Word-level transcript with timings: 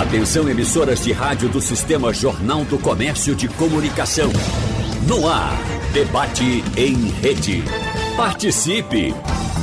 Atenção 0.00 0.48
emissoras 0.48 1.04
de 1.04 1.12
rádio 1.12 1.50
do 1.50 1.60
Sistema 1.60 2.10
Jornal 2.10 2.64
do 2.64 2.78
Comércio 2.78 3.34
de 3.34 3.46
Comunicação. 3.46 4.30
No 5.06 5.28
ar, 5.28 5.52
debate 5.92 6.64
em 6.74 7.10
rede. 7.10 7.62
Participe! 8.16 9.14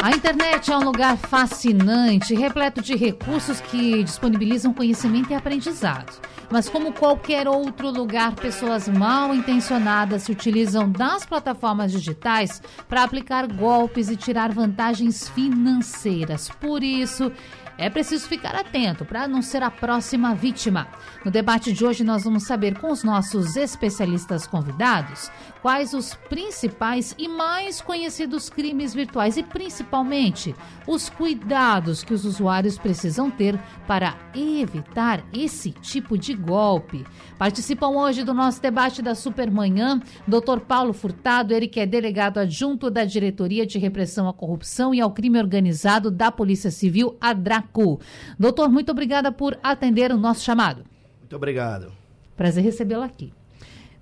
A 0.00 0.10
internet 0.10 0.72
é 0.72 0.76
um 0.76 0.82
lugar 0.82 1.16
fascinante, 1.18 2.34
repleto 2.34 2.82
de 2.82 2.96
recursos 2.96 3.60
que 3.60 4.02
disponibilizam 4.02 4.74
conhecimento 4.74 5.30
e 5.30 5.36
aprendizado. 5.36 6.20
Mas, 6.50 6.68
como 6.68 6.92
qualquer 6.92 7.46
outro 7.46 7.90
lugar, 7.90 8.34
pessoas 8.34 8.88
mal 8.88 9.34
intencionadas 9.34 10.22
se 10.22 10.32
utilizam 10.32 10.90
das 10.90 11.26
plataformas 11.26 11.92
digitais 11.92 12.62
para 12.88 13.02
aplicar 13.02 13.46
golpes 13.46 14.08
e 14.08 14.16
tirar 14.16 14.50
vantagens 14.50 15.28
financeiras. 15.28 16.48
Por 16.60 16.82
isso, 16.82 17.30
é 17.78 17.88
preciso 17.88 18.28
ficar 18.28 18.56
atento 18.56 19.04
para 19.04 19.28
não 19.28 19.40
ser 19.40 19.62
a 19.62 19.70
próxima 19.70 20.34
vítima. 20.34 20.88
No 21.24 21.30
debate 21.30 21.72
de 21.72 21.86
hoje, 21.86 22.02
nós 22.02 22.24
vamos 22.24 22.42
saber 22.42 22.76
com 22.78 22.90
os 22.90 23.04
nossos 23.04 23.56
especialistas 23.56 24.46
convidados 24.46 25.30
quais 25.62 25.94
os 25.94 26.14
principais 26.28 27.14
e 27.16 27.28
mais 27.28 27.80
conhecidos 27.80 28.50
crimes 28.50 28.92
virtuais 28.94 29.36
e, 29.36 29.42
principalmente, 29.42 30.54
os 30.86 31.08
cuidados 31.08 32.02
que 32.02 32.12
os 32.12 32.24
usuários 32.24 32.76
precisam 32.76 33.30
ter 33.30 33.58
para 33.86 34.16
evitar 34.34 35.24
esse 35.32 35.70
tipo 35.70 36.18
de 36.18 36.34
golpe. 36.34 37.06
Participam 37.38 37.90
hoje 37.90 38.24
do 38.24 38.34
nosso 38.34 38.60
debate 38.60 39.00
da 39.00 39.14
Supermanhã, 39.14 40.02
Dr. 40.26 40.58
Paulo 40.66 40.92
Furtado, 40.92 41.54
ele 41.54 41.68
que 41.68 41.78
é 41.78 41.86
delegado 41.86 42.38
adjunto 42.38 42.90
da 42.90 43.04
Diretoria 43.04 43.64
de 43.64 43.78
Repressão 43.78 44.28
à 44.28 44.32
Corrupção 44.32 44.92
e 44.92 45.00
ao 45.00 45.12
Crime 45.12 45.38
Organizado 45.38 46.10
da 46.10 46.32
Polícia 46.32 46.72
Civil, 46.72 47.16
a 47.20 47.32
DRACO. 47.32 48.00
Doutor, 48.36 48.68
muito 48.68 48.90
obrigada 48.90 49.30
por 49.30 49.56
atender 49.62 50.10
o 50.10 50.16
nosso 50.16 50.42
chamado. 50.42 50.84
Muito 51.20 51.36
obrigado. 51.36 51.92
Prazer 52.36 52.64
recebê-lo 52.64 53.04
aqui. 53.04 53.32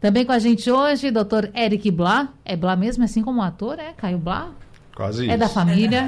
Também 0.01 0.25
com 0.25 0.33
a 0.33 0.39
gente 0.39 0.70
hoje, 0.70 1.11
doutor 1.11 1.51
Eric 1.55 1.91
Blá. 1.91 2.33
É 2.42 2.57
Blá 2.57 2.75
mesmo, 2.75 3.05
assim 3.05 3.23
como 3.23 3.41
o 3.41 3.45
ator, 3.45 3.79
é? 3.79 3.92
Caio 3.92 4.19
Blá? 4.19 4.55
Quase 4.97 5.20
é 5.20 5.25
isso. 5.27 5.34
É 5.34 5.36
da 5.36 5.47
família. 5.50 6.06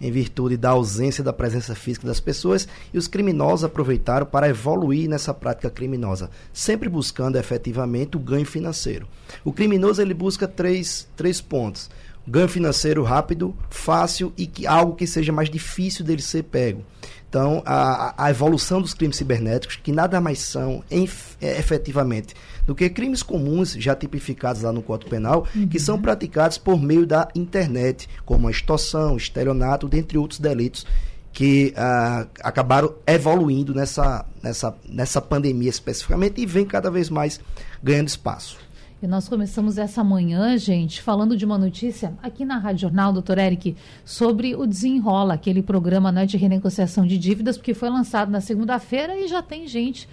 em 0.00 0.10
virtude 0.10 0.56
da 0.56 0.70
ausência 0.70 1.22
da 1.22 1.32
presença 1.32 1.74
física 1.74 2.06
das 2.06 2.18
pessoas, 2.18 2.66
e 2.92 2.98
os 2.98 3.06
criminosos 3.06 3.64
aproveitaram 3.64 4.26
para 4.26 4.48
evoluir 4.48 5.08
nessa 5.08 5.32
prática 5.32 5.70
criminosa, 5.70 6.28
sempre 6.52 6.88
buscando 6.88 7.36
efetivamente 7.36 8.16
o 8.16 8.20
ganho 8.20 8.44
financeiro. 8.44 9.06
O 9.44 9.52
criminoso 9.52 10.02
ele 10.02 10.14
busca 10.14 10.48
três, 10.48 11.06
três 11.16 11.40
pontos 11.40 11.88
ganho 12.26 12.48
financeiro 12.48 13.02
rápido, 13.02 13.54
fácil 13.70 14.32
e 14.36 14.46
que 14.46 14.66
algo 14.66 14.94
que 14.94 15.06
seja 15.06 15.32
mais 15.32 15.50
difícil 15.50 16.04
dele 16.04 16.22
ser 16.22 16.44
pego. 16.44 16.84
Então, 17.28 17.62
a, 17.64 18.26
a 18.26 18.30
evolução 18.30 18.82
dos 18.82 18.92
crimes 18.92 19.16
cibernéticos, 19.16 19.76
que 19.76 19.90
nada 19.90 20.20
mais 20.20 20.38
são 20.40 20.84
em, 20.90 21.08
é, 21.40 21.58
efetivamente 21.58 22.34
do 22.66 22.74
que 22.74 22.88
crimes 22.90 23.22
comuns 23.22 23.72
já 23.72 23.94
tipificados 23.96 24.62
lá 24.62 24.72
no 24.72 24.82
Código 24.82 25.10
Penal, 25.10 25.46
uhum. 25.54 25.66
que 25.66 25.80
são 25.80 26.00
praticados 26.00 26.58
por 26.58 26.80
meio 26.80 27.06
da 27.06 27.28
internet, 27.34 28.08
como 28.24 28.48
a 28.48 28.50
extorsão, 28.50 29.16
estelionato, 29.16 29.88
dentre 29.88 30.18
outros 30.18 30.38
delitos 30.38 30.86
que 31.32 31.72
uh, 31.74 32.28
acabaram 32.42 32.94
evoluindo 33.06 33.74
nessa, 33.74 34.26
nessa, 34.42 34.76
nessa 34.86 35.20
pandemia 35.20 35.70
especificamente 35.70 36.40
e 36.40 36.46
vem 36.46 36.66
cada 36.66 36.90
vez 36.90 37.08
mais 37.08 37.40
ganhando 37.82 38.08
espaço. 38.08 38.58
E 39.02 39.06
nós 39.08 39.28
começamos 39.28 39.78
essa 39.78 40.04
manhã, 40.04 40.56
gente, 40.56 41.02
falando 41.02 41.36
de 41.36 41.44
uma 41.44 41.58
notícia 41.58 42.14
aqui 42.22 42.44
na 42.44 42.56
Rádio 42.56 42.82
Jornal, 42.82 43.12
doutor 43.12 43.36
Eric, 43.36 43.74
sobre 44.04 44.54
o 44.54 44.64
Desenrola, 44.64 45.34
aquele 45.34 45.60
programa 45.60 46.12
né, 46.12 46.24
de 46.24 46.36
renegociação 46.36 47.04
de 47.04 47.18
dívidas, 47.18 47.58
porque 47.58 47.74
foi 47.74 47.90
lançado 47.90 48.30
na 48.30 48.40
segunda-feira 48.40 49.18
e 49.18 49.26
já 49.26 49.42
tem 49.42 49.66
gente 49.66 50.08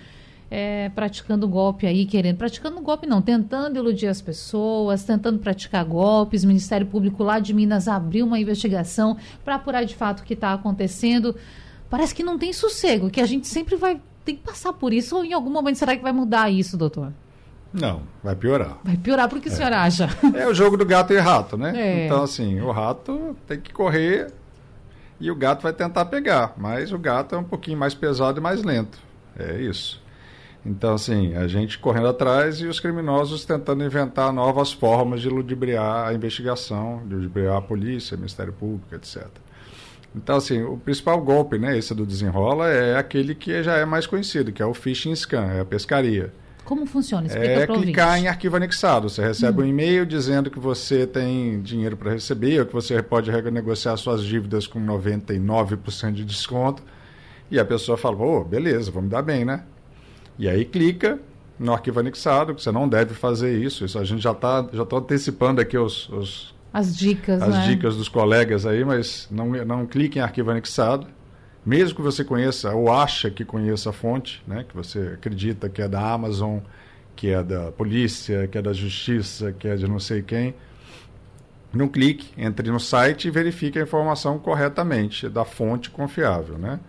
é, 0.50 0.90
praticando 0.90 1.48
golpe 1.48 1.86
aí, 1.86 2.04
querendo, 2.04 2.38
praticando 2.38 2.82
golpe 2.82 3.06
não, 3.06 3.22
tentando 3.22 3.78
iludir 3.78 4.08
as 4.08 4.24
pessoas, 4.24 5.04
tentando 5.04 5.38
praticar 5.38 5.86
golpes. 5.86 6.44
O 6.44 6.48
Ministério 6.48 6.88
Público 6.88 7.24
lá 7.24 7.38
de 7.38 7.54
Minas 7.54 7.88
abriu 7.88 8.26
uma 8.26 8.40
investigação 8.40 9.18
para 9.46 9.54
apurar 9.54 9.84
de 9.84 9.96
fato 9.96 10.22
o 10.22 10.24
que 10.24 10.34
está 10.34 10.52
acontecendo. 10.52 11.36
Parece 11.92 12.16
que 12.16 12.24
não 12.24 12.40
tem 12.40 12.52
sossego, 12.52 13.12
que 13.12 13.22
a 13.22 13.28
gente 13.28 13.48
sempre 13.48 13.76
vai 13.76 14.02
ter 14.26 14.34
que 14.34 14.42
passar 14.42 14.74
por 14.74 14.94
isso, 14.94 15.16
ou 15.16 15.24
em 15.24 15.34
algum 15.34 15.52
momento 15.52 15.76
será 15.76 15.96
que 15.96 16.02
vai 16.02 16.12
mudar 16.12 16.50
isso, 16.50 16.76
doutor? 16.76 17.14
Não, 17.72 18.02
vai 18.24 18.36
piorar. 18.36 18.78
Vai 18.84 18.98
piorar 18.98 19.30
porque 19.30 19.50
é. 19.50 19.52
o 19.52 19.56
senhor 19.56 19.74
acha? 19.74 20.10
É 20.36 20.48
o 20.48 20.54
jogo 20.54 20.76
do 20.76 20.86
gato 20.86 21.14
e 21.14 21.18
rato, 21.18 21.58
né? 21.58 21.74
É. 21.76 22.06
Então, 22.06 22.24
assim, 22.24 22.60
o 22.60 22.72
rato 22.72 23.36
tem 23.48 23.60
que 23.60 23.72
correr 23.72 24.32
e 25.20 25.30
o 25.30 25.36
gato 25.36 25.64
vai 25.64 25.74
tentar 25.74 26.06
pegar, 26.06 26.54
mas 26.58 26.92
o 26.92 26.98
gato 26.98 27.36
é 27.36 27.38
um 27.38 27.44
pouquinho 27.44 27.78
mais 27.78 27.94
pesado 27.94 28.40
e 28.40 28.42
mais 28.42 28.64
lento. 28.64 28.98
É 29.38 29.62
isso. 29.62 30.02
Então, 30.66 30.96
assim, 30.96 31.36
a 31.36 31.48
gente 31.48 31.80
correndo 31.80 32.08
atrás 32.08 32.60
e 32.60 32.68
os 32.68 32.80
criminosos 32.80 33.46
tentando 33.46 33.84
inventar 33.84 34.34
novas 34.34 34.74
formas 34.74 35.22
de 35.22 35.30
ludibriar 35.30 36.08
a 36.08 36.14
investigação, 36.14 37.02
de 37.08 37.16
ludibriar 37.16 37.58
a 37.58 37.62
polícia, 37.62 38.16
o 38.16 38.18
Ministério 38.18 38.52
Público, 38.52 38.94
etc. 38.94 39.28
Então, 40.16 40.36
assim, 40.36 40.64
o 40.64 40.76
principal 40.78 41.22
golpe, 41.22 41.58
né, 41.58 41.78
esse 41.78 41.94
do 41.94 42.06
desenrola, 42.06 42.68
é 42.68 42.98
aquele 42.98 43.36
que 43.36 43.62
já 43.64 43.78
é 43.78 43.86
mais 43.86 44.08
conhecido, 44.08 44.52
que 44.52 44.62
é 44.62 44.66
o 44.66 44.74
phishing 44.74 45.16
scam, 45.16 45.46
é 45.46 45.62
a 45.62 45.66
pescaria. 45.66 46.34
Como 46.70 46.86
funciona? 46.86 47.26
Explica 47.26 47.62
é 47.64 47.66
clicar 47.66 48.20
em 48.20 48.28
arquivo 48.28 48.56
anexado. 48.56 49.10
Você 49.10 49.24
recebe 49.24 49.60
hum. 49.60 49.66
um 49.66 49.68
e-mail 49.68 50.06
dizendo 50.06 50.52
que 50.52 50.60
você 50.60 51.08
tem 51.08 51.60
dinheiro 51.64 51.98
para 51.98 52.12
receber, 52.12 52.60
ou 52.60 52.66
que 52.68 52.74
você 52.74 53.02
pode 53.02 53.32
renegociar 53.32 53.98
suas 53.98 54.24
dívidas 54.24 54.68
com 54.68 54.80
99% 54.80 56.12
de 56.12 56.24
desconto. 56.24 56.84
E 57.50 57.60
a 57.60 57.66
pessoa 57.66 57.98
fala, 57.98 58.18
oh, 58.18 58.44
beleza, 58.44 58.92
vamos 58.92 59.10
dar 59.10 59.24
bem, 59.24 59.44
né? 59.44 59.64
E 60.38 60.48
aí 60.48 60.64
clica 60.64 61.20
no 61.58 61.74
arquivo 61.74 62.02
anexado, 62.02 62.54
que 62.54 62.62
você 62.62 62.72
não 62.72 62.88
deve 62.88 63.16
fazer 63.16 63.58
isso. 63.58 63.84
Isso 63.84 63.98
a 63.98 64.04
gente 64.04 64.22
já 64.22 64.32
está 64.34 64.64
já 64.72 64.86
tô 64.86 64.98
antecipando 64.98 65.60
aqui 65.60 65.76
os, 65.76 66.08
os 66.10 66.54
as 66.72 66.96
dicas, 66.96 67.42
as 67.42 67.50
né? 67.50 67.66
dicas 67.66 67.96
dos 67.96 68.08
colegas 68.08 68.68
aí, 68.68 68.86
mas 68.86 69.28
não, 69.32 69.48
não 69.66 69.88
clique 69.88 70.20
em 70.20 70.22
arquivo 70.22 70.52
anexado. 70.52 71.08
Mesmo 71.70 71.98
que 71.98 72.02
você 72.02 72.24
conheça 72.24 72.74
ou 72.74 72.92
acha 72.92 73.30
que 73.30 73.46
conheça 73.46 73.92
a 73.92 73.94
fonte, 73.94 74.42
né, 74.48 74.66
que 74.68 74.76
você 74.76 75.12
acredita 75.14 75.70
que 75.70 75.84
é 75.84 75.88
da 75.88 76.02
Amazon, 76.02 76.58
que 77.16 77.30
é 77.30 77.44
da 77.44 77.72
polícia, 77.72 78.48
que 78.48 78.58
é 78.58 78.62
da 78.62 78.74
justiça, 78.74 79.52
que 79.52 79.68
é 79.68 79.76
de 79.76 79.88
não 79.88 80.00
sei 80.00 80.24
quem, 80.24 80.56
não 81.72 81.88
clique, 81.88 82.34
entre 82.36 82.72
no 82.72 82.80
site 82.80 83.28
e 83.28 83.30
verifique 83.32 83.78
a 83.78 83.84
informação 83.84 84.40
corretamente 84.40 85.30
da 85.30 85.46
fonte 85.46 85.92
confiável, 85.92 86.58
né? 86.58 86.80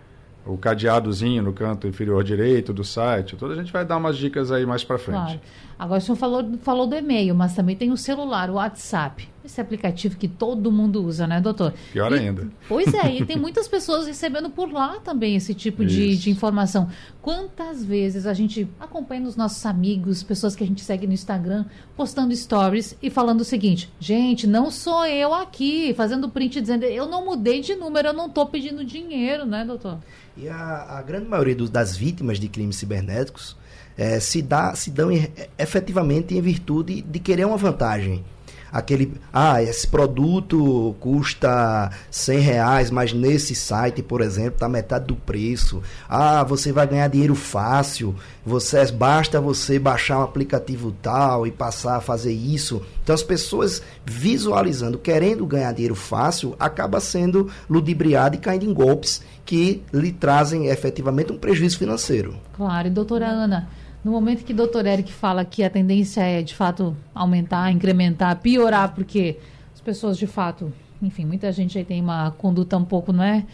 o 0.43 0.57
cadeadozinho 0.57 1.43
no 1.43 1.53
canto 1.53 1.87
inferior 1.87 2.23
direito 2.23 2.73
do 2.73 2.83
site. 2.83 3.35
Toda 3.35 3.53
a 3.53 3.57
gente 3.57 3.71
vai 3.71 3.85
dar 3.85 3.97
umas 3.97 4.17
dicas 4.17 4.51
aí 4.51 4.65
mais 4.65 4.83
para 4.83 4.97
frente. 4.97 5.19
Claro. 5.19 5.41
Agora 5.81 5.97
o 5.97 6.01
senhor 6.03 6.15
falou, 6.15 6.47
falou 6.61 6.85
do 6.85 6.95
e-mail, 6.95 7.33
mas 7.33 7.55
também 7.55 7.75
tem 7.75 7.91
o 7.91 7.97
celular, 7.97 8.51
o 8.51 8.53
WhatsApp. 8.53 9.27
Esse 9.43 9.59
aplicativo 9.59 10.15
que 10.15 10.27
todo 10.27 10.71
mundo 10.71 11.03
usa, 11.03 11.25
né, 11.25 11.41
doutor? 11.41 11.73
Pior 11.91 12.11
e, 12.11 12.19
ainda. 12.19 12.47
Pois 12.69 12.93
é, 12.93 13.15
e 13.15 13.25
tem 13.25 13.35
muitas 13.35 13.67
pessoas 13.67 14.05
recebendo 14.05 14.51
por 14.51 14.71
lá 14.71 14.99
também 14.99 15.35
esse 15.35 15.55
tipo 15.55 15.83
de, 15.83 16.15
de, 16.15 16.29
informação. 16.29 16.87
Quantas 17.19 17.83
vezes 17.83 18.27
a 18.27 18.33
gente 18.35 18.69
acompanha 18.79 19.27
os 19.27 19.35
nossos 19.35 19.65
amigos, 19.65 20.21
pessoas 20.21 20.55
que 20.55 20.63
a 20.63 20.67
gente 20.67 20.83
segue 20.83 21.07
no 21.07 21.13
Instagram, 21.13 21.65
postando 21.97 22.35
stories 22.35 22.95
e 23.01 23.09
falando 23.09 23.41
o 23.41 23.43
seguinte: 23.43 23.91
gente, 23.99 24.45
não 24.45 24.69
sou 24.69 25.03
eu 25.07 25.33
aqui, 25.33 25.95
fazendo 25.95 26.29
print 26.29 26.61
dizendo 26.61 26.83
eu 26.83 27.07
não 27.07 27.25
mudei 27.25 27.59
de 27.59 27.73
número, 27.73 28.09
eu 28.09 28.13
não 28.13 28.27
estou 28.27 28.45
pedindo 28.45 28.85
dinheiro, 28.85 29.47
né, 29.47 29.65
doutor? 29.65 29.97
E 30.37 30.47
a, 30.47 30.99
a 30.99 31.01
grande 31.01 31.27
maioria 31.27 31.55
dos, 31.55 31.71
das 31.71 31.97
vítimas 31.97 32.39
de 32.39 32.47
crimes 32.47 32.75
cibernéticos 32.75 33.59
é, 33.97 34.19
se, 34.19 34.41
dá, 34.41 34.73
se 34.75 34.89
dão 34.89 35.09
efetivamente 35.57 36.35
em 36.35 36.41
virtude 36.41 37.01
de 37.01 37.19
querer 37.19 37.45
uma 37.45 37.57
vantagem 37.57 38.23
aquele, 38.71 39.13
ah, 39.33 39.61
esse 39.61 39.87
produto 39.87 40.95
custa 40.99 41.91
100 42.09 42.39
reais, 42.39 42.91
mas 42.91 43.13
nesse 43.13 43.53
site, 43.53 44.01
por 44.01 44.21
exemplo, 44.21 44.53
está 44.53 44.69
metade 44.69 45.05
do 45.05 45.15
preço. 45.15 45.81
Ah, 46.07 46.43
você 46.43 46.71
vai 46.71 46.87
ganhar 46.87 47.07
dinheiro 47.07 47.35
fácil, 47.35 48.15
você 48.45 48.91
basta 48.91 49.41
você 49.41 49.77
baixar 49.77 50.19
um 50.19 50.23
aplicativo 50.23 50.91
tal 51.01 51.45
e 51.45 51.51
passar 51.51 51.97
a 51.97 52.01
fazer 52.01 52.33
isso. 52.33 52.81
Então 53.03 53.13
as 53.13 53.23
pessoas 53.23 53.81
visualizando, 54.05 54.97
querendo 54.97 55.45
ganhar 55.45 55.71
dinheiro 55.73 55.95
fácil, 55.95 56.55
acaba 56.59 56.99
sendo 56.99 57.49
ludibriado 57.69 58.35
e 58.35 58.39
caindo 58.39 58.65
em 58.65 58.73
golpes 58.73 59.21
que 59.45 59.81
lhe 59.93 60.11
trazem 60.11 60.67
efetivamente 60.67 61.31
um 61.31 61.37
prejuízo 61.37 61.77
financeiro. 61.77 62.35
Claro, 62.55 62.87
e 62.87 62.91
doutora 62.91 63.27
Ana, 63.27 63.67
no 64.03 64.11
momento 64.11 64.43
que 64.43 64.53
o 64.53 64.55
doutor 64.55 64.85
Eric 64.85 65.11
fala 65.11 65.45
que 65.45 65.63
a 65.63 65.69
tendência 65.69 66.21
é, 66.21 66.41
de 66.41 66.55
fato, 66.55 66.95
aumentar, 67.13 67.71
incrementar, 67.71 68.39
piorar, 68.39 68.93
porque 68.95 69.37
as 69.73 69.79
pessoas, 69.79 70.17
de 70.17 70.25
fato, 70.25 70.73
enfim, 71.01 71.25
muita 71.25 71.51
gente 71.51 71.77
aí 71.77 71.85
tem 71.85 72.01
uma 72.01 72.31
conduta 72.31 72.77
um 72.77 72.85
pouco, 72.85 73.13
não 73.13 73.23
é? 73.23 73.45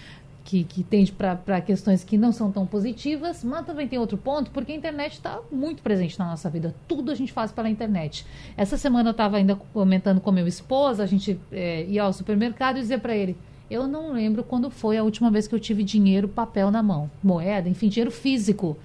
Que, 0.45 0.63
que 0.63 0.81
tende 0.81 1.11
para 1.11 1.59
questões 1.59 2.05
que 2.05 2.17
não 2.17 2.31
são 2.31 2.49
tão 2.49 2.65
positivas, 2.65 3.43
mas 3.43 3.65
também 3.65 3.85
tem 3.85 3.99
outro 3.99 4.17
ponto, 4.17 4.49
porque 4.51 4.71
a 4.71 4.75
internet 4.75 5.13
está 5.13 5.41
muito 5.51 5.83
presente 5.83 6.17
na 6.17 6.29
nossa 6.29 6.49
vida. 6.49 6.73
Tudo 6.87 7.11
a 7.11 7.15
gente 7.15 7.33
faz 7.33 7.51
pela 7.51 7.69
internet. 7.69 8.25
Essa 8.55 8.77
semana 8.77 9.09
eu 9.09 9.11
estava 9.11 9.35
ainda 9.35 9.57
comentando 9.73 10.21
com 10.21 10.31
meu 10.31 10.47
esposo, 10.47 11.01
a 11.01 11.05
gente 11.05 11.37
é, 11.51 11.83
ia 11.85 12.03
ao 12.03 12.13
supermercado 12.13 12.77
e 12.77 12.79
dizia 12.79 12.97
para 12.97 13.13
ele: 13.13 13.35
Eu 13.69 13.87
não 13.87 14.13
lembro 14.13 14.41
quando 14.41 14.69
foi 14.69 14.97
a 14.97 15.03
última 15.03 15.29
vez 15.29 15.49
que 15.49 15.53
eu 15.53 15.59
tive 15.59 15.83
dinheiro, 15.83 16.29
papel 16.29 16.71
na 16.71 16.81
mão, 16.81 17.11
moeda, 17.21 17.67
enfim, 17.67 17.89
dinheiro 17.89 18.11
físico 18.11 18.77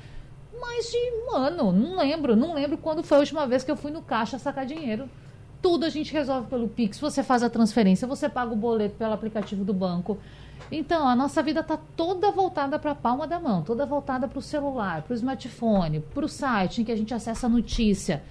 mais 0.72 0.90
de 0.90 0.96
um 0.96 1.36
ano. 1.36 1.72
Não 1.72 1.98
lembro. 1.98 2.34
Não 2.34 2.54
lembro 2.54 2.78
quando 2.78 3.02
foi 3.02 3.18
a 3.18 3.20
última 3.20 3.46
vez 3.46 3.62
que 3.62 3.70
eu 3.70 3.76
fui 3.76 3.90
no 3.90 4.02
caixa 4.02 4.38
sacar 4.38 4.64
dinheiro. 4.64 5.08
Tudo 5.60 5.84
a 5.84 5.88
gente 5.88 6.12
resolve 6.12 6.48
pelo 6.48 6.66
Pix. 6.66 6.98
Você 6.98 7.22
faz 7.22 7.42
a 7.42 7.50
transferência, 7.50 8.08
você 8.08 8.28
paga 8.28 8.52
o 8.52 8.56
boleto 8.56 8.96
pelo 8.96 9.12
aplicativo 9.12 9.64
do 9.64 9.72
banco. 9.72 10.18
Então, 10.70 11.06
a 11.06 11.14
nossa 11.14 11.42
vida 11.42 11.60
está 11.60 11.76
toda 11.76 12.30
voltada 12.30 12.78
para 12.78 12.92
a 12.92 12.94
palma 12.94 13.26
da 13.26 13.38
mão, 13.38 13.62
toda 13.62 13.84
voltada 13.84 14.26
para 14.26 14.38
o 14.38 14.42
celular, 14.42 15.02
para 15.02 15.12
o 15.12 15.16
smartphone, 15.16 16.00
para 16.00 16.24
o 16.24 16.28
site 16.28 16.80
em 16.80 16.84
que 16.84 16.92
a 16.92 16.96
gente 16.96 17.12
acessa 17.12 17.46
a 17.46 17.50
notícia. 17.50 18.22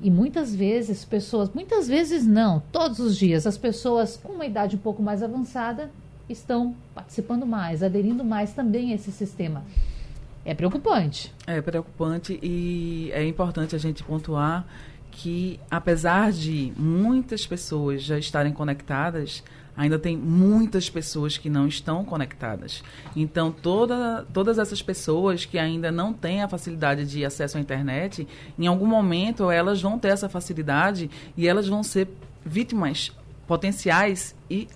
E 0.00 0.10
muitas 0.10 0.54
vezes, 0.54 1.04
pessoas, 1.04 1.48
muitas 1.54 1.88
vezes 1.88 2.26
não, 2.26 2.62
todos 2.70 2.98
os 3.00 3.16
dias, 3.16 3.46
as 3.46 3.56
pessoas 3.56 4.16
com 4.22 4.34
uma 4.34 4.44
idade 4.44 4.76
um 4.76 4.78
pouco 4.78 5.02
mais 5.02 5.22
avançada 5.22 5.90
estão 6.28 6.74
participando 6.94 7.46
mais, 7.46 7.82
aderindo 7.82 8.24
mais 8.24 8.52
também 8.52 8.92
a 8.92 8.96
esse 8.96 9.10
sistema. 9.10 9.64
É 10.46 10.54
preocupante. 10.54 11.34
É 11.44 11.60
preocupante 11.60 12.38
e 12.40 13.10
é 13.12 13.26
importante 13.26 13.74
a 13.74 13.78
gente 13.78 14.04
pontuar 14.04 14.64
que, 15.10 15.58
apesar 15.68 16.30
de 16.30 16.72
muitas 16.76 17.44
pessoas 17.44 18.04
já 18.04 18.16
estarem 18.16 18.52
conectadas, 18.52 19.42
ainda 19.76 19.98
tem 19.98 20.16
muitas 20.16 20.88
pessoas 20.88 21.36
que 21.36 21.50
não 21.50 21.66
estão 21.66 22.04
conectadas. 22.04 22.84
Então, 23.16 23.50
toda, 23.50 24.24
todas 24.32 24.56
essas 24.56 24.80
pessoas 24.80 25.44
que 25.44 25.58
ainda 25.58 25.90
não 25.90 26.12
têm 26.12 26.44
a 26.44 26.48
facilidade 26.48 27.04
de 27.06 27.24
acesso 27.24 27.58
à 27.58 27.60
internet, 27.60 28.28
em 28.56 28.68
algum 28.68 28.86
momento 28.86 29.50
elas 29.50 29.82
vão 29.82 29.98
ter 29.98 30.08
essa 30.08 30.28
facilidade 30.28 31.10
e 31.36 31.48
elas 31.48 31.66
vão 31.66 31.82
ser 31.82 32.08
vítimas 32.44 33.10
potenciais 33.48 34.32
e 34.48 34.68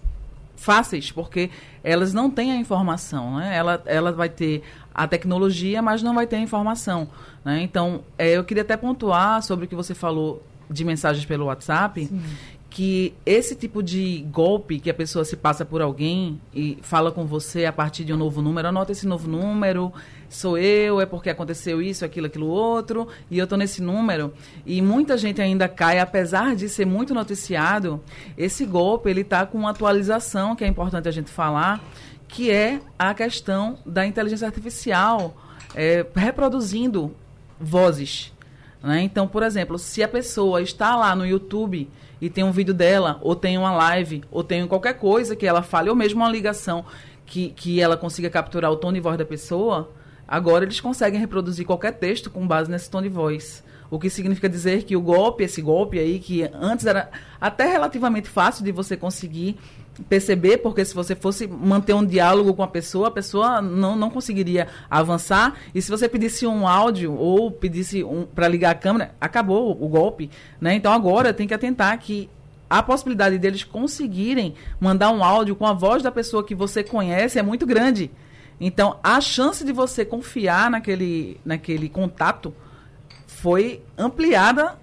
fáceis, 0.61 1.11
porque 1.11 1.49
elas 1.83 2.13
não 2.13 2.31
têm 2.31 2.53
a 2.53 2.57
informação. 2.57 3.39
Né? 3.39 3.57
Ela, 3.57 3.83
ela 3.87 4.13
vai 4.13 4.29
ter 4.29 4.63
a 5.01 5.09
tecnologia, 5.09 5.81
mas 5.81 6.03
não 6.03 6.15
vai 6.15 6.27
ter 6.27 6.37
a 6.37 6.41
informação. 6.41 7.09
Né? 7.43 7.63
Então, 7.63 8.03
é, 8.19 8.37
eu 8.37 8.45
queria 8.45 8.63
até 8.63 8.77
pontuar 8.77 9.43
sobre 9.43 9.65
o 9.65 9.69
que 9.69 9.75
você 9.75 9.95
falou 9.95 10.43
de 10.69 10.85
mensagens 10.85 11.25
pelo 11.25 11.47
WhatsApp, 11.47 12.05
Sim. 12.05 12.21
que 12.69 13.15
esse 13.25 13.57
tipo 13.57 13.83
de 13.83 14.27
golpe 14.31 14.79
que 14.79 14.91
a 14.91 14.95
pessoa 14.95 15.25
se 15.25 15.39
passa 15.39 15.65
por 15.65 15.81
alguém 15.81 16.39
e 16.55 16.77
fala 16.83 17.11
com 17.11 17.25
você 17.25 17.65
a 17.65 17.73
partir 17.73 18.05
de 18.05 18.13
um 18.13 18.17
novo 18.19 18.43
número, 18.43 18.69
anota 18.69 18.93
esse 18.93 19.07
novo 19.07 19.27
número, 19.27 19.91
sou 20.29 20.59
eu, 20.59 21.01
é 21.01 21.07
porque 21.07 21.31
aconteceu 21.31 21.81
isso, 21.81 22.05
aquilo, 22.05 22.27
aquilo 22.27 22.49
outro, 22.49 23.09
e 23.31 23.39
eu 23.39 23.45
estou 23.45 23.57
nesse 23.57 23.81
número. 23.81 24.35
E 24.67 24.83
muita 24.83 25.17
gente 25.17 25.41
ainda 25.41 25.67
cai, 25.67 25.99
apesar 25.99 26.55
de 26.55 26.69
ser 26.69 26.85
muito 26.85 27.15
noticiado, 27.15 28.03
esse 28.37 28.67
golpe 28.67 29.09
ele 29.09 29.23
está 29.23 29.47
com 29.47 29.57
uma 29.57 29.71
atualização 29.71 30.55
que 30.55 30.63
é 30.63 30.67
importante 30.67 31.09
a 31.09 31.11
gente 31.11 31.31
falar, 31.31 31.83
que 32.33 32.51
é 32.51 32.81
a 32.99 33.13
questão 33.13 33.79
da 33.85 34.07
inteligência 34.07 34.47
artificial 34.47 35.35
é, 35.75 36.07
reproduzindo 36.15 37.15
vozes. 37.59 38.33
Né? 38.83 39.03
Então, 39.03 39.27
por 39.27 39.43
exemplo, 39.43 39.79
se 39.79 40.03
a 40.03 40.09
pessoa 40.09 40.63
está 40.63 40.97
lá 40.97 41.15
no 41.15 41.27
YouTube 41.27 41.89
e 42.21 42.31
tem 42.31 42.45
um 42.45 42.53
vídeo 42.53 42.73
dela, 42.73 43.19
ou 43.21 43.35
tem 43.35 43.59
uma 43.59 43.73
live, 43.73 44.23
ou 44.31 44.45
tem 44.45 44.67
qualquer 44.67 44.95
coisa 44.95 45.35
que 45.35 45.47
ela 45.47 45.63
fale, 45.63 45.91
ou 45.91 45.97
mesmo 45.97 46.21
uma 46.21 46.31
ligação 46.31 46.85
que, 47.27 47.51
que 47.51 47.81
ela 47.81 47.97
consiga 47.97 48.31
capturar 48.31 48.71
o 48.71 48.77
tom 48.77 48.93
de 48.93 49.01
voz 49.01 49.17
da 49.19 49.25
pessoa, 49.25 49.91
agora 50.27 50.65
eles 50.65 50.81
conseguem 50.81 51.21
reproduzir 51.21 51.67
qualquer 51.67 51.93
texto 51.93 52.31
com 52.31 52.47
base 52.47 52.71
nesse 52.71 52.91
tom 52.91 53.03
de 53.03 53.09
voz. 53.09 53.65
O 53.91 53.99
que 53.99 54.09
significa 54.09 54.49
dizer 54.49 54.85
que 54.85 54.97
o 54.97 55.01
golpe, 55.01 55.43
esse 55.43 55.61
golpe 55.61 55.99
aí, 55.99 56.21
que 56.21 56.49
antes 56.55 56.87
era 56.87 57.11
até 57.41 57.67
relativamente 57.67 58.29
fácil 58.29 58.65
de 58.65 58.71
você 58.71 58.97
conseguir 58.97 59.59
perceber, 60.09 60.59
porque 60.59 60.85
se 60.85 60.95
você 60.95 61.15
fosse 61.15 61.47
manter 61.47 61.93
um 61.95 62.05
diálogo 62.05 62.55
com 62.55 62.63
a 62.63 62.69
pessoa, 62.69 63.09
a 63.09 63.11
pessoa 63.11 63.61
não, 63.61 63.97
não 63.97 64.09
conseguiria 64.09 64.69
avançar. 64.89 65.57
E 65.75 65.83
se 65.83 65.91
você 65.91 66.09
pedisse 66.09 66.47
um 66.47 66.67
áudio 66.67 67.13
ou 67.15 67.51
pedisse 67.51 68.05
um, 68.05 68.25
para 68.25 68.49
ligar 68.49 68.71
a 68.71 68.75
câmera, 68.75 69.15
acabou 69.21 69.73
o 69.73 69.89
golpe. 69.89 70.31
Né? 70.61 70.75
Então 70.75 70.93
agora 70.93 71.35
tem 71.35 71.47
que 71.47 71.55
atentar 71.55 71.99
que 71.99 72.31
a 72.69 72.83
possibilidade 72.83 73.37
deles 73.39 73.65
conseguirem 73.65 74.55
mandar 74.79 75.11
um 75.11 75.25
áudio 75.25 75.57
com 75.57 75.67
a 75.67 75.73
voz 75.73 76.03
da 76.03 76.13
pessoa 76.13 76.45
que 76.45 76.55
você 76.55 76.85
conhece 76.85 77.39
é 77.39 77.43
muito 77.43 77.67
grande. 77.67 78.11
Então 78.61 78.99
a 79.03 79.21
chance 79.21 79.65
de 79.65 79.73
você 79.73 80.05
confiar 80.05 80.71
naquele, 80.71 81.41
naquele 81.45 81.89
contato 81.89 82.55
foi 83.43 83.83
ampliada 83.97 84.79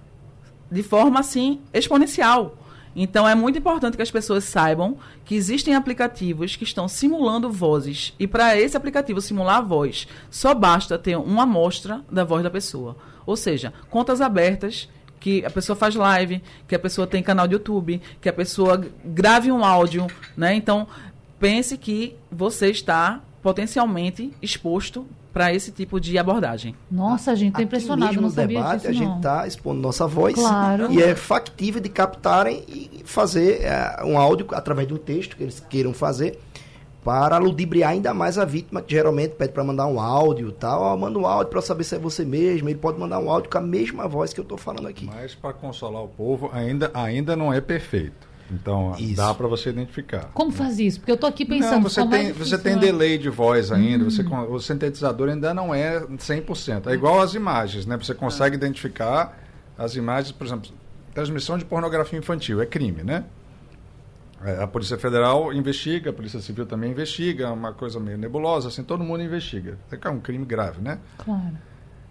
de 0.70 0.82
forma 0.82 1.20
assim 1.20 1.60
exponencial. 1.72 2.56
Então 2.94 3.28
é 3.28 3.34
muito 3.34 3.58
importante 3.58 3.96
que 3.96 4.02
as 4.02 4.10
pessoas 4.10 4.44
saibam 4.44 4.96
que 5.24 5.36
existem 5.36 5.74
aplicativos 5.74 6.56
que 6.56 6.64
estão 6.64 6.88
simulando 6.88 7.50
vozes. 7.50 8.12
E 8.18 8.26
para 8.26 8.56
esse 8.56 8.76
aplicativo 8.76 9.20
simular 9.20 9.58
a 9.58 9.60
voz, 9.60 10.08
só 10.30 10.52
basta 10.54 10.98
ter 10.98 11.16
uma 11.16 11.44
amostra 11.44 12.02
da 12.10 12.24
voz 12.24 12.42
da 12.42 12.50
pessoa. 12.50 12.96
Ou 13.24 13.36
seja, 13.36 13.72
contas 13.88 14.20
abertas 14.20 14.88
que 15.20 15.44
a 15.44 15.50
pessoa 15.50 15.76
faz 15.76 15.94
live, 15.94 16.42
que 16.66 16.74
a 16.74 16.78
pessoa 16.78 17.06
tem 17.06 17.22
canal 17.22 17.46
de 17.46 17.54
YouTube, 17.54 18.00
que 18.20 18.28
a 18.28 18.32
pessoa 18.32 18.84
grave 19.04 19.52
um 19.52 19.64
áudio, 19.64 20.06
né? 20.36 20.54
Então, 20.54 20.86
pense 21.38 21.76
que 21.76 22.16
você 22.30 22.70
está 22.70 23.20
potencialmente 23.42 24.32
exposto 24.42 25.06
para 25.32 25.52
esse 25.54 25.70
tipo 25.70 26.00
de 26.00 26.18
abordagem. 26.18 26.74
Nossa, 26.90 27.32
a 27.32 27.34
gente 27.34 27.50
está 27.50 27.62
impressionado, 27.62 28.12
mesmo 28.12 28.22
não 28.22 28.30
sabia 28.30 28.58
debate, 28.58 28.76
disso, 28.78 28.88
A 28.88 28.92
gente 28.92 29.16
está 29.16 29.46
expondo 29.46 29.80
nossa 29.80 30.06
voz 30.06 30.34
claro. 30.34 30.90
e 30.92 31.02
é 31.02 31.14
factível 31.14 31.80
de 31.80 31.88
captarem 31.88 32.64
e 32.68 33.02
fazer 33.04 33.62
é, 33.62 34.02
um 34.04 34.18
áudio 34.18 34.46
através 34.52 34.88
de 34.88 34.94
um 34.94 34.98
texto 34.98 35.36
que 35.36 35.42
eles 35.42 35.60
queiram 35.60 35.92
fazer 35.92 36.38
para 37.04 37.38
ludibriar 37.38 37.92
ainda 37.92 38.12
mais 38.12 38.36
a 38.36 38.44
vítima, 38.44 38.82
que 38.82 38.92
geralmente 38.92 39.30
pede 39.30 39.52
para 39.52 39.64
mandar 39.64 39.86
um 39.86 39.98
áudio 39.98 40.52
tal. 40.52 40.82
Ó, 40.82 40.96
manda 40.96 41.18
um 41.18 41.26
áudio 41.26 41.50
para 41.50 41.62
saber 41.62 41.84
se 41.84 41.94
é 41.94 41.98
você 41.98 42.24
mesmo. 42.24 42.68
Ele 42.68 42.78
pode 42.78 42.98
mandar 42.98 43.18
um 43.18 43.30
áudio 43.30 43.48
com 43.48 43.56
a 43.56 43.62
mesma 43.62 44.06
voz 44.06 44.34
que 44.34 44.40
eu 44.40 44.42
estou 44.42 44.58
falando 44.58 44.86
aqui. 44.86 45.06
Mas 45.06 45.34
para 45.34 45.54
consolar 45.54 46.02
o 46.02 46.08
povo, 46.08 46.50
ainda, 46.52 46.90
ainda 46.92 47.34
não 47.34 47.50
é 47.50 47.62
perfeito. 47.62 48.27
Então 48.50 48.94
isso. 48.98 49.14
dá 49.16 49.34
para 49.34 49.46
você 49.46 49.70
identificar. 49.70 50.30
Como 50.32 50.50
faz 50.50 50.78
isso? 50.78 51.00
Porque 51.00 51.12
eu 51.12 51.16
estou 51.16 51.28
aqui 51.28 51.44
pensando. 51.44 51.74
Não, 51.74 51.82
você, 51.82 52.06
tem, 52.06 52.28
é 52.28 52.32
você 52.32 52.58
tem 52.58 52.78
delay 52.78 53.18
de 53.18 53.28
voz 53.28 53.70
ainda, 53.70 54.04
hum. 54.04 54.10
você, 54.10 54.22
o 54.22 54.58
sintetizador 54.58 55.28
ainda 55.28 55.52
não 55.52 55.74
é 55.74 56.00
100%. 56.00 56.86
É 56.86 56.94
igual 56.94 57.20
às 57.20 57.34
imagens, 57.34 57.84
né? 57.86 57.96
Você 57.96 58.14
consegue 58.14 58.54
ah. 58.54 58.58
identificar 58.58 59.38
as 59.76 59.96
imagens, 59.96 60.32
por 60.32 60.46
exemplo, 60.46 60.70
transmissão 61.14 61.58
de 61.58 61.64
pornografia 61.64 62.18
infantil, 62.18 62.60
é 62.60 62.66
crime, 62.66 63.02
né? 63.02 63.24
É, 64.44 64.62
a 64.62 64.66
Polícia 64.66 64.96
Federal 64.96 65.52
investiga, 65.52 66.10
a 66.10 66.12
Polícia 66.12 66.40
Civil 66.40 66.64
também 66.64 66.92
investiga, 66.92 67.46
é 67.46 67.50
uma 67.50 67.72
coisa 67.72 67.98
meio 67.98 68.16
nebulosa, 68.16 68.68
assim, 68.68 68.84
todo 68.84 69.02
mundo 69.02 69.22
investiga. 69.22 69.78
É 69.90 70.08
um 70.08 70.20
crime 70.20 70.44
grave, 70.44 70.80
né? 70.80 70.98
Claro. 71.18 71.58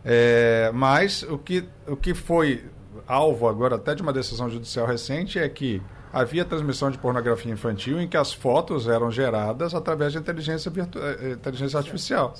É, 0.03 0.71
mas 0.73 1.23
o 1.23 1.37
que, 1.37 1.65
o 1.87 1.95
que 1.95 2.13
foi 2.13 2.65
alvo 3.07 3.47
agora 3.47 3.75
até 3.75 3.95
de 3.95 4.01
uma 4.01 4.13
decisão 4.13 4.49
judicial 4.49 4.85
recente 4.85 5.39
é 5.39 5.47
que 5.47 5.81
havia 6.21 6.43
transmissão 6.43 6.89
de 6.89 6.97
pornografia 6.97 7.51
infantil 7.51 8.01
em 8.01 8.07
que 8.07 8.17
as 8.17 8.33
fotos 8.33 8.87
eram 8.87 9.11
geradas 9.11 9.73
através 9.75 10.13
de 10.13 10.19
inteligência, 10.19 10.71
virtu 10.71 10.99
é, 10.99 11.31
inteligência 11.33 11.77
artificial. 11.77 12.33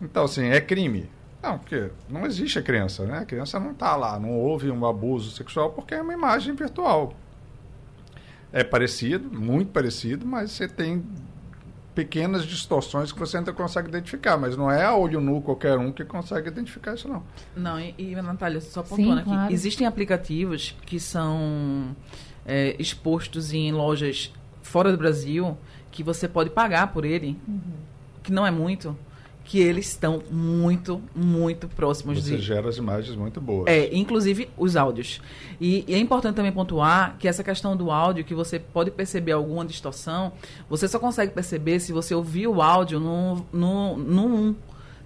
Então, 0.00 0.24
assim, 0.24 0.46
é 0.46 0.60
crime. 0.60 1.10
Não, 1.42 1.58
porque 1.58 1.90
não 2.08 2.26
existe 2.26 2.58
a 2.58 2.62
criança, 2.62 3.04
né? 3.04 3.18
A 3.18 3.24
criança 3.24 3.58
não 3.58 3.72
está 3.72 3.96
lá, 3.96 4.18
não 4.18 4.30
houve 4.30 4.70
um 4.70 4.86
abuso 4.86 5.30
sexual 5.30 5.70
porque 5.70 5.94
é 5.94 6.02
uma 6.02 6.12
imagem 6.12 6.54
virtual. 6.54 7.14
É 8.52 8.62
parecido, 8.62 9.30
muito 9.30 9.72
parecido, 9.72 10.26
mas 10.26 10.52
você 10.52 10.68
tem 10.68 11.04
pequenas 11.94 12.44
distorções 12.44 13.10
que 13.10 13.18
você 13.18 13.38
ainda 13.38 13.52
consegue 13.52 13.88
identificar, 13.88 14.36
mas 14.36 14.56
não 14.56 14.70
é 14.70 14.84
a 14.84 14.94
olho 14.94 15.20
nu 15.20 15.40
qualquer 15.40 15.76
um 15.78 15.92
que 15.92 16.04
consegue 16.04 16.48
identificar 16.48 16.94
isso 16.94 17.08
não. 17.08 17.22
Não, 17.56 17.80
e, 17.80 17.94
e 17.98 18.14
Natália, 18.16 18.60
só 18.60 18.82
pontuando 18.82 19.24
Sim, 19.24 19.36
aqui, 19.36 19.52
existem 19.52 19.86
aplicativos 19.86 20.76
que 20.86 21.00
são 21.00 21.94
é, 22.50 22.74
expostos 22.80 23.52
em 23.52 23.70
lojas 23.70 24.32
fora 24.60 24.90
do 24.90 24.98
Brasil 24.98 25.56
que 25.92 26.02
você 26.02 26.26
pode 26.26 26.50
pagar 26.50 26.92
por 26.92 27.04
ele, 27.04 27.36
uhum. 27.46 27.60
que 28.22 28.32
não 28.32 28.44
é 28.44 28.50
muito, 28.50 28.96
que 29.44 29.60
eles 29.60 29.88
estão 29.88 30.22
muito, 30.30 31.00
muito 31.14 31.68
próximos 31.68 32.18
Você 32.18 32.30
de. 32.30 32.36
Você 32.36 32.42
gera 32.42 32.68
as 32.68 32.76
imagens 32.76 33.16
muito 33.16 33.40
boas. 33.40 33.66
É, 33.68 33.94
inclusive 33.94 34.48
os 34.56 34.76
áudios. 34.76 35.20
E, 35.60 35.84
e, 35.86 35.94
é 35.94 35.98
importante 35.98 36.34
também 36.34 36.52
pontuar 36.52 37.16
que 37.18 37.28
essa 37.28 37.42
questão 37.42 37.76
do 37.76 37.90
áudio, 37.90 38.24
que 38.24 38.34
você 38.34 38.58
pode 38.58 38.90
perceber 38.90 39.32
alguma 39.32 39.64
distorção, 39.64 40.32
você 40.68 40.88
só 40.88 40.98
consegue 40.98 41.32
perceber 41.32 41.78
se 41.78 41.92
você 41.92 42.14
ouvir 42.14 42.48
o 42.48 42.60
áudio 42.60 42.98
no, 42.98 43.46
no, 43.52 43.96
no 43.96 44.26
1. 44.26 44.54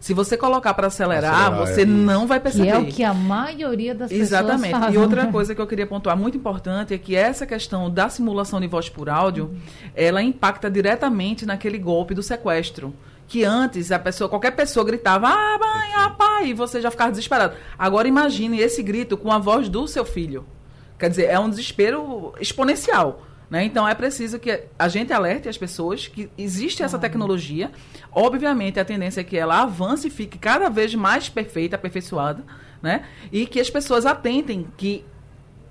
Se 0.01 0.13
você 0.13 0.37
colocar 0.37 0.75
para 0.75 0.89
acelerar, 0.89 1.35
acelerar, 1.35 1.67
você 1.67 1.83
é 1.83 1.87
não 1.87 2.27
vai 2.27 2.39
perceber. 2.39 2.67
Que 2.67 2.71
é 2.71 2.79
o 2.79 2.87
que 2.87 3.05
a 3.05 3.15
maioria 3.15 3.95
das 3.95 4.11
Exatamente. 4.11 4.57
pessoas 4.57 4.69
Exatamente. 4.69 4.95
E 4.95 4.99
outra 4.99 5.27
coisa 5.33 5.55
que 5.55 5.61
eu 5.61 5.67
queria 5.67 5.87
pontuar 5.87 6.17
muito 6.17 6.37
importante 6.37 6.93
é 6.93 6.99
que 6.99 7.17
essa 7.17 7.47
questão 7.47 7.91
da 7.91 8.09
simulação 8.09 8.61
de 8.61 8.67
voz 8.67 8.89
por 8.89 9.09
áudio, 9.09 9.47
uhum. 9.47 9.59
ela 9.95 10.23
impacta 10.23 10.71
diretamente 10.71 11.47
naquele 11.47 11.79
golpe 11.79 12.15
do 12.15 12.23
sequestro 12.23 12.95
que 13.27 13.45
antes 13.45 13.91
a 13.91 13.99
pessoa, 13.99 14.29
qualquer 14.29 14.51
pessoa 14.53 14.85
gritava, 14.85 15.29
ah, 15.29 15.59
mãe, 15.59 15.95
ah, 15.97 16.11
pai, 16.11 16.49
e 16.49 16.55
você 16.55 16.81
já 16.81 16.91
ficava 16.91 17.11
desesperado. 17.11 17.57
Agora 17.79 18.07
imagine 18.07 18.61
esse 18.61 18.83
grito 18.83 19.17
com 19.17 19.33
a 19.33 19.39
voz 19.39 19.69
do 19.69 19.87
seu 19.89 20.05
filho. 20.05 20.45
Quer 20.99 21.09
dizer, 21.11 21.25
é 21.25 21.39
um 21.39 21.49
desespero 21.49 22.35
exponencial. 22.41 23.23
Né? 23.51 23.65
Então 23.65 23.87
é 23.87 23.95
preciso 23.95 24.39
que 24.39 24.65
a 24.79 24.89
gente 24.89 25.13
alerte 25.13 25.49
as 25.49 25.59
pessoas 25.59 26.09
que 26.09 26.31
existe 26.37 26.83
essa 26.83 26.99
tecnologia. 26.99 27.71
Obviamente, 28.11 28.81
a 28.81 28.85
tendência 28.85 29.21
é 29.21 29.25
que 29.25 29.37
ela 29.37 29.63
avance 29.63 30.09
e 30.09 30.11
fique 30.11 30.39
cada 30.39 30.69
vez 30.69 30.95
mais 30.95 31.29
perfeita, 31.29 31.77
aperfeiçoada, 31.77 32.43
né? 32.83 33.05
E 33.31 33.47
que 33.47 33.61
as 33.61 33.69
pessoas 33.69 34.07
atentem 34.07 34.67
que, 34.77 35.05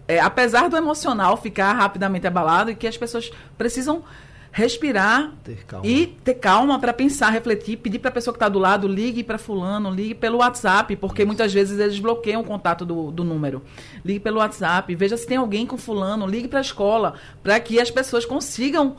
é, 0.08 0.20
apesar 0.20 0.70
do 0.70 0.78
emocional 0.78 1.36
ficar 1.36 1.74
rapidamente 1.74 2.28
abalado, 2.28 2.72
e 2.72 2.76
que 2.76 2.88
as 2.88 2.98
pessoas 2.98 3.32
precisam 3.58 4.04
respirar 4.56 5.32
ter 5.44 5.66
e 5.84 6.06
ter 6.24 6.36
calma 6.36 6.78
para 6.78 6.94
pensar, 6.94 7.32
refletir, 7.32 7.76
pedir 7.78 7.98
para 7.98 8.10
a 8.10 8.14
pessoa 8.14 8.32
que 8.32 8.38
está 8.38 8.48
do 8.48 8.60
lado, 8.60 8.88
ligue 8.88 9.24
para 9.24 9.40
fulano, 9.40 9.90
ligue 9.90 10.14
pelo 10.14 10.38
WhatsApp, 10.38 10.96
porque 10.96 11.24
Isso. 11.24 11.28
muitas 11.28 11.52
vezes 11.52 11.80
eles 11.80 12.00
bloqueiam 12.00 12.40
o 12.40 12.44
contato 12.44 12.86
do, 12.86 13.10
do 13.10 13.24
número. 13.24 13.64
Ligue 14.06 14.20
pelo 14.20 14.38
WhatsApp, 14.38 14.94
veja 14.94 15.18
se 15.18 15.26
tem 15.26 15.38
alguém 15.38 15.66
com 15.66 15.76
fulano, 15.76 16.28
ligue 16.28 16.48
para 16.48 16.60
a 16.60 16.62
escola, 16.62 17.16
para 17.42 17.60
que 17.60 17.80
as 17.80 17.90
pessoas 17.90 18.26
consigam 18.26 18.96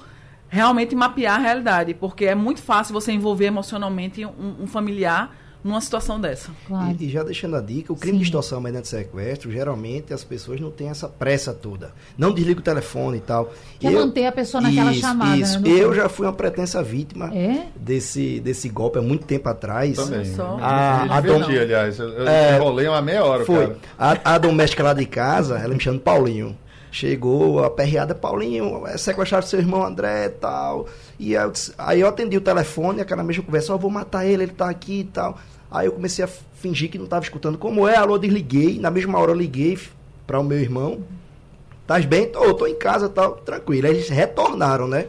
realmente 0.48 0.96
mapear 0.96 1.36
a 1.36 1.42
realidade, 1.42 1.94
porque 1.94 2.24
é 2.24 2.34
muito 2.34 2.60
fácil 2.60 2.92
você 2.92 3.12
envolver 3.12 3.46
emocionalmente 3.46 4.26
um, 4.26 4.56
um 4.62 4.66
familiar 4.66 5.36
numa 5.64 5.80
situação 5.80 6.20
dessa. 6.20 6.50
Claro. 6.68 6.94
E, 7.00 7.06
e, 7.06 7.08
já 7.08 7.22
deixando 7.22 7.56
a 7.56 7.60
dica, 7.60 7.90
o 7.90 7.96
crime 7.96 8.18
Sim. 8.18 8.22
de 8.22 8.24
extorsão 8.24 8.60
mediante 8.60 8.86
sequestro, 8.86 9.50
geralmente 9.50 10.12
as 10.12 10.22
pessoas 10.22 10.60
não 10.60 10.70
têm 10.70 10.90
essa 10.90 11.08
pressa 11.08 11.54
toda. 11.54 11.92
Não 12.18 12.32
desliga 12.32 12.60
o 12.60 12.62
telefone 12.62 13.16
e 13.16 13.20
tal. 13.20 13.50
Quer 13.80 13.92
eu, 13.92 14.00
manter 14.00 14.26
a 14.26 14.32
pessoa 14.32 14.60
naquela 14.60 14.92
isso, 14.92 15.00
chamada, 15.00 15.36
isso. 15.38 15.58
Né, 15.60 15.70
eu 15.70 15.94
já 15.94 16.08
fui 16.08 16.26
uma 16.26 16.32
pretensa 16.34 16.82
vítima 16.82 17.34
é? 17.34 17.68
desse, 17.74 18.40
desse 18.40 18.68
golpe 18.68 18.98
há 18.98 19.02
muito 19.02 19.24
tempo 19.24 19.48
atrás. 19.48 19.96
Também. 19.96 20.26
Só. 20.34 20.58
A, 20.60 21.16
a, 21.16 21.20
dom... 21.22 21.42
aliás. 21.42 21.98
Eu, 21.98 22.10
eu 22.10 22.28
é, 22.28 22.56
enrolei 22.56 22.86
uma 22.86 23.00
meia 23.00 23.24
hora, 23.24 23.46
foi. 23.46 23.68
Cara. 23.68 23.78
A, 23.98 24.34
a 24.34 24.38
doméstica 24.38 24.82
lá 24.82 24.92
de 24.92 25.06
casa, 25.06 25.58
ela 25.58 25.72
me 25.72 25.80
chama 25.80 25.96
de 25.96 26.04
Paulinho. 26.04 26.54
Chegou 26.94 27.64
a 27.64 27.68
perreada, 27.68 28.14
Paulinho, 28.14 28.86
é 28.86 28.96
sequestraram 28.96 29.44
seu 29.44 29.58
irmão 29.58 29.84
André 29.84 30.26
e 30.26 30.28
tal. 30.28 30.86
E 31.18 31.32
eu, 31.32 31.52
aí 31.76 32.00
eu 32.00 32.06
atendi 32.06 32.36
o 32.36 32.40
telefone, 32.40 33.00
aquela 33.00 33.24
mesma 33.24 33.42
conversa, 33.42 33.74
oh, 33.74 33.78
vou 33.78 33.90
matar 33.90 34.24
ele, 34.24 34.44
ele 34.44 34.52
tá 34.52 34.70
aqui 34.70 35.00
e 35.00 35.04
tal. 35.04 35.36
Aí 35.68 35.88
eu 35.88 35.92
comecei 35.92 36.24
a 36.24 36.28
fingir 36.28 36.88
que 36.88 36.96
não 36.96 37.06
estava 37.06 37.24
escutando. 37.24 37.58
Como 37.58 37.88
é? 37.88 37.96
Alô, 37.96 38.16
desliguei. 38.16 38.78
Na 38.78 38.92
mesma 38.92 39.18
hora 39.18 39.32
eu 39.32 39.34
liguei 39.34 39.76
para 40.24 40.38
o 40.38 40.44
meu 40.44 40.56
irmão. 40.56 41.00
Tá 41.84 41.98
bem? 41.98 42.28
Tô, 42.28 42.54
tô 42.54 42.64
em 42.64 42.76
casa, 42.76 43.08
tal, 43.08 43.38
tranquilo. 43.38 43.88
Aí 43.88 43.94
eles 43.94 44.08
retornaram, 44.08 44.86
né? 44.86 45.08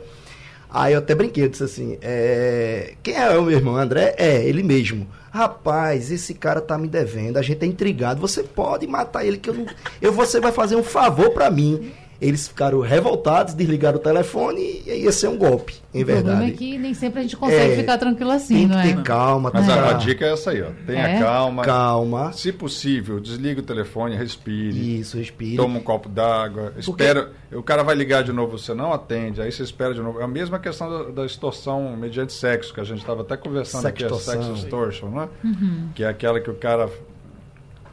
Aí 0.77 0.91
eu 0.91 0.99
até 0.99 1.15
brinquei, 1.15 1.45
eu 1.45 1.47
disse 1.47 1.63
assim, 1.63 1.97
é... 2.01 2.95
quem 3.01 3.15
é 3.15 3.29
o 3.29 3.43
meu 3.43 3.55
irmão, 3.55 3.77
André? 3.77 4.13
É, 4.17 4.43
ele 4.43 4.61
mesmo. 4.61 5.07
Rapaz, 5.31 6.11
esse 6.11 6.33
cara 6.33 6.59
tá 6.59 6.77
me 6.77 6.85
devendo, 6.85 7.37
a 7.37 7.41
gente 7.41 7.63
é 7.63 7.65
intrigado, 7.65 8.19
você 8.19 8.43
pode 8.43 8.85
matar 8.85 9.25
ele 9.25 9.37
que 9.37 9.49
eu 9.49 9.53
não... 9.53 9.65
Eu, 10.01 10.11
você 10.11 10.41
vai 10.41 10.51
fazer 10.51 10.75
um 10.75 10.83
favor 10.83 11.29
para 11.29 11.49
mim. 11.49 11.93
Eles 12.19 12.47
ficaram 12.47 12.79
revoltados, 12.79 13.53
desligaram 13.53 13.97
o 13.97 14.01
telefone 14.01 14.81
e 14.85 15.03
ia 15.03 15.11
ser 15.11 15.27
um 15.27 15.37
golpe, 15.37 15.75
em 15.93 16.03
o 16.03 16.05
verdade. 16.05 16.27
O 16.27 16.29
problema 16.29 16.53
é 16.53 16.57
que 16.57 16.77
nem 16.77 16.93
sempre 16.93 17.19
a 17.19 17.21
gente 17.23 17.35
consegue 17.35 17.73
é, 17.73 17.75
ficar 17.75 17.97
tranquilo 17.97 18.31
assim, 18.31 18.67
não 18.67 18.79
é? 18.79 18.83
Tem 18.83 19.03
calma. 19.03 19.51
Mas 19.53 19.69
a, 19.69 19.89
a, 19.89 19.93
dica 19.93 20.25
é 20.25 20.33
essa 20.33 20.51
aí, 20.51 20.61
ó. 20.61 20.69
Tenha 20.85 21.07
é? 21.07 21.19
calma. 21.19 21.63
Calma. 21.63 22.31
Se 22.31 22.51
possível, 22.51 23.19
desliga 23.19 23.59
o 23.59 23.63
telefone, 23.63 24.15
respire. 24.15 24.99
Isso, 24.99 25.17
respire. 25.17 25.57
Toma 25.57 25.77
um 25.77 25.83
copo 25.83 26.07
d'água. 26.07 26.73
Espera. 26.77 27.31
O 27.51 27.63
cara 27.63 27.83
vai 27.83 27.95
ligar 27.95 28.23
de 28.23 28.31
novo, 28.31 28.57
você 28.57 28.73
não 28.73 28.93
atende, 28.93 29.41
aí 29.41 29.51
você 29.51 29.63
espera 29.63 29.93
de 29.93 30.01
novo. 30.01 30.19
É 30.19 30.23
a 30.23 30.27
mesma 30.27 30.57
questão 30.57 30.89
da, 30.89 31.11
da 31.11 31.25
extorsão 31.25 31.95
mediante 31.95 32.33
sexo, 32.33 32.73
que 32.73 32.79
a 32.79 32.83
gente 32.83 32.99
estava 32.99 33.21
até 33.21 33.37
conversando 33.37 33.83
Sextorção. 33.83 34.33
aqui, 34.33 34.43
a 34.43 34.45
sex 34.47 34.63
extortion, 34.63 35.09
não 35.09 35.23
é? 35.23 35.29
Uhum. 35.43 35.89
Que 35.93 36.03
é 36.03 36.07
aquela 36.07 36.39
que 36.39 36.49
o 36.49 36.55
cara 36.55 36.89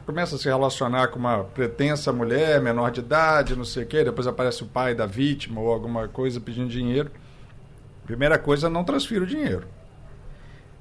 começa 0.05 0.35
a 0.35 0.37
se 0.37 0.45
relacionar 0.45 1.07
com 1.07 1.19
uma 1.19 1.43
pretensa 1.43 2.11
mulher, 2.11 2.61
menor 2.61 2.91
de 2.91 2.99
idade, 2.99 3.55
não 3.55 3.65
sei 3.65 3.83
o 3.83 3.85
quê, 3.85 4.03
depois 4.03 4.27
aparece 4.27 4.63
o 4.63 4.65
pai 4.65 4.93
da 4.93 5.05
vítima 5.05 5.61
ou 5.61 5.71
alguma 5.71 6.07
coisa 6.07 6.39
pedindo 6.39 6.69
dinheiro. 6.69 7.11
Primeira 8.05 8.37
coisa, 8.37 8.69
não 8.69 8.83
transfira 8.83 9.23
o 9.23 9.27
dinheiro. 9.27 9.65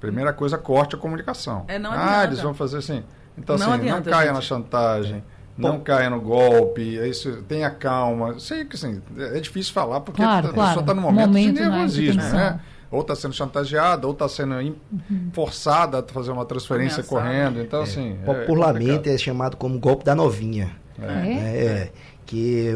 Primeira 0.00 0.32
coisa, 0.32 0.58
corte 0.58 0.96
a 0.96 0.98
comunicação. 0.98 1.64
É, 1.68 1.78
não 1.78 1.92
ah, 1.92 2.24
eles 2.24 2.40
vão 2.40 2.52
fazer 2.52 2.78
assim. 2.78 3.04
Então, 3.38 3.56
não 3.56 3.72
assim, 3.72 3.82
adianta, 3.82 4.10
não 4.10 4.16
caia 4.16 4.26
gente. 4.26 4.34
na 4.34 4.40
chantagem, 4.40 5.24
não 5.56 5.80
caia 5.80 6.10
no 6.10 6.20
golpe, 6.20 6.98
é 6.98 7.06
isso, 7.06 7.42
tenha 7.48 7.70
calma. 7.70 8.38
Sei 8.40 8.64
que 8.64 8.74
assim, 8.74 9.00
é 9.16 9.38
difícil 9.38 9.72
falar 9.72 10.00
porque 10.00 10.20
claro, 10.20 10.48
a 10.48 10.52
claro. 10.52 10.68
pessoa 10.68 10.82
está 10.82 10.94
no 10.94 11.00
momento, 11.00 11.28
momento 11.28 11.54
de 11.54 11.60
né, 11.60 11.68
nervosismo, 11.68 12.22
né? 12.22 12.60
Ou 12.92 13.00
está 13.00 13.16
sendo 13.16 13.34
chantageada, 13.34 14.06
ou 14.06 14.12
está 14.12 14.28
sendo 14.28 14.54
uhum. 14.54 15.30
forçada 15.32 16.00
a 16.00 16.02
fazer 16.02 16.30
uma 16.30 16.44
transferência 16.44 17.00
Ameaçada. 17.00 17.22
correndo. 17.22 17.60
Então, 17.62 17.80
é. 17.80 17.82
assim. 17.84 18.18
É 18.22 18.24
Popularmente 18.24 19.08
é, 19.08 19.14
é, 19.14 19.18
chamado 19.18 19.56
como 19.56 19.78
golpe 19.78 20.04
da 20.04 20.14
novinha. 20.14 20.76
É. 21.00 21.32
é. 21.32 21.64
é 21.64 21.90
que 22.24 22.70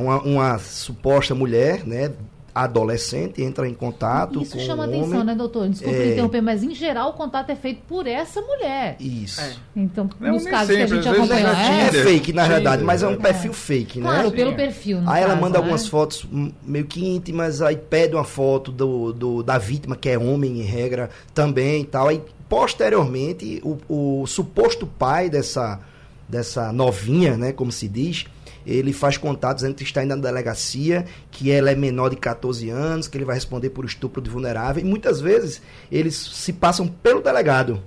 uma, 0.00 0.22
uma 0.22 0.58
suposta 0.58 1.34
mulher, 1.34 1.84
né, 1.84 2.12
adolescente 2.54 3.42
entra 3.42 3.68
em 3.68 3.74
contato 3.74 4.40
Isso 4.40 4.60
chama 4.60 4.84
atenção, 4.84 5.14
homem. 5.14 5.24
né, 5.24 5.34
doutor? 5.34 5.68
Desculpe 5.68 5.96
é... 5.98 6.12
interromper, 6.12 6.40
mas 6.40 6.62
em 6.62 6.72
geral 6.72 7.10
o 7.10 7.12
contato 7.14 7.50
é 7.50 7.56
feito 7.56 7.82
por 7.88 8.06
essa 8.06 8.40
mulher. 8.40 8.96
Isso. 9.00 9.40
É. 9.40 9.54
Então, 9.74 10.08
não, 10.20 10.32
nos 10.32 10.44
casos 10.44 10.68
sempre, 10.68 10.86
que 10.86 10.92
a 10.92 10.96
gente 10.96 11.08
acompanha... 11.08 11.48
É, 11.48 11.86
é 11.86 11.92
fake, 11.92 12.32
na 12.32 12.46
verdade, 12.46 12.84
mas 12.84 13.02
é 13.02 13.08
um 13.08 13.16
perfil 13.16 13.52
fake, 13.52 13.98
né? 13.98 14.06
Claro, 14.06 14.30
pelo 14.30 14.54
perfil, 14.54 14.98
Aí 14.98 15.04
caso, 15.04 15.18
ela 15.18 15.36
manda 15.36 15.54
né? 15.54 15.58
algumas 15.58 15.88
fotos 15.88 16.26
meio 16.62 16.84
que 16.84 17.04
íntimas, 17.04 17.60
aí 17.60 17.76
pede 17.76 18.14
uma 18.14 18.24
foto 18.24 18.70
do, 18.70 19.12
do, 19.12 19.42
da 19.42 19.58
vítima, 19.58 19.96
que 19.96 20.08
é 20.08 20.16
homem, 20.16 20.60
em 20.60 20.62
regra, 20.62 21.10
também 21.34 21.82
e 21.82 21.86
tal. 21.86 22.08
Aí, 22.08 22.22
posteriormente, 22.48 23.60
o, 23.64 24.20
o 24.22 24.26
suposto 24.26 24.86
pai 24.86 25.28
dessa 25.28 25.80
dessa 26.28 26.72
novinha, 26.72 27.36
né, 27.36 27.52
como 27.52 27.70
se 27.70 27.86
diz, 27.86 28.24
ele 28.66 28.92
faz 28.92 29.16
contatos 29.16 29.64
entre 29.64 29.84
estar 29.84 30.04
indo 30.04 30.16
na 30.16 30.22
delegacia, 30.22 31.04
que 31.30 31.50
ela 31.50 31.70
é 31.70 31.74
menor 31.74 32.10
de 32.10 32.16
14 32.16 32.68
anos, 32.70 33.08
que 33.08 33.16
ele 33.16 33.24
vai 33.24 33.34
responder 33.34 33.70
por 33.70 33.84
estupro 33.84 34.22
de 34.22 34.30
vulnerável, 34.30 34.82
e 34.82 34.86
muitas 34.86 35.20
vezes 35.20 35.60
eles 35.90 36.14
se 36.16 36.52
passam 36.52 36.86
pelo 36.86 37.20
delegado. 37.20 37.82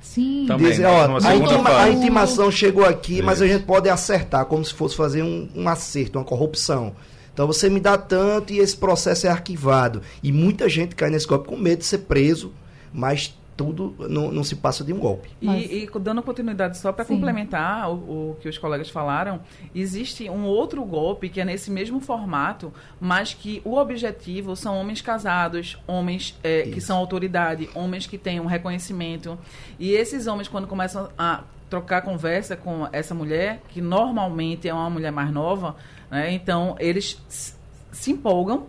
Sim. 0.00 0.44
Também, 0.48 0.68
Dizem, 0.68 0.84
ó, 0.84 1.18
a, 1.24 1.36
intima, 1.36 1.80
a, 1.80 1.88
intimação 1.88 2.50
chegou 2.50 2.84
aqui, 2.84 3.14
Isso. 3.14 3.24
mas 3.24 3.40
a 3.40 3.46
gente 3.46 3.64
pode 3.64 3.88
acertar, 3.88 4.44
como 4.46 4.64
se 4.64 4.74
fosse 4.74 4.96
fazer 4.96 5.22
um, 5.22 5.48
um 5.54 5.68
acerto, 5.68 6.18
uma 6.18 6.24
corrupção. 6.24 6.94
Então 7.32 7.46
você 7.46 7.70
me 7.70 7.80
dá 7.80 7.96
tanto 7.96 8.52
e 8.52 8.58
esse 8.58 8.76
processo 8.76 9.26
é 9.26 9.30
arquivado. 9.30 10.02
E 10.22 10.30
muita 10.32 10.68
gente 10.68 10.94
cai 10.94 11.08
nesse 11.08 11.26
golpe 11.26 11.48
com 11.48 11.56
medo 11.56 11.78
de 11.78 11.86
ser 11.86 11.98
preso, 11.98 12.52
mas 12.92 13.34
tudo 13.64 13.94
não, 14.08 14.30
não 14.30 14.44
se 14.44 14.56
passa 14.56 14.82
de 14.82 14.92
um 14.92 14.98
golpe. 14.98 15.30
E, 15.40 15.84
e 15.84 15.90
dando 16.00 16.22
continuidade 16.22 16.78
só 16.78 16.92
para 16.92 17.04
complementar 17.04 17.90
o, 17.90 18.30
o, 18.30 18.36
que 18.40 18.48
os 18.48 18.58
colegas 18.58 18.90
falaram, 18.90 19.40
existe 19.74 20.28
um 20.28 20.44
outro 20.44 20.84
golpe 20.84 21.28
que 21.28 21.40
é 21.40 21.44
nesse 21.44 21.70
mesmo 21.70 22.00
formato, 22.00 22.72
mas 23.00 23.34
que 23.34 23.62
o 23.64 23.76
objetivo 23.76 24.56
são 24.56 24.78
homens 24.78 25.00
casados, 25.00 25.78
homens 25.86 26.38
é, 26.42 26.62
que 26.62 26.80
são 26.80 26.96
autoridade, 26.98 27.68
homens 27.74 28.06
que 28.06 28.18
têm 28.18 28.40
um 28.40 28.46
reconhecimento. 28.46 29.38
E 29.78 29.92
esses 29.92 30.26
homens, 30.26 30.48
quando 30.48 30.66
começam 30.66 31.08
a 31.16 31.44
trocar 31.70 32.02
conversa 32.02 32.56
com 32.56 32.86
essa 32.92 33.14
mulher, 33.14 33.62
que 33.68 33.80
normalmente 33.80 34.68
é 34.68 34.74
uma 34.74 34.90
mulher 34.90 35.10
mais 35.10 35.30
nova, 35.30 35.76
né, 36.10 36.32
então 36.32 36.76
eles 36.78 37.18
se 37.90 38.10
empolgam 38.10 38.66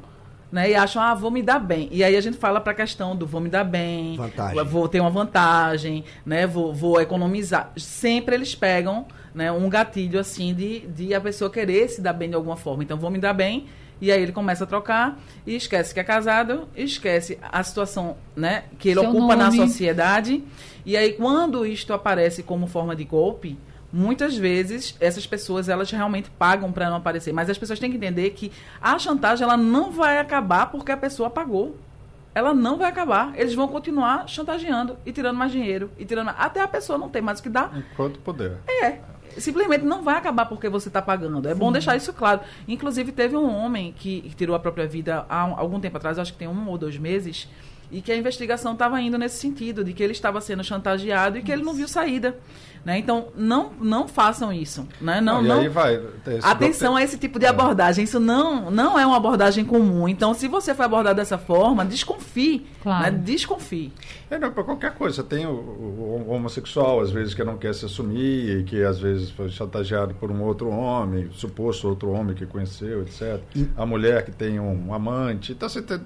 né? 0.53 0.69
E 0.69 0.75
acham, 0.75 1.01
ah, 1.01 1.15
vou 1.15 1.31
me 1.31 1.41
dar 1.41 1.57
bem. 1.57 1.89
E 1.91 2.03
aí 2.03 2.15
a 2.15 2.21
gente 2.21 2.37
fala 2.37 2.61
para 2.61 2.73
a 2.73 2.75
questão 2.75 3.15
do 3.15 3.25
vou 3.25 3.41
me 3.41 3.49
dar 3.49 3.63
bem, 3.63 4.15
vantagem. 4.15 4.63
vou 4.65 4.87
ter 4.87 4.99
uma 4.99 5.09
vantagem, 5.09 6.03
né? 6.23 6.45
Vou, 6.45 6.71
vou 6.71 7.01
economizar. 7.01 7.71
Sempre 7.75 8.35
eles 8.35 8.53
pegam 8.53 9.07
né, 9.33 9.51
um 9.51 9.67
gatilho 9.67 10.19
assim 10.19 10.53
de, 10.53 10.81
de 10.81 11.11
a 11.11 11.19
pessoa 11.19 11.49
querer 11.49 11.89
se 11.89 12.01
dar 12.01 12.13
bem 12.13 12.29
de 12.29 12.35
alguma 12.35 12.55
forma. 12.55 12.83
Então, 12.83 12.99
vou 12.99 13.09
me 13.09 13.17
dar 13.17 13.33
bem. 13.33 13.65
E 13.99 14.11
aí 14.11 14.21
ele 14.21 14.31
começa 14.31 14.63
a 14.63 14.67
trocar 14.67 15.19
e 15.47 15.55
esquece 15.55 15.91
que 15.91 15.99
é 15.99 16.03
casado, 16.03 16.67
esquece 16.75 17.39
a 17.41 17.63
situação 17.63 18.15
né, 18.35 18.65
que 18.77 18.89
ele 18.89 18.99
Seu 18.99 19.09
ocupa 19.09 19.35
nome. 19.35 19.57
na 19.57 19.65
sociedade. 19.65 20.43
E 20.85 20.95
aí, 20.95 21.13
quando 21.13 21.65
isto 21.65 21.93
aparece 21.93 22.43
como 22.43 22.67
forma 22.67 22.95
de 22.95 23.05
golpe, 23.05 23.57
muitas 23.93 24.35
vezes 24.35 24.97
essas 24.99 25.27
pessoas 25.27 25.69
elas 25.69 25.91
realmente 25.91 26.31
pagam 26.31 26.71
para 26.71 26.89
não 26.89 26.97
aparecer, 26.97 27.31
mas 27.31 27.47
as 27.47 27.57
pessoas 27.57 27.79
têm 27.79 27.91
que 27.91 27.97
entender 27.97 28.31
que 28.31 28.51
a 28.81 28.97
chantagem 28.97 29.43
ela 29.43 29.55
não 29.55 29.91
vai 29.91 30.17
acabar 30.17 30.71
porque 30.71 30.91
a 30.91 30.97
pessoa 30.97 31.29
pagou. 31.29 31.77
Ela 32.35 32.51
não 32.51 32.79
vai 32.79 32.89
acabar. 32.89 33.31
Eles 33.35 33.53
vão 33.53 33.67
continuar 33.67 34.27
chantageando 34.27 34.97
e 35.05 35.11
tirando 35.11 35.37
mais 35.37 35.51
dinheiro 35.51 35.91
e 35.99 36.05
tirando 36.05 36.29
até 36.29 36.61
a 36.61 36.67
pessoa 36.67 36.97
não 36.97 37.07
tem 37.07 37.21
mais 37.21 37.39
o 37.39 37.43
que 37.43 37.49
dar. 37.49 37.71
Enquanto 37.77 38.19
puder. 38.21 38.57
É. 38.67 38.97
Simplesmente 39.37 39.85
não 39.85 40.01
vai 40.03 40.15
acabar 40.15 40.47
porque 40.47 40.67
você 40.67 40.87
está 40.87 40.99
pagando. 40.99 41.47
É 41.47 41.53
Sim. 41.53 41.59
bom 41.59 41.71
deixar 41.71 41.95
isso 41.95 42.11
claro. 42.11 42.41
Inclusive, 42.67 43.11
teve 43.11 43.35
um 43.35 43.55
homem 43.55 43.93
que, 43.95 44.21
que 44.21 44.35
tirou 44.35 44.55
a 44.55 44.59
própria 44.59 44.87
vida 44.87 45.27
há 45.29 45.41
algum 45.41 45.79
tempo 45.79 45.97
atrás, 45.97 46.17
acho 46.17 46.33
que 46.33 46.39
tem 46.39 46.47
um 46.47 46.67
ou 46.67 46.77
dois 46.77 46.97
meses, 46.97 47.47
e 47.93 48.01
que 48.01 48.11
a 48.11 48.17
investigação 48.17 48.73
estava 48.73 48.99
indo 48.99 49.19
nesse 49.19 49.37
sentido, 49.37 49.83
de 49.83 49.93
que 49.93 50.01
ele 50.01 50.13
estava 50.13 50.41
sendo 50.41 50.63
chantageado 50.63 51.37
e 51.37 51.43
que 51.43 51.51
ele 51.51 51.61
não 51.61 51.75
viu 51.75 51.87
saída. 51.87 52.35
Né? 52.83 52.97
Então, 52.97 53.27
não, 53.35 53.71
não 53.79 54.07
façam 54.07 54.51
isso. 54.51 54.85
Né? 54.99 55.21
Não, 55.21 55.41
não, 55.41 55.63
não... 55.63 55.69
Vai, 55.69 56.01
Atenção 56.41 56.97
a 56.97 57.03
esse 57.03 57.17
tipo 57.17 57.39
de 57.39 57.45
é. 57.45 57.49
abordagem. 57.49 58.03
Isso 58.03 58.19
não, 58.19 58.69
não 58.69 58.99
é 58.99 59.05
uma 59.05 59.15
abordagem 59.15 59.63
comum. 59.63 60.07
Então, 60.07 60.33
se 60.33 60.47
você 60.47 60.73
foi 60.73 60.85
abordado 60.85 61.15
dessa 61.15 61.37
forma, 61.37 61.85
desconfie. 61.85 62.65
Claro. 62.81 63.03
Né? 63.03 63.19
Desconfie. 63.23 63.93
É, 64.29 64.37
não, 64.37 64.51
para 64.51 64.63
qualquer 64.63 64.95
coisa. 64.95 65.17
Você 65.17 65.23
tem 65.23 65.45
o, 65.45 65.51
o, 65.51 66.25
o, 66.27 66.31
homossexual, 66.31 66.99
às 66.99 67.11
vezes, 67.11 67.33
que 67.33 67.43
não 67.43 67.57
quer 67.57 67.73
se 67.73 67.85
assumir, 67.85 68.59
e 68.59 68.63
que 68.63 68.83
às 68.83 68.99
vezes 68.99 69.29
foi 69.29 69.49
chantageado 69.49 70.13
por 70.15 70.29
um 70.31 70.41
outro 70.41 70.67
homem, 70.69 71.29
suposto 71.31 71.87
outro 71.87 72.11
homem 72.11 72.35
que 72.35 72.45
conheceu, 72.45 73.03
etc. 73.03 73.39
E... 73.55 73.65
A 73.77 73.85
mulher 73.85 74.25
que 74.25 74.31
tem 74.31 74.59
um 74.59 74.93
amante. 74.93 75.53
Então, 75.53 75.69
você 75.69 75.81
tem 75.81 76.01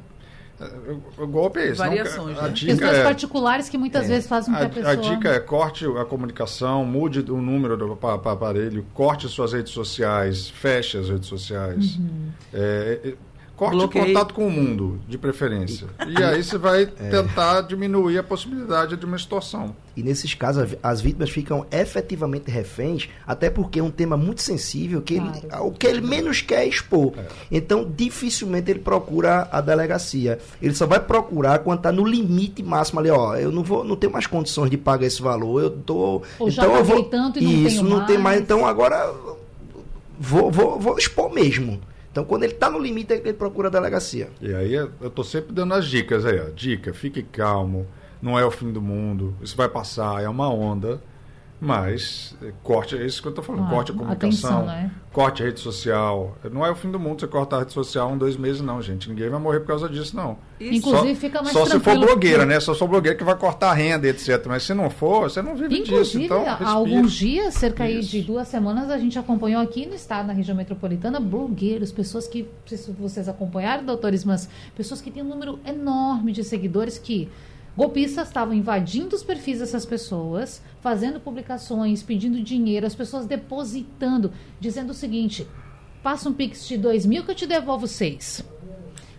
o 1.17 1.27
golpe 1.27 1.59
é 1.59 1.67
esse. 1.67 1.77
Variações, 1.77 2.35
não, 2.35 2.43
a, 2.43 2.47
né? 2.47 2.53
Dica 2.53 2.71
Questões 2.73 2.97
é, 2.97 3.03
particulares 3.03 3.69
que 3.69 3.77
muitas 3.77 4.05
é, 4.05 4.07
vezes 4.07 4.27
fazem 4.27 4.53
com 4.53 4.59
que 4.59 4.63
a, 4.63 4.67
a 4.67 4.69
pessoa... 4.69 4.91
A 4.91 4.95
dica 4.95 5.29
é 5.29 5.39
corte 5.39 5.85
a 5.85 6.05
comunicação, 6.05 6.83
mude 6.83 7.19
o 7.31 7.41
número 7.41 7.77
do 7.77 7.95
para 7.95 8.15
aparelho, 8.31 8.85
corte 8.93 9.27
suas 9.29 9.53
redes 9.53 9.71
sociais, 9.71 10.49
feche 10.49 10.97
as 10.97 11.09
redes 11.09 11.27
sociais. 11.27 11.97
Uhum. 11.97 12.29
É, 12.53 12.99
é 13.03 13.13
Corte 13.57 13.75
Bloqueio. 13.75 14.05
contato 14.05 14.35
com 14.35 14.45
o 14.45 14.51
mundo, 14.51 14.99
de 15.07 15.17
preferência. 15.17 15.87
E 16.07 16.23
aí 16.23 16.43
você 16.43 16.59
vai 16.59 16.83
é. 17.01 17.09
tentar 17.09 17.61
diminuir 17.61 18.19
a 18.19 18.23
possibilidade 18.23 18.95
de 18.95 19.03
uma 19.03 19.17
extorsão. 19.17 19.75
E 19.95 20.03
nesses 20.03 20.35
casos, 20.35 20.75
as 20.83 21.01
vítimas 21.01 21.31
ficam 21.31 21.65
efetivamente 21.71 22.51
reféns, 22.51 23.09
até 23.25 23.49
porque 23.49 23.79
é 23.79 23.83
um 23.83 23.89
tema 23.89 24.15
muito 24.15 24.43
sensível, 24.43 25.01
que 25.01 25.15
claro. 25.15 25.39
ele, 25.41 25.55
o 25.61 25.71
que 25.71 25.87
ele 25.87 26.01
menos 26.01 26.39
quer 26.39 26.65
é 26.65 26.67
expor. 26.67 27.13
É. 27.17 27.25
Então, 27.51 27.91
dificilmente 27.97 28.69
ele 28.69 28.79
procura 28.79 29.47
a 29.51 29.59
delegacia. 29.59 30.37
Ele 30.61 30.75
só 30.75 30.85
vai 30.85 30.99
procurar 30.99 31.57
quando 31.57 31.79
está 31.79 31.91
no 31.91 32.05
limite 32.05 32.61
máximo 32.61 32.99
ali, 32.99 33.09
ó, 33.09 33.35
eu 33.35 33.51
não 33.51 33.63
vou, 33.63 33.83
não 33.83 33.95
tenho 33.95 34.13
mais 34.13 34.27
condições 34.27 34.69
de 34.69 34.77
pagar 34.77 35.07
esse 35.07 35.19
valor, 35.19 35.63
eu 35.63 35.71
tô... 35.71 36.21
Ou 36.37 36.47
então 36.47 36.51
já 36.51 36.63
eu 36.65 36.83
vou, 36.83 37.03
tanto 37.05 37.39
e 37.39 37.41
não 37.41 37.51
Isso, 37.51 37.83
não 37.83 37.97
mais. 37.97 38.07
tem 38.07 38.17
mais, 38.19 38.39
então 38.39 38.67
agora 38.67 39.11
vou, 40.19 40.51
vou, 40.51 40.79
vou 40.79 40.95
expor 40.95 41.33
mesmo. 41.33 41.81
Então, 42.17 42.25
quando 42.25 42.45
ele 42.45 42.53
está 42.53 42.67
no 42.67 42.79
limite, 42.79 43.13
ele 43.13 43.31
procura 43.31 43.67
a 43.67 43.71
delegacia. 43.71 44.29
E 44.41 44.51
aí 44.51 44.73
eu 44.73 44.89
estou 45.03 45.23
sempre 45.23 45.53
dando 45.53 45.75
as 45.75 45.85
dicas 45.85 46.25
aí, 46.25 46.39
ó. 46.39 46.49
Dica, 46.49 46.91
fique 46.91 47.21
calmo, 47.21 47.85
não 48.19 48.39
é 48.39 48.43
o 48.43 48.49
fim 48.49 48.71
do 48.71 48.81
mundo, 48.81 49.35
isso 49.39 49.55
vai 49.55 49.69
passar, 49.69 50.23
é 50.23 50.27
uma 50.27 50.51
onda. 50.51 50.99
Mas 51.59 52.35
eh, 52.43 52.53
corte, 52.61 52.95
é 52.95 53.03
isso 53.03 53.19
que 53.19 53.27
eu 53.27 53.31
estou 53.31 53.43
falando, 53.43 53.67
corte 53.67 53.91
a 53.91 53.95
comunicação, 53.95 54.59
atenção, 54.59 54.65
né? 54.67 54.91
corte 55.11 55.41
a 55.41 55.45
rede 55.47 55.59
social. 55.59 56.37
Não 56.51 56.63
é 56.63 56.69
o 56.69 56.75
fim 56.75 56.91
do 56.91 56.99
mundo 56.99 57.19
você 57.19 57.25
cortar 57.25 57.55
a 57.55 57.59
rede 57.59 57.73
social 57.73 58.11
um, 58.11 58.17
dois 58.17 58.37
meses, 58.37 58.61
não, 58.61 58.79
gente. 58.79 59.09
Ninguém 59.09 59.27
vai 59.27 59.39
morrer 59.39 59.61
por 59.61 59.67
causa 59.67 59.89
disso, 59.89 60.15
não. 60.15 60.37
Inclusive, 60.59 61.15
só, 61.15 61.19
fica 61.19 61.41
mais 61.41 61.53
Só 61.53 61.65
se 61.65 61.79
for 61.79 61.97
blogueira, 61.97 62.45
né? 62.45 62.59
Só 62.59 62.75
sou 62.75 62.87
blogueira 62.87 63.17
que 63.17 63.23
vai 63.23 63.35
cortar 63.35 63.71
a 63.71 63.73
renda, 63.73 64.07
etc. 64.07 64.45
Mas 64.45 64.63
se 64.63 64.73
não 64.75 64.87
for, 64.91 65.31
você 65.31 65.41
não 65.41 65.55
vive 65.55 65.79
Inclusive, 65.79 65.95
disso. 66.03 66.19
Então, 66.19 66.45
há 66.47 66.69
alguns 66.69 67.13
dias, 67.13 67.55
cerca 67.55 67.85
aí 67.85 68.01
de 68.01 68.21
duas 68.21 68.47
semanas, 68.47 68.91
a 68.91 68.99
gente 68.99 69.17
acompanhou 69.17 69.59
aqui 69.59 69.87
no 69.87 69.95
estado, 69.95 70.27
na 70.27 70.33
região 70.33 70.55
metropolitana, 70.55 71.19
blogueiros, 71.19 71.91
pessoas 71.91 72.27
que, 72.27 72.47
se 72.67 72.91
vocês 72.91 73.27
acompanharam, 73.27 73.83
doutores, 73.83 74.23
mas 74.23 74.47
pessoas 74.75 75.01
que 75.01 75.09
têm 75.09 75.23
um 75.23 75.27
número 75.27 75.59
enorme 75.65 76.31
de 76.31 76.43
seguidores 76.43 76.99
que 76.99 77.27
Golpistas 77.77 78.27
estavam 78.27 78.55
invadindo 78.55 79.15
os 79.15 79.21
perfis 79.21 79.59
dessas 79.59 79.85
pessoas, 79.85 80.63
fazendo 80.81 81.19
publicações, 81.19 82.01
pedindo 82.01 82.41
dinheiro, 82.41 82.87
as 82.87 82.95
pessoas 82.95 83.27
depositando, 83.27 84.33
dizendo 84.59 84.89
o 84.89 84.95
seguinte: 84.95 85.47
passa 86.01 86.27
um 86.27 86.33
pix 86.33 86.67
de 86.67 86.75
dois 86.75 87.05
mil 87.05 87.23
que 87.23 87.29
eu 87.29 87.35
te 87.35 87.45
devolvo 87.45 87.85
seis. 87.85 88.43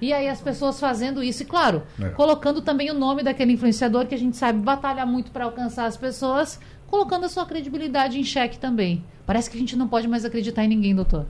E 0.02 0.12
aí 0.12 0.28
as 0.28 0.40
pessoas 0.40 0.80
fazendo 0.80 1.22
isso, 1.22 1.44
e 1.44 1.46
claro, 1.46 1.84
é. 2.00 2.08
colocando 2.10 2.60
também 2.60 2.90
o 2.90 2.94
nome 2.94 3.22
daquele 3.22 3.52
influenciador 3.52 4.06
que 4.06 4.14
a 4.14 4.18
gente 4.18 4.36
sabe 4.36 4.58
batalhar 4.58 5.06
muito 5.06 5.30
para 5.30 5.44
alcançar 5.44 5.86
as 5.86 5.96
pessoas, 5.96 6.58
colocando 6.88 7.26
a 7.26 7.28
sua 7.28 7.46
credibilidade 7.46 8.18
em 8.18 8.24
xeque 8.24 8.58
também. 8.58 9.04
Parece 9.24 9.48
que 9.48 9.56
a 9.56 9.60
gente 9.60 9.76
não 9.76 9.86
pode 9.86 10.08
mais 10.08 10.24
acreditar 10.24 10.64
em 10.64 10.68
ninguém, 10.68 10.96
doutor 10.96 11.26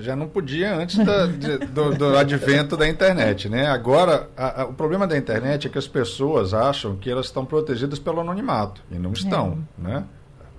já 0.00 0.14
não 0.14 0.28
podia 0.28 0.74
antes 0.74 0.98
da, 1.04 1.26
de, 1.26 1.58
do, 1.58 1.94
do, 1.94 2.16
advento 2.16 2.76
da 2.76 2.88
internet, 2.88 3.48
né? 3.48 3.66
Agora, 3.66 4.28
a, 4.36 4.62
a, 4.62 4.64
o 4.66 4.74
problema 4.74 5.06
da 5.06 5.16
internet 5.16 5.66
é 5.66 5.70
que 5.70 5.78
as 5.78 5.88
pessoas 5.88 6.54
acham 6.54 6.96
que 6.96 7.10
elas 7.10 7.26
estão 7.26 7.44
protegidas 7.44 7.98
pelo 7.98 8.20
anonimato 8.20 8.82
e 8.90 8.98
não 8.98 9.12
estão, 9.12 9.58
é. 9.78 9.82
né? 9.82 10.04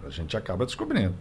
A 0.06 0.10
gente 0.10 0.36
acaba 0.36 0.66
descobrindo. 0.66 1.14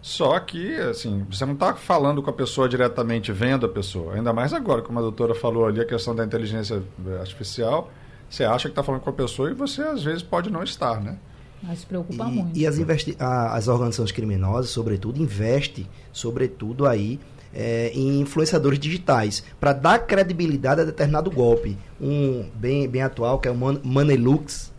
Só 0.00 0.38
que, 0.38 0.76
assim, 0.76 1.26
você 1.28 1.44
não 1.44 1.54
está 1.54 1.74
falando 1.74 2.22
com 2.22 2.30
a 2.30 2.32
pessoa 2.32 2.68
diretamente, 2.68 3.32
vendo 3.32 3.66
a 3.66 3.68
pessoa. 3.68 4.14
Ainda 4.14 4.32
mais 4.32 4.52
agora, 4.52 4.80
como 4.80 4.98
a 4.98 5.02
doutora 5.02 5.34
falou 5.34 5.66
ali, 5.66 5.80
a 5.80 5.84
questão 5.84 6.14
da 6.14 6.24
inteligência 6.24 6.82
artificial. 7.20 7.90
Você 8.30 8.44
acha 8.44 8.68
que 8.68 8.72
está 8.72 8.82
falando 8.82 9.00
com 9.00 9.10
a 9.10 9.12
pessoa 9.12 9.50
e 9.50 9.54
você, 9.54 9.82
às 9.82 10.02
vezes, 10.02 10.22
pode 10.22 10.50
não 10.50 10.62
estar, 10.62 11.00
né? 11.00 11.18
Mas 11.62 11.84
preocupa 11.84 12.24
e, 12.24 12.30
muito. 12.30 12.58
E 12.58 12.66
as, 12.66 12.78
a, 13.18 13.56
as 13.56 13.68
organizações 13.68 14.12
criminosas, 14.12 14.70
sobretudo, 14.70 15.20
investem, 15.20 15.86
sobretudo 16.12 16.86
aí, 16.86 17.18
é, 17.54 17.90
em 17.94 18.20
influenciadores 18.20 18.78
digitais 18.78 19.42
para 19.58 19.72
dar 19.72 19.98
credibilidade 20.00 20.80
a 20.80 20.84
determinado 20.84 21.30
golpe. 21.30 21.76
Um 22.00 22.48
bem, 22.54 22.88
bem 22.88 23.02
atual 23.02 23.38
que 23.38 23.48
é 23.48 23.50
o 23.50 23.56
Man 23.56 23.80
Manelux, 23.82 24.72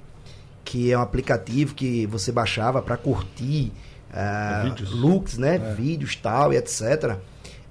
que 0.63 0.91
é 0.91 0.97
um 0.97 1.01
aplicativo 1.01 1.73
que 1.73 2.05
você 2.05 2.31
baixava 2.31 2.81
para 2.81 2.95
curtir 2.95 3.71
uh, 4.11 4.95
looks, 4.95 5.37
né, 5.37 5.55
é. 5.55 5.73
vídeos 5.73 6.15
tal 6.15 6.53
e 6.53 6.57
etc. 6.57 7.17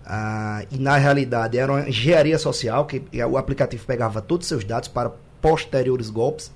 Uh, 0.05 0.66
e 0.71 0.79
na 0.79 0.97
realidade 0.97 1.59
era 1.59 1.71
uma 1.71 1.88
engenharia 1.88 2.38
social 2.38 2.87
que 2.87 3.03
o 3.31 3.37
aplicativo 3.37 3.85
pegava 3.87 4.21
todos 4.21 4.44
os 4.44 4.49
seus 4.49 4.64
dados 4.64 4.88
para 4.88 5.12
posteriores 5.40 6.11
golpes 6.11 6.51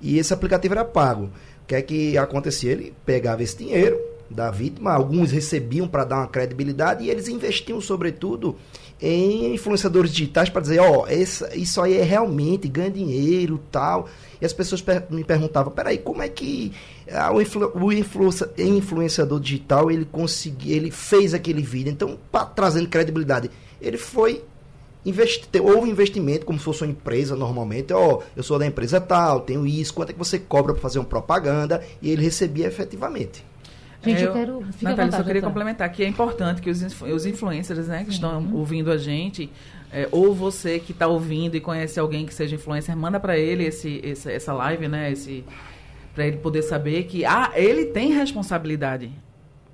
e 0.00 0.18
esse 0.18 0.34
aplicativo 0.34 0.74
era 0.74 0.84
pago. 0.84 1.30
O 1.64 1.66
que 1.66 1.74
é 1.74 1.82
que 1.82 2.18
acontecia? 2.18 2.72
Ele 2.72 2.94
pegava 3.04 3.42
esse 3.42 3.56
dinheiro, 3.56 3.98
da 4.30 4.50
vítima, 4.50 4.92
alguns 4.92 5.30
recebiam 5.30 5.86
para 5.86 6.04
dar 6.04 6.16
uma 6.16 6.26
credibilidade 6.26 7.04
e 7.04 7.10
eles 7.10 7.28
investiam, 7.28 7.80
sobretudo, 7.80 8.56
em 9.00 9.54
influenciadores 9.54 10.10
digitais 10.12 10.48
para 10.48 10.60
dizer, 10.60 10.80
ó, 10.80 11.04
oh, 11.04 11.54
isso 11.54 11.80
aí 11.80 11.96
é 11.96 12.02
realmente, 12.02 12.68
ganha 12.68 12.90
dinheiro 12.90 13.60
tal. 13.70 14.08
E 14.40 14.44
as 14.46 14.52
pessoas 14.52 14.82
per 14.82 15.04
me 15.10 15.24
perguntavam, 15.24 15.72
peraí, 15.72 15.98
como 15.98 16.22
é 16.22 16.28
que 16.28 16.72
ah, 17.10 17.32
o, 17.32 17.40
influ 17.40 17.70
o 17.74 17.92
influ 17.92 18.30
influenciador 18.58 19.40
digital 19.40 19.90
ele 19.90 20.04
conseguiu, 20.04 20.74
ele 20.74 20.90
fez 20.90 21.34
aquele 21.34 21.62
vídeo, 21.62 21.90
então, 21.90 22.18
trazendo 22.54 22.88
credibilidade, 22.88 23.50
ele 23.80 23.98
foi 23.98 24.42
investir, 25.04 25.48
houve 25.62 25.90
investimento 25.90 26.46
como 26.46 26.58
se 26.58 26.64
fosse 26.64 26.82
uma 26.82 26.90
empresa 26.90 27.36
normalmente, 27.36 27.92
ó, 27.92 28.16
oh, 28.16 28.22
eu 28.36 28.42
sou 28.42 28.58
da 28.58 28.66
empresa 28.66 29.00
tal, 29.00 29.40
tenho 29.40 29.66
isso, 29.66 29.92
quanto 29.92 30.10
é 30.10 30.12
que 30.12 30.18
você 30.18 30.38
cobra 30.38 30.72
para 30.72 30.82
fazer 30.82 30.98
uma 30.98 31.04
propaganda? 31.04 31.82
E 32.00 32.10
ele 32.10 32.22
recebia 32.22 32.66
efetivamente. 32.66 33.44
Gente, 34.02 34.22
eu, 34.22 34.28
eu 34.28 34.32
quero. 34.34 34.60
Fica 34.72 34.90
Natália, 34.90 35.04
vontade, 35.04 35.16
só 35.16 35.22
queria 35.22 35.38
então. 35.38 35.50
complementar 35.50 35.90
que 35.90 36.04
é 36.04 36.08
importante 36.08 36.60
que 36.60 36.68
os, 36.68 36.82
os 37.02 37.26
influencers, 37.26 37.88
né, 37.88 38.04
que 38.04 38.12
estão 38.12 38.38
uhum. 38.38 38.56
ouvindo 38.56 38.90
a 38.90 38.98
gente, 38.98 39.50
é, 39.90 40.08
ou 40.10 40.34
você 40.34 40.78
que 40.78 40.92
está 40.92 41.06
ouvindo 41.06 41.56
e 41.56 41.60
conhece 41.60 41.98
alguém 41.98 42.26
que 42.26 42.34
seja 42.34 42.54
influencer, 42.54 42.96
manda 42.96 43.18
para 43.18 43.38
ele 43.38 43.64
esse, 43.64 44.00
esse, 44.02 44.30
essa 44.30 44.52
live, 44.52 44.88
né, 44.88 45.12
esse 45.12 45.44
para 46.14 46.26
ele 46.26 46.36
poder 46.36 46.62
saber 46.62 47.04
que 47.04 47.24
ah, 47.24 47.50
ele 47.54 47.86
tem 47.86 48.12
responsabilidade. 48.12 49.10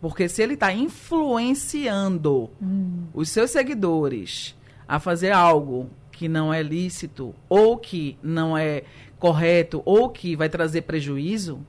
Porque 0.00 0.26
se 0.26 0.42
ele 0.42 0.54
está 0.54 0.72
influenciando 0.72 2.48
hum. 2.62 3.04
os 3.12 3.28
seus 3.28 3.50
seguidores 3.50 4.56
a 4.90 4.98
fazer 4.98 5.30
algo 5.30 5.88
que 6.10 6.26
não 6.26 6.52
é 6.52 6.60
lícito, 6.60 7.32
ou 7.48 7.78
que 7.78 8.18
não 8.20 8.58
é 8.58 8.82
correto, 9.20 9.80
ou 9.84 10.10
que 10.10 10.34
vai 10.34 10.48
trazer 10.48 10.82
prejuízo, 10.82 11.64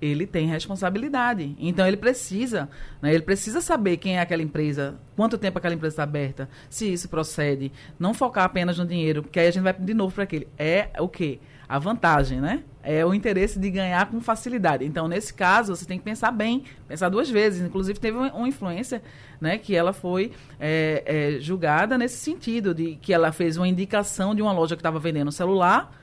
ele 0.00 0.24
tem 0.24 0.46
responsabilidade. 0.46 1.56
Então 1.58 1.84
ele 1.84 1.96
precisa, 1.96 2.70
né, 3.02 3.12
ele 3.12 3.24
precisa 3.24 3.60
saber 3.60 3.96
quem 3.96 4.18
é 4.18 4.20
aquela 4.20 4.40
empresa, 4.40 4.94
quanto 5.16 5.36
tempo 5.36 5.58
aquela 5.58 5.74
empresa 5.74 5.94
está 5.94 6.02
aberta, 6.04 6.48
se 6.68 6.92
isso 6.92 7.08
procede, 7.08 7.72
não 7.98 8.14
focar 8.14 8.44
apenas 8.44 8.78
no 8.78 8.86
dinheiro, 8.86 9.24
porque 9.24 9.40
aí 9.40 9.48
a 9.48 9.50
gente 9.50 9.64
vai 9.64 9.72
de 9.72 9.92
novo 9.92 10.14
para 10.14 10.22
aquele. 10.22 10.46
É 10.56 10.90
o 11.00 11.08
quê? 11.08 11.40
A 11.70 11.78
vantagem, 11.78 12.40
né? 12.40 12.64
É 12.82 13.06
o 13.06 13.14
interesse 13.14 13.58
de 13.58 13.70
ganhar 13.70 14.10
com 14.10 14.20
facilidade. 14.20 14.84
Então, 14.84 15.06
nesse 15.06 15.32
caso, 15.32 15.76
você 15.76 15.84
tem 15.84 15.98
que 15.98 16.04
pensar 16.04 16.32
bem, 16.32 16.64
pensar 16.88 17.08
duas 17.08 17.30
vezes. 17.30 17.64
Inclusive, 17.64 18.00
teve 18.00 18.18
uma 18.18 18.48
influência, 18.48 19.00
né, 19.40 19.56
que 19.56 19.76
ela 19.76 19.92
foi 19.92 20.32
é, 20.58 21.02
é, 21.06 21.40
julgada 21.40 21.96
nesse 21.96 22.16
sentido, 22.16 22.74
de 22.74 22.96
que 22.96 23.12
ela 23.12 23.30
fez 23.30 23.56
uma 23.56 23.68
indicação 23.68 24.34
de 24.34 24.42
uma 24.42 24.50
loja 24.50 24.74
que 24.74 24.80
estava 24.80 24.98
vendendo 24.98 25.30
celular 25.30 25.96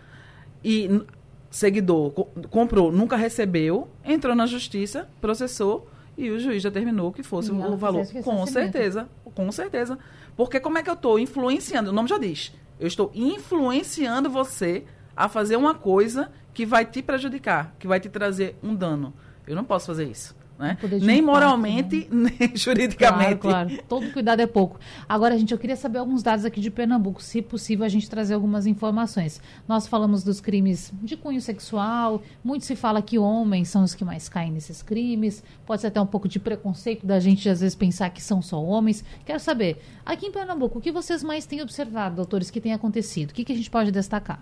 e 0.63 1.01
seguidor 1.49 2.11
co 2.11 2.25
comprou, 2.49 2.89
nunca 2.89 3.17
recebeu, 3.17 3.89
entrou 4.05 4.35
na 4.35 4.45
justiça, 4.45 5.09
processou 5.19 5.89
e 6.17 6.29
o 6.29 6.39
juiz 6.39 6.63
determinou 6.63 7.11
que 7.11 7.23
fosse 7.23 7.51
o 7.51 7.77
valor. 7.77 8.05
Com 8.23 8.45
certeza, 8.45 9.09
com 9.35 9.51
certeza. 9.51 9.99
Porque 10.35 10.59
como 10.59 10.77
é 10.77 10.83
que 10.83 10.89
eu 10.89 10.93
estou 10.93 11.19
influenciando? 11.19 11.89
O 11.89 11.93
nome 11.93 12.07
já 12.07 12.17
diz. 12.17 12.53
Eu 12.79 12.87
estou 12.87 13.11
influenciando 13.13 14.29
você 14.29 14.85
a 15.17 15.27
fazer 15.27 15.55
uma 15.55 15.73
coisa 15.73 16.31
que 16.53 16.65
vai 16.65 16.85
te 16.85 17.01
prejudicar, 17.01 17.75
que 17.79 17.87
vai 17.87 17.99
te 17.99 18.07
trazer 18.07 18.55
um 18.61 18.75
dano. 18.75 19.13
Eu 19.47 19.55
não 19.55 19.63
posso 19.63 19.87
fazer 19.87 20.05
isso. 20.05 20.37
Né? 20.59 20.75
Nem 21.01 21.21
moralmente, 21.21 22.07
né? 22.11 22.31
nem 22.39 22.55
juridicamente. 22.55 23.37
Claro, 23.41 23.69
claro. 23.69 23.83
Todo 23.87 24.11
cuidado 24.11 24.41
é 24.41 24.47
pouco. 24.47 24.79
Agora, 25.07 25.37
gente, 25.37 25.51
eu 25.51 25.57
queria 25.57 25.75
saber 25.75 25.99
alguns 25.99 26.23
dados 26.23 26.45
aqui 26.45 26.59
de 26.59 26.71
Pernambuco, 26.71 27.21
se 27.21 27.43
possível 27.43 27.85
a 27.85 27.89
gente 27.89 28.09
trazer 28.09 28.33
algumas 28.33 28.65
informações. 28.65 29.39
Nós 29.67 29.87
falamos 29.87 30.23
dos 30.23 30.41
crimes 30.41 30.91
de 31.03 31.15
cunho 31.15 31.39
sexual, 31.39 32.23
muito 32.43 32.65
se 32.65 32.75
fala 32.75 33.03
que 33.03 33.19
homens 33.19 33.69
são 33.69 33.83
os 33.83 33.93
que 33.93 34.03
mais 34.03 34.27
caem 34.27 34.51
nesses 34.51 34.81
crimes, 34.81 35.43
pode 35.63 35.81
ser 35.81 35.87
até 35.87 36.01
um 36.01 36.07
pouco 36.07 36.27
de 36.27 36.39
preconceito 36.39 37.05
da 37.05 37.19
gente 37.19 37.47
às 37.47 37.61
vezes 37.61 37.75
pensar 37.75 38.09
que 38.09 38.21
são 38.21 38.41
só 38.41 38.61
homens. 38.63 39.05
Quero 39.25 39.39
saber, 39.39 39.79
aqui 40.03 40.25
em 40.25 40.31
Pernambuco, 40.31 40.79
o 40.79 40.81
que 40.81 40.91
vocês 40.91 41.23
mais 41.23 41.45
têm 41.45 41.61
observado, 41.61 42.15
doutores, 42.15 42.49
que 42.49 42.59
tem 42.59 42.73
acontecido? 42.73 43.29
O 43.29 43.33
que, 43.35 43.45
que 43.45 43.53
a 43.53 43.55
gente 43.55 43.69
pode 43.69 43.91
destacar? 43.91 44.41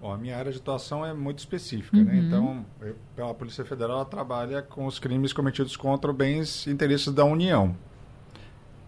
Bom, 0.00 0.12
a 0.12 0.16
minha 0.16 0.36
área 0.36 0.52
de 0.52 0.58
atuação 0.58 1.04
é 1.04 1.12
muito 1.12 1.38
específica, 1.38 1.96
né? 1.96 2.02
uhum. 2.02 2.08
né? 2.08 2.18
Então, 2.18 2.66
eu, 3.16 3.28
a 3.28 3.34
Polícia 3.34 3.64
Federal 3.64 4.04
trabalha 4.04 4.62
com 4.62 4.86
os 4.86 4.98
crimes 4.98 5.32
cometidos 5.32 5.76
contra 5.76 6.12
bens 6.12 6.66
e 6.66 6.70
interesses 6.70 7.12
da 7.12 7.24
União. 7.24 7.74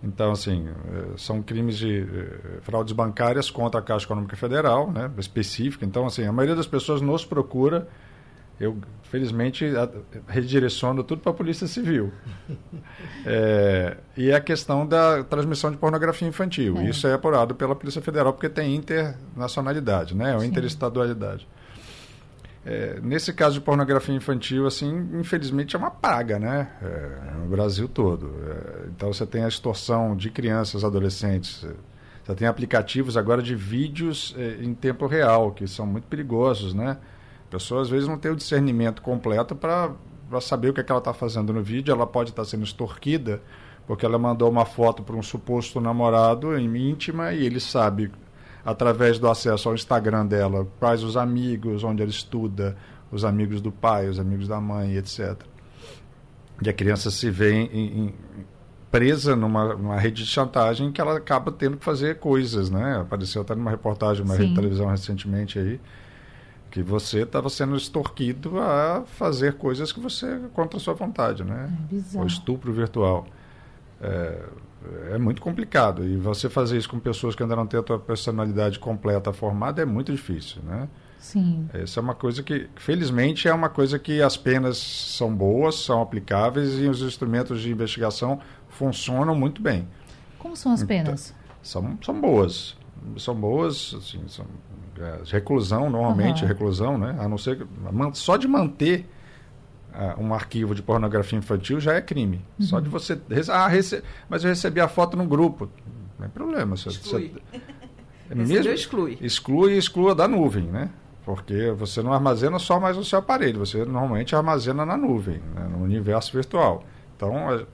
Então, 0.02 0.30
assim, 0.32 0.66
eh, 0.68 1.14
são 1.16 1.42
crimes 1.42 1.76
de 1.76 2.00
eh, 2.00 2.60
fraudes 2.62 2.92
bancárias 2.92 3.50
contra 3.50 3.80
a 3.80 3.82
Caixa 3.82 4.06
Econômica 4.06 4.34
Federal, 4.36 4.90
né? 4.90 5.10
Específica. 5.18 5.84
Então, 5.84 6.06
assim, 6.06 6.24
a 6.24 6.32
maioria 6.32 6.56
das 6.56 6.66
pessoas 6.66 7.02
nos 7.02 7.24
procura 7.24 7.86
eu 8.60 8.76
felizmente 9.04 9.64
redireciono 10.28 11.02
tudo 11.02 11.22
para 11.22 11.32
a 11.32 11.34
Polícia 11.34 11.66
Civil. 11.66 12.12
É, 13.26 13.96
e 14.16 14.30
é 14.30 14.34
a 14.34 14.40
questão 14.40 14.86
da 14.86 15.22
transmissão 15.24 15.70
de 15.70 15.76
pornografia 15.76 16.26
infantil. 16.28 16.78
É. 16.78 16.88
Isso 16.88 17.06
é 17.06 17.12
apurado 17.12 17.54
pela 17.54 17.74
Polícia 17.74 18.00
Federal 18.00 18.32
porque 18.32 18.48
tem 18.48 18.74
internacionalidade, 18.74 20.14
né? 20.14 20.36
ou 20.36 20.44
interestadualidade. 20.44 21.46
É, 22.64 23.00
nesse 23.02 23.32
caso 23.32 23.54
de 23.54 23.60
pornografia 23.60 24.14
infantil, 24.14 24.66
assim, 24.66 25.08
infelizmente 25.14 25.74
é 25.74 25.78
uma 25.78 25.90
praga, 25.90 26.38
né? 26.38 26.68
É, 26.82 27.38
no 27.38 27.46
Brasil 27.46 27.88
todo. 27.88 28.34
É, 28.46 28.86
então 28.88 29.12
você 29.12 29.26
tem 29.26 29.44
a 29.44 29.48
extorsão 29.48 30.14
de 30.14 30.30
crianças, 30.30 30.84
adolescentes. 30.84 31.66
Você 32.22 32.34
tem 32.34 32.46
aplicativos 32.46 33.16
agora 33.16 33.42
de 33.42 33.54
vídeos 33.54 34.34
é, 34.38 34.62
em 34.62 34.74
tempo 34.74 35.06
real, 35.06 35.52
que 35.52 35.66
são 35.66 35.86
muito 35.86 36.04
perigosos, 36.04 36.74
né? 36.74 36.98
A 37.50 37.58
pessoa 37.58 37.82
às 37.82 37.90
vezes 37.90 38.06
não 38.08 38.16
tem 38.16 38.30
o 38.30 38.36
discernimento 38.36 39.02
completo 39.02 39.56
para 39.56 39.90
saber 40.40 40.70
o 40.70 40.72
que, 40.72 40.80
é 40.80 40.84
que 40.84 40.92
ela 40.92 41.00
está 41.00 41.12
fazendo 41.12 41.52
no 41.52 41.60
vídeo. 41.60 41.92
Ela 41.92 42.06
pode 42.06 42.30
estar 42.30 42.44
tá 42.44 42.48
sendo 42.48 42.62
extorquida 42.62 43.42
porque 43.88 44.06
ela 44.06 44.18
mandou 44.20 44.48
uma 44.48 44.64
foto 44.64 45.02
para 45.02 45.16
um 45.16 45.22
suposto 45.22 45.80
namorado 45.80 46.56
íntima 46.56 47.32
e 47.32 47.44
ele 47.44 47.58
sabe, 47.58 48.12
através 48.64 49.18
do 49.18 49.28
acesso 49.28 49.68
ao 49.68 49.74
Instagram 49.74 50.26
dela, 50.26 50.64
quais 50.78 51.02
os 51.02 51.16
amigos, 51.16 51.82
onde 51.82 52.00
ela 52.00 52.10
estuda, 52.10 52.76
os 53.10 53.24
amigos 53.24 53.60
do 53.60 53.72
pai, 53.72 54.08
os 54.08 54.20
amigos 54.20 54.46
da 54.46 54.60
mãe, 54.60 54.94
etc. 54.94 55.36
E 56.62 56.68
a 56.68 56.72
criança 56.72 57.10
se 57.10 57.28
vê 57.30 57.52
em, 57.52 57.64
em, 57.64 58.14
presa 58.92 59.34
numa, 59.34 59.74
numa, 59.74 59.98
rede 59.98 60.22
de 60.22 60.30
chantagem 60.30 60.92
que 60.92 61.00
ela 61.00 61.16
acaba 61.16 61.50
tendo 61.50 61.76
que 61.76 61.84
fazer 61.84 62.20
coisas, 62.20 62.70
né? 62.70 63.00
Apareceu 63.00 63.42
até 63.42 63.56
numa 63.56 63.72
reportagem, 63.72 64.24
uma 64.24 64.36
rede 64.36 64.50
de 64.50 64.54
televisão 64.54 64.86
recentemente 64.86 65.58
aí, 65.58 65.80
que 66.70 66.82
você 66.82 67.22
estava 67.22 67.48
sendo 67.50 67.76
extorquido 67.76 68.60
a 68.60 69.02
fazer 69.04 69.54
coisas 69.54 69.90
que 69.92 69.98
você 69.98 70.40
contra 70.52 70.76
a 70.76 70.80
sua 70.80 70.94
vontade, 70.94 71.42
né? 71.42 71.72
É 72.14 72.18
o 72.18 72.26
estupro 72.26 72.72
virtual. 72.72 73.26
É, 74.00 74.42
é, 75.10 75.18
muito 75.18 75.42
complicado 75.42 76.06
e 76.06 76.16
você 76.16 76.48
fazer 76.48 76.78
isso 76.78 76.88
com 76.88 76.98
pessoas 76.98 77.34
que 77.34 77.42
ainda 77.42 77.54
não 77.54 77.66
têm 77.66 77.78
a 77.78 77.82
tua 77.82 77.98
personalidade 77.98 78.78
completa 78.78 79.30
formada 79.30 79.82
é 79.82 79.84
muito 79.84 80.10
difícil, 80.10 80.62
né? 80.62 80.88
Sim. 81.18 81.68
Essa 81.74 82.00
é 82.00 82.02
uma 82.02 82.14
coisa 82.14 82.42
que, 82.42 82.66
felizmente, 82.76 83.46
é 83.46 83.52
uma 83.52 83.68
coisa 83.68 83.98
que 83.98 84.22
as 84.22 84.38
penas 84.38 84.78
são 84.78 85.34
boas, 85.34 85.74
são 85.74 86.00
aplicáveis 86.00 86.78
e 86.78 86.86
os 86.86 87.02
instrumentos 87.02 87.60
de 87.60 87.70
investigação 87.70 88.40
funcionam 88.70 89.34
muito 89.34 89.60
bem. 89.60 89.86
Como 90.38 90.56
são 90.56 90.72
as 90.72 90.80
então, 90.80 90.96
penas? 90.96 91.28
Então, 91.28 91.52
são, 91.62 91.98
são 92.02 92.18
boas. 92.18 92.76
São 93.18 93.34
boas, 93.34 93.94
assim, 93.98 94.22
são 94.28 94.46
é, 94.46 94.69
reclusão, 95.30 95.90
normalmente, 95.90 96.42
uhum. 96.42 96.48
reclusão, 96.48 96.98
né? 96.98 97.16
A 97.18 97.28
não 97.28 97.38
ser 97.38 97.66
só 98.14 98.36
de 98.36 98.48
manter 98.48 99.06
uh, 99.94 100.22
um 100.22 100.32
arquivo 100.34 100.74
de 100.74 100.82
pornografia 100.82 101.38
infantil 101.38 101.80
já 101.80 101.94
é 101.94 102.00
crime. 102.00 102.44
Uhum. 102.58 102.66
Só 102.66 102.80
de 102.80 102.88
você. 102.88 103.20
Ah, 103.48 103.68
rece... 103.68 104.02
mas 104.28 104.44
eu 104.44 104.50
recebi 104.50 104.80
a 104.80 104.88
foto 104.88 105.16
no 105.16 105.26
grupo. 105.26 105.68
Não 106.18 106.26
é 106.26 106.28
problema. 106.28 106.76
Você, 106.76 106.88
exclui. 106.90 107.32
Você, 107.52 107.60
é 108.30 108.34
mesmo, 108.34 108.72
exclui. 108.72 109.18
Exclui 109.20 109.72
e 109.74 109.78
exclua 109.78 110.14
da 110.14 110.28
nuvem, 110.28 110.64
né? 110.64 110.90
Porque 111.24 111.70
você 111.72 112.02
não 112.02 112.12
armazena 112.12 112.58
só 112.58 112.80
mais 112.80 112.96
no 112.96 113.04
seu 113.04 113.18
aparelho, 113.18 113.58
você 113.58 113.84
normalmente 113.84 114.34
armazena 114.34 114.86
na 114.86 114.96
nuvem, 114.96 115.40
né? 115.54 115.68
no 115.70 115.82
universo 115.82 116.32
virtual. 116.32 116.82
Então, 117.14 117.66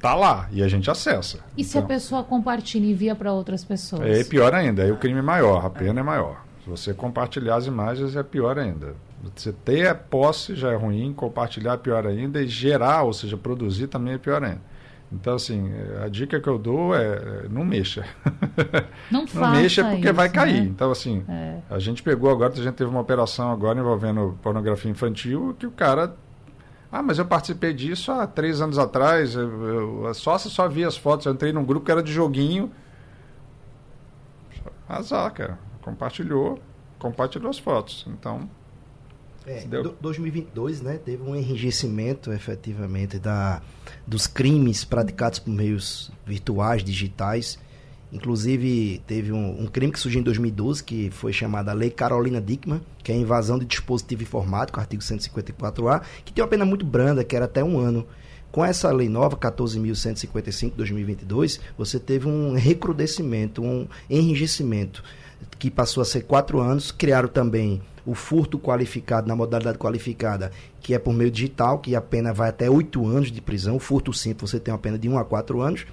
tá 0.00 0.14
lá 0.14 0.48
e 0.50 0.62
a 0.62 0.68
gente 0.68 0.90
acessa. 0.90 1.38
E 1.56 1.62
então, 1.62 1.64
se 1.64 1.78
a 1.78 1.82
pessoa 1.82 2.24
compartilha 2.24 2.84
e 2.84 2.90
envia 2.90 3.14
para 3.14 3.32
outras 3.32 3.64
pessoas? 3.64 4.02
É 4.02 4.24
pior 4.24 4.54
ainda, 4.54 4.82
aí 4.82 4.90
o 4.90 4.96
crime 4.96 5.20
é 5.20 5.22
maior, 5.22 5.64
a 5.64 5.70
pena 5.70 6.00
é 6.00 6.02
maior. 6.02 6.44
Se 6.64 6.68
você 6.68 6.94
compartilhar 6.94 7.56
as 7.56 7.66
imagens 7.66 8.16
é 8.16 8.22
pior 8.22 8.58
ainda. 8.58 8.94
Você 9.34 9.52
ter 9.52 9.86
a 9.88 9.94
posse 9.94 10.54
já 10.54 10.72
é 10.72 10.76
ruim, 10.76 11.12
compartilhar 11.12 11.74
é 11.74 11.76
pior 11.76 12.06
ainda, 12.06 12.42
e 12.42 12.46
gerar, 12.46 13.02
ou 13.02 13.12
seja, 13.12 13.36
produzir 13.36 13.86
também 13.86 14.14
é 14.14 14.18
pior 14.18 14.42
ainda. 14.42 14.70
Então, 15.12 15.34
assim, 15.34 15.72
a 16.04 16.08
dica 16.08 16.40
que 16.40 16.48
eu 16.48 16.56
dou 16.56 16.94
é, 16.94 17.04
é 17.04 17.46
não 17.50 17.64
mexa. 17.64 18.04
Não, 19.10 19.24
não 19.34 19.50
mexa 19.50 19.82
porque 19.82 20.04
isso, 20.04 20.14
vai 20.14 20.28
cair. 20.28 20.60
Né? 20.60 20.68
Então, 20.68 20.92
assim, 20.92 21.24
é. 21.28 21.58
a 21.68 21.80
gente 21.80 22.00
pegou 22.00 22.30
agora, 22.30 22.52
a 22.52 22.56
gente 22.56 22.74
teve 22.74 22.88
uma 22.88 23.00
operação 23.00 23.50
agora 23.50 23.80
envolvendo 23.80 24.38
pornografia 24.40 24.88
infantil, 24.88 25.56
que 25.58 25.66
o 25.66 25.70
cara. 25.72 26.14
Ah, 26.92 27.02
mas 27.02 27.18
eu 27.18 27.24
participei 27.24 27.72
disso 27.72 28.12
há 28.12 28.24
três 28.24 28.60
anos 28.60 28.78
atrás. 28.78 29.34
Eu, 29.34 30.04
eu, 30.04 30.14
só 30.14 30.38
se 30.38 30.48
só 30.48 30.68
via 30.68 30.86
as 30.86 30.96
fotos. 30.96 31.26
Eu 31.26 31.32
entrei 31.32 31.52
num 31.52 31.64
grupo 31.64 31.84
que 31.84 31.90
era 31.90 32.04
de 32.04 32.12
joguinho. 32.12 32.70
Azar, 34.88 35.32
cara 35.32 35.69
compartilhou, 35.90 36.58
compartilhou 36.98 37.50
as 37.50 37.58
fotos. 37.58 38.06
Então, 38.08 38.48
É, 39.46 39.64
deu... 39.64 39.96
2022, 40.00 40.82
né, 40.82 40.98
teve 40.98 41.22
um 41.22 41.34
enrijecimento, 41.34 42.32
efetivamente, 42.32 43.18
da, 43.18 43.60
dos 44.06 44.26
crimes 44.26 44.84
praticados 44.84 45.38
por 45.38 45.50
meios 45.50 46.12
virtuais, 46.24 46.84
digitais. 46.84 47.58
Inclusive, 48.12 49.00
teve 49.06 49.32
um, 49.32 49.62
um, 49.62 49.66
crime 49.66 49.92
que 49.92 49.98
surgiu 49.98 50.20
em 50.20 50.24
2012, 50.24 50.82
que 50.82 51.10
foi 51.10 51.32
chamada 51.32 51.72
Lei 51.72 51.90
Carolina 51.90 52.40
Dickmann, 52.40 52.82
que 53.04 53.12
é 53.12 53.14
a 53.14 53.18
invasão 53.18 53.58
de 53.58 53.64
dispositivo 53.64 54.22
informático, 54.22 54.80
artigo 54.80 55.02
154A, 55.02 56.02
que 56.24 56.32
tem 56.32 56.42
uma 56.42 56.50
pena 56.50 56.64
muito 56.64 56.84
branda, 56.84 57.22
que 57.22 57.36
era 57.36 57.44
até 57.44 57.62
um 57.62 57.78
ano. 57.78 58.06
Com 58.50 58.64
essa 58.64 58.90
lei 58.90 59.08
nova, 59.08 59.36
14.155 59.36 60.72
2022, 60.74 61.60
você 61.78 62.00
teve 62.00 62.26
um 62.26 62.52
recrudescimento, 62.52 63.62
um 63.62 63.86
enrijecimento, 64.08 65.04
que 65.58 65.70
passou 65.70 66.02
a 66.02 66.04
ser 66.04 66.22
quatro 66.22 66.60
anos. 66.60 66.90
Criaram 66.90 67.28
também 67.28 67.82
o 68.06 68.14
furto 68.14 68.58
qualificado, 68.58 69.28
na 69.28 69.36
modalidade 69.36 69.78
qualificada, 69.78 70.50
que 70.80 70.94
é 70.94 70.98
por 70.98 71.12
meio 71.12 71.30
digital, 71.30 71.78
que 71.78 71.94
a 71.94 72.00
pena 72.00 72.32
vai 72.32 72.48
até 72.48 72.68
oito 72.70 73.06
anos 73.06 73.30
de 73.30 73.40
prisão. 73.40 73.76
O 73.76 73.80
furto 73.80 74.12
simples, 74.12 74.50
você 74.50 74.58
tem 74.60 74.72
uma 74.72 74.78
pena 74.78 74.98
de 74.98 75.08
um 75.08 75.18
a 75.18 75.24
quatro 75.24 75.60
anos. 75.60 75.86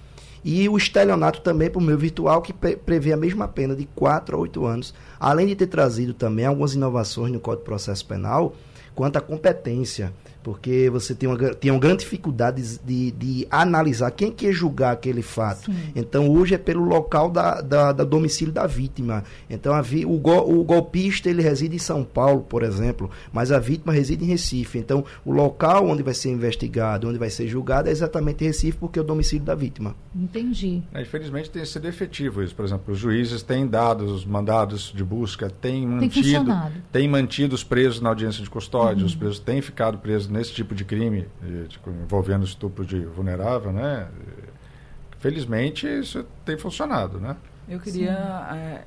E 0.44 0.70
o 0.70 0.78
estelionato 0.78 1.42
também 1.42 1.70
por 1.70 1.82
meio 1.82 1.98
virtual, 1.98 2.42
que 2.42 2.54
prevê 2.54 3.12
a 3.12 3.18
mesma 3.18 3.48
pena 3.48 3.76
de 3.76 3.86
4 3.96 4.36
a 4.36 4.40
8 4.40 4.66
anos. 4.66 4.94
Além 5.20 5.48
de 5.48 5.56
ter 5.56 5.68
trazido 5.68 6.14
também 6.14 6.46
algumas 6.46 6.74
inovações 6.74 7.34
no 7.34 7.40
Código 7.40 7.64
de 7.64 7.66
Processo 7.66 8.06
Penal 8.06 8.56
quanto 8.96 9.18
à 9.18 9.22
competência 9.22 10.12
porque 10.44 10.90
você 10.90 11.14
tem 11.14 11.28
uma, 11.28 11.38
tem 11.56 11.72
uma 11.72 11.80
grande 11.80 12.00
dificuldade 12.00 12.80
de, 12.80 13.12
de 13.12 13.48
analisar 13.52 14.12
quem 14.12 14.32
quer 14.32 14.52
julgar 14.52 14.94
aquele 14.94 15.22
fato. 15.22 15.72
Sim. 15.72 15.92
Então, 15.96 16.30
hoje 16.30 16.56
é 16.56 16.58
pelo 16.58 16.84
local 16.84 17.30
da, 17.30 17.62
da, 17.62 17.92
da 17.92 18.04
domicílio 18.04 18.54
da 18.54 18.66
vítima. 18.66 19.24
Então, 19.50 19.74
a 19.74 19.82
vi, 19.82 20.06
o, 20.06 20.18
go, 20.18 20.38
o 20.40 20.64
golpista 20.64 21.30
ele 21.30 21.42
reside 21.42 21.76
em 21.76 21.80
São 21.80 22.04
Paulo, 22.04 22.42
por 22.42 22.64
exemplo, 22.64 23.10
mas 23.32 23.52
a 23.52 23.60
vítima 23.60 23.94
reside 23.94 24.24
em 24.24 24.28
Recife. 24.28 24.78
Então, 24.78 25.04
o 25.26 25.32
local 25.32 25.88
onde 25.88 26.04
vai 26.04 26.14
ser 26.14 26.30
investigado, 26.30 27.10
onde 27.10 27.18
vai 27.18 27.30
ser 27.30 27.48
julgado, 27.48 27.90
é 27.90 27.92
exatamente 27.92 28.44
Recife, 28.44 28.78
porque 28.78 29.00
é 29.00 29.02
o 29.02 29.06
domicílio 29.06 29.46
da 29.46 29.56
vítima. 29.56 29.96
Entendi. 30.16 30.82
É, 30.94 31.02
infelizmente, 31.02 31.50
tem 31.50 31.66
sido 31.66 31.88
efetivo 31.88 32.42
isso. 32.42 32.56
Por 32.56 32.66
exemplo, 32.66 32.94
os 32.94 33.00
juízes 33.00 33.44
têm 33.44 33.68
dado 33.68 34.06
os 34.06 34.26
mandados 34.26 34.94
de 34.96 35.04
busca, 35.04 35.50
têm 35.50 35.86
mantido, 35.86 36.52
têm 36.92 37.08
mantido 37.08 37.56
os 37.56 37.64
presos 37.64 38.02
na 38.02 38.10
audiência 38.10 38.44
de 38.44 38.50
custódia, 38.50 39.02
uhum. 39.02 39.08
os 39.08 39.16
presos 39.16 39.40
têm 39.40 39.62
ficado 39.62 39.98
presos 39.98 40.30
nesse 40.38 40.54
tipo 40.54 40.76
de 40.76 40.86
crime 40.86 41.28
tipo, 41.68 41.90
envolvendo 41.90 42.46
estupro 42.46 42.86
de 42.86 43.00
vulnerável, 43.06 43.72
né? 43.72 44.08
Felizmente 45.20 45.88
isso 45.88 46.24
tem 46.46 46.58
funcionado, 46.58 47.20
né? 47.20 47.36
Eu 47.68 47.80
queria 47.80 48.14
é, 48.54 48.84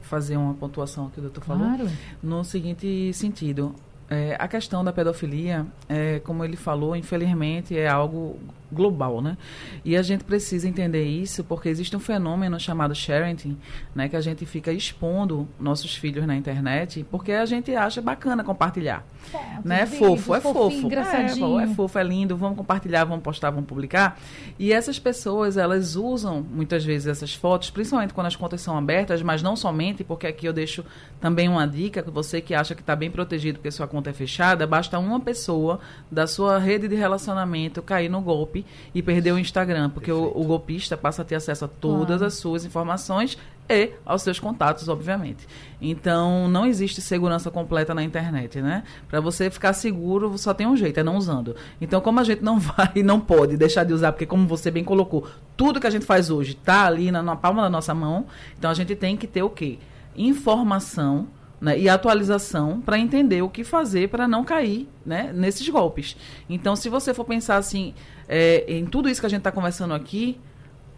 fazer 0.00 0.36
uma 0.36 0.54
pontuação 0.54 1.10
que 1.10 1.18
o 1.18 1.22
doutor 1.22 1.44
falou 1.44 1.66
claro. 1.66 1.88
no 2.22 2.42
seguinte 2.42 3.12
sentido. 3.12 3.74
É, 4.08 4.36
a 4.38 4.48
questão 4.48 4.82
da 4.82 4.92
pedofilia, 4.92 5.66
é, 5.88 6.20
como 6.20 6.44
ele 6.44 6.56
falou, 6.56 6.96
infelizmente 6.96 7.76
é 7.76 7.88
algo 7.88 8.38
global, 8.72 9.20
né? 9.20 9.36
E 9.84 9.96
a 9.96 10.02
gente 10.02 10.24
precisa 10.24 10.68
entender 10.68 11.04
isso 11.04 11.44
porque 11.44 11.68
existe 11.68 11.94
um 11.94 12.00
fenômeno 12.00 12.58
chamado 12.58 12.94
sharing, 12.94 13.56
né? 13.94 14.08
Que 14.08 14.16
a 14.16 14.20
gente 14.20 14.46
fica 14.46 14.72
expondo 14.72 15.48
nossos 15.60 15.94
filhos 15.94 16.26
na 16.26 16.36
internet 16.36 17.06
porque 17.10 17.32
a 17.32 17.44
gente 17.44 17.74
acha 17.74 18.00
bacana 18.00 18.42
compartilhar, 18.42 19.04
é, 19.32 19.38
né? 19.64 19.82
É 19.82 19.86
fofo, 19.86 20.34
é 20.34 20.40
fofo, 20.40 20.88
é, 20.92 21.64
é 21.64 21.66
fofo, 21.68 21.98
é 21.98 22.02
lindo, 22.02 22.36
vamos 22.36 22.56
compartilhar, 22.56 23.04
vamos 23.04 23.22
postar, 23.22 23.50
vamos 23.50 23.66
publicar. 23.66 24.18
E 24.58 24.72
essas 24.72 24.98
pessoas, 24.98 25.56
elas 25.56 25.96
usam 25.96 26.42
muitas 26.42 26.84
vezes 26.84 27.08
essas 27.08 27.34
fotos, 27.34 27.70
principalmente 27.70 28.14
quando 28.14 28.26
as 28.26 28.36
contas 28.36 28.60
são 28.60 28.76
abertas, 28.76 29.22
mas 29.22 29.42
não 29.42 29.54
somente, 29.56 30.02
porque 30.02 30.26
aqui 30.26 30.46
eu 30.46 30.52
deixo 30.52 30.84
também 31.20 31.48
uma 31.48 31.66
dica, 31.66 32.02
que 32.02 32.10
você 32.10 32.40
que 32.40 32.54
acha 32.54 32.74
que 32.74 32.80
está 32.80 32.96
bem 32.96 33.10
protegido 33.10 33.58
porque 33.58 33.70
sua 33.70 33.86
conta 33.86 34.10
é 34.10 34.12
fechada, 34.12 34.66
basta 34.66 34.98
uma 34.98 35.20
pessoa 35.20 35.80
da 36.10 36.26
sua 36.26 36.58
rede 36.58 36.88
de 36.88 36.94
relacionamento 36.94 37.82
cair 37.82 38.08
no 38.08 38.20
golpe 38.20 38.61
e 38.94 39.02
perder 39.02 39.32
o 39.32 39.38
Instagram, 39.38 39.90
porque 39.90 40.10
o, 40.10 40.32
o, 40.34 40.44
golpista 40.44 40.96
passa 40.96 41.22
a 41.22 41.24
ter 41.24 41.34
acesso 41.34 41.64
a 41.64 41.68
todas 41.68 42.22
as 42.22 42.34
suas 42.34 42.64
informações 42.64 43.38
e 43.68 43.90
aos 44.04 44.22
seus 44.22 44.38
contatos, 44.38 44.88
obviamente. 44.88 45.46
Então, 45.80 46.48
não 46.48 46.66
existe 46.66 47.00
segurança 47.00 47.50
completa 47.50 47.94
na 47.94 48.02
internet, 48.02 48.60
né? 48.60 48.82
Para 49.08 49.20
você 49.20 49.50
ficar 49.50 49.72
seguro, 49.72 50.36
só 50.36 50.52
tem 50.52 50.66
um 50.66 50.76
jeito, 50.76 51.00
é 51.00 51.02
não 51.02 51.16
usando. 51.16 51.56
Então, 51.80 52.00
como 52.00 52.20
a 52.20 52.24
gente 52.24 52.42
não 52.42 52.58
vai 52.60 52.90
e 52.96 53.02
não 53.02 53.20
pode 53.20 53.56
deixar 53.56 53.84
de 53.84 53.92
usar, 53.92 54.12
porque 54.12 54.26
como 54.26 54.46
você 54.46 54.70
bem 54.70 54.84
colocou, 54.84 55.26
tudo 55.56 55.80
que 55.80 55.86
a 55.86 55.90
gente 55.90 56.04
faz 56.04 56.30
hoje 56.30 56.52
está 56.52 56.86
ali 56.86 57.10
na, 57.10 57.22
na 57.22 57.36
palma 57.36 57.62
da 57.62 57.70
nossa 57.70 57.94
mão, 57.94 58.26
então 58.58 58.70
a 58.70 58.74
gente 58.74 58.94
tem 58.94 59.16
que 59.16 59.26
ter 59.26 59.42
o 59.42 59.50
quê? 59.50 59.78
Informação 60.16 61.28
né, 61.62 61.78
e 61.78 61.88
atualização 61.88 62.80
para 62.80 62.98
entender 62.98 63.40
o 63.40 63.48
que 63.48 63.62
fazer 63.62 64.08
para 64.08 64.26
não 64.26 64.42
cair 64.42 64.88
né, 65.06 65.30
nesses 65.32 65.68
golpes. 65.68 66.16
Então, 66.50 66.74
se 66.74 66.88
você 66.88 67.14
for 67.14 67.24
pensar 67.24 67.56
assim, 67.56 67.94
é, 68.28 68.64
em 68.66 68.84
tudo 68.84 69.08
isso 69.08 69.20
que 69.20 69.26
a 69.26 69.30
gente 69.30 69.38
está 69.38 69.52
conversando 69.52 69.94
aqui, 69.94 70.40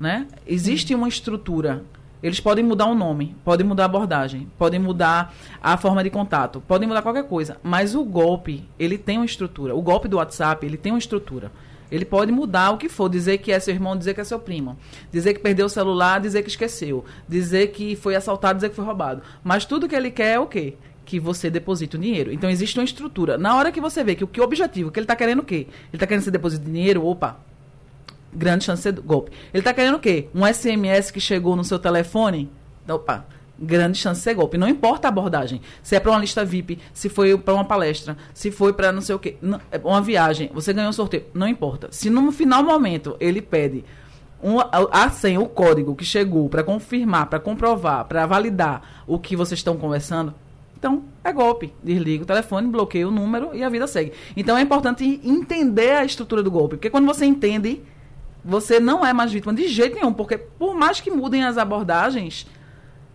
né, 0.00 0.26
existe 0.46 0.94
uma 0.94 1.06
estrutura. 1.06 1.84
Eles 2.22 2.40
podem 2.40 2.64
mudar 2.64 2.86
o 2.86 2.94
nome, 2.94 3.36
podem 3.44 3.66
mudar 3.66 3.82
a 3.82 3.86
abordagem, 3.86 4.50
podem 4.56 4.80
mudar 4.80 5.34
a 5.62 5.76
forma 5.76 6.02
de 6.02 6.08
contato, 6.08 6.62
podem 6.66 6.88
mudar 6.88 7.02
qualquer 7.02 7.24
coisa. 7.24 7.58
Mas 7.62 7.94
o 7.94 8.02
golpe, 8.02 8.66
ele 8.78 8.96
tem 8.96 9.18
uma 9.18 9.26
estrutura. 9.26 9.76
O 9.76 9.82
golpe 9.82 10.08
do 10.08 10.16
WhatsApp, 10.16 10.64
ele 10.64 10.78
tem 10.78 10.92
uma 10.92 10.98
estrutura. 10.98 11.52
Ele 11.94 12.04
pode 12.04 12.32
mudar 12.32 12.72
o 12.72 12.78
que 12.78 12.88
for, 12.88 13.08
dizer 13.08 13.38
que 13.38 13.52
é 13.52 13.60
seu 13.60 13.72
irmão, 13.72 13.96
dizer 13.96 14.14
que 14.14 14.20
é 14.20 14.24
seu 14.24 14.38
primo, 14.38 14.76
dizer 15.12 15.32
que 15.32 15.40
perdeu 15.40 15.66
o 15.66 15.68
celular, 15.68 16.20
dizer 16.20 16.42
que 16.42 16.48
esqueceu, 16.48 17.04
dizer 17.28 17.68
que 17.68 17.94
foi 17.94 18.16
assaltado, 18.16 18.56
dizer 18.56 18.70
que 18.70 18.76
foi 18.76 18.84
roubado. 18.84 19.22
Mas 19.44 19.64
tudo 19.64 19.88
que 19.88 19.94
ele 19.94 20.10
quer 20.10 20.34
é 20.34 20.38
o 20.40 20.46
quê? 20.46 20.74
Que 21.04 21.20
você 21.20 21.48
deposite 21.48 21.94
o 21.94 21.98
dinheiro. 21.98 22.32
Então 22.32 22.50
existe 22.50 22.78
uma 22.78 22.84
estrutura. 22.84 23.38
Na 23.38 23.54
hora 23.56 23.70
que 23.70 23.80
você 23.80 24.02
vê 24.02 24.16
que 24.16 24.24
o 24.24 24.26
que 24.26 24.40
objetivo, 24.40 24.90
que 24.90 24.98
ele 24.98 25.04
está 25.04 25.14
querendo 25.14 25.38
o 25.38 25.44
quê? 25.44 25.68
Ele 25.68 25.94
está 25.94 26.06
querendo 26.06 26.22
que 26.22 26.24
você 26.24 26.30
deposite 26.32 26.64
dinheiro, 26.64 27.06
opa, 27.06 27.38
grande 28.32 28.64
chance 28.64 28.90
de 28.90 29.00
golpe. 29.00 29.30
Ele 29.52 29.60
está 29.60 29.72
querendo 29.72 29.94
o 29.94 30.00
quê? 30.00 30.28
Um 30.34 30.44
SMS 30.44 31.12
que 31.12 31.20
chegou 31.20 31.54
no 31.54 31.62
seu 31.62 31.78
telefone, 31.78 32.50
opa, 32.88 33.24
grande 33.58 33.98
chance 33.98 34.20
de 34.20 34.24
ser 34.24 34.34
golpe. 34.34 34.58
Não 34.58 34.68
importa 34.68 35.08
a 35.08 35.10
abordagem. 35.10 35.60
Se 35.82 35.94
é 35.94 36.00
para 36.00 36.10
uma 36.10 36.20
lista 36.20 36.44
VIP, 36.44 36.78
se 36.92 37.08
foi 37.08 37.36
para 37.38 37.54
uma 37.54 37.64
palestra, 37.64 38.16
se 38.32 38.50
foi 38.50 38.72
para 38.72 38.92
não 38.92 39.00
sei 39.00 39.14
o 39.14 39.18
quê, 39.18 39.36
é 39.70 39.80
uma 39.82 40.00
viagem, 40.00 40.50
você 40.52 40.72
ganhou 40.72 40.90
um 40.90 40.92
sorteio, 40.92 41.24
não 41.32 41.48
importa. 41.48 41.88
Se 41.90 42.10
no 42.10 42.30
final 42.32 42.62
momento 42.62 43.16
ele 43.20 43.40
pede 43.40 43.84
um, 44.42 44.56
a, 44.60 45.08
senha, 45.08 45.40
o 45.40 45.48
código 45.48 45.94
que 45.94 46.04
chegou 46.04 46.48
para 46.48 46.62
confirmar, 46.62 47.26
para 47.26 47.40
comprovar, 47.40 48.04
para 48.04 48.26
validar 48.26 49.04
o 49.06 49.18
que 49.18 49.34
vocês 49.34 49.60
estão 49.60 49.76
conversando, 49.76 50.34
então 50.76 51.04
é 51.24 51.32
golpe. 51.32 51.72
Desliga 51.82 52.24
o 52.24 52.26
telefone, 52.26 52.68
bloqueia 52.68 53.08
o 53.08 53.10
número 53.10 53.54
e 53.54 53.64
a 53.64 53.70
vida 53.70 53.86
segue. 53.86 54.12
Então 54.36 54.54
é 54.58 54.60
importante 54.60 55.18
entender 55.24 55.92
a 55.92 56.04
estrutura 56.04 56.42
do 56.42 56.50
golpe, 56.50 56.76
porque 56.76 56.90
quando 56.90 57.06
você 57.06 57.24
entende, 57.24 57.80
você 58.44 58.78
não 58.78 59.04
é 59.04 59.14
mais 59.14 59.32
vítima 59.32 59.54
de 59.54 59.66
jeito 59.66 59.96
nenhum, 59.96 60.12
porque 60.12 60.36
por 60.36 60.74
mais 60.74 61.00
que 61.00 61.10
mudem 61.10 61.42
as 61.42 61.56
abordagens, 61.56 62.46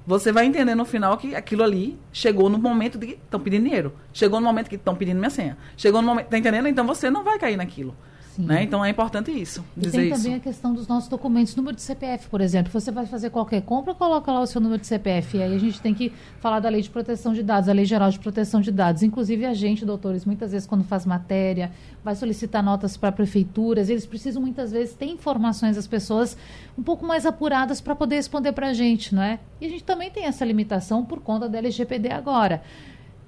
você 0.09 0.31
vai 0.31 0.47
entender 0.47 0.73
no 0.73 0.85
final 0.85 1.15
que 1.17 1.35
aquilo 1.35 1.61
ali 1.61 1.95
chegou 2.11 2.49
no 2.49 2.57
momento 2.57 2.97
de 2.97 3.05
que 3.05 3.13
estão 3.13 3.39
pedindo 3.39 3.65
dinheiro. 3.65 3.93
Chegou 4.11 4.39
no 4.39 4.47
momento 4.47 4.67
que 4.67 4.75
estão 4.75 4.95
pedindo 4.95 5.19
minha 5.19 5.29
senha. 5.29 5.55
Chegou 5.77 6.01
no 6.01 6.07
momento. 6.07 6.29
Tá 6.29 6.37
entendendo? 6.39 6.67
Então 6.67 6.83
você 6.87 7.11
não 7.11 7.23
vai 7.23 7.37
cair 7.37 7.55
naquilo. 7.55 7.95
Né? 8.39 8.63
Então 8.63 8.83
é 8.85 8.89
importante 8.89 9.29
isso. 9.31 9.65
E 9.75 9.89
tem 9.89 10.09
também 10.09 10.35
a 10.35 10.39
questão 10.39 10.73
dos 10.73 10.87
nossos 10.87 11.09
documentos, 11.09 11.53
número 11.57 11.75
de 11.75 11.81
CPF, 11.81 12.29
por 12.29 12.39
exemplo. 12.39 12.71
Você 12.71 12.89
vai 12.89 13.05
fazer 13.05 13.31
qualquer 13.31 13.61
compra, 13.63 13.93
coloca 13.93 14.31
lá 14.31 14.39
o 14.39 14.47
seu 14.47 14.61
número 14.61 14.79
de 14.79 14.87
CPF. 14.87 15.37
E 15.37 15.43
aí 15.43 15.53
a 15.53 15.59
gente 15.59 15.81
tem 15.81 15.93
que 15.93 16.13
falar 16.39 16.61
da 16.61 16.69
lei 16.69 16.81
de 16.81 16.89
proteção 16.89 17.33
de 17.33 17.43
dados, 17.43 17.67
a 17.67 17.73
lei 17.73 17.83
geral 17.83 18.09
de 18.09 18.17
proteção 18.17 18.61
de 18.61 18.71
dados. 18.71 19.03
Inclusive 19.03 19.45
a 19.45 19.53
gente, 19.53 19.85
doutores, 19.85 20.23
muitas 20.23 20.53
vezes 20.53 20.65
quando 20.65 20.85
faz 20.85 21.05
matéria, 21.05 21.69
vai 22.01 22.15
solicitar 22.15 22.63
notas 22.63 22.95
para 22.95 23.11
prefeituras, 23.11 23.89
eles 23.89 24.05
precisam 24.05 24.41
muitas 24.41 24.71
vezes 24.71 24.93
ter 24.93 25.07
informações 25.07 25.75
das 25.75 25.85
pessoas 25.85 26.37
um 26.77 26.81
pouco 26.81 27.05
mais 27.05 27.25
apuradas 27.25 27.81
para 27.81 27.93
poder 27.93 28.15
responder 28.15 28.53
para 28.53 28.69
a 28.69 28.73
gente, 28.73 29.13
não 29.13 29.21
é? 29.21 29.37
E 29.59 29.65
a 29.65 29.69
gente 29.69 29.83
também 29.83 30.09
tem 30.09 30.23
essa 30.23 30.45
limitação 30.45 31.03
por 31.03 31.19
conta 31.19 31.49
da 31.49 31.57
LGPD 31.57 32.09
agora. 32.09 32.61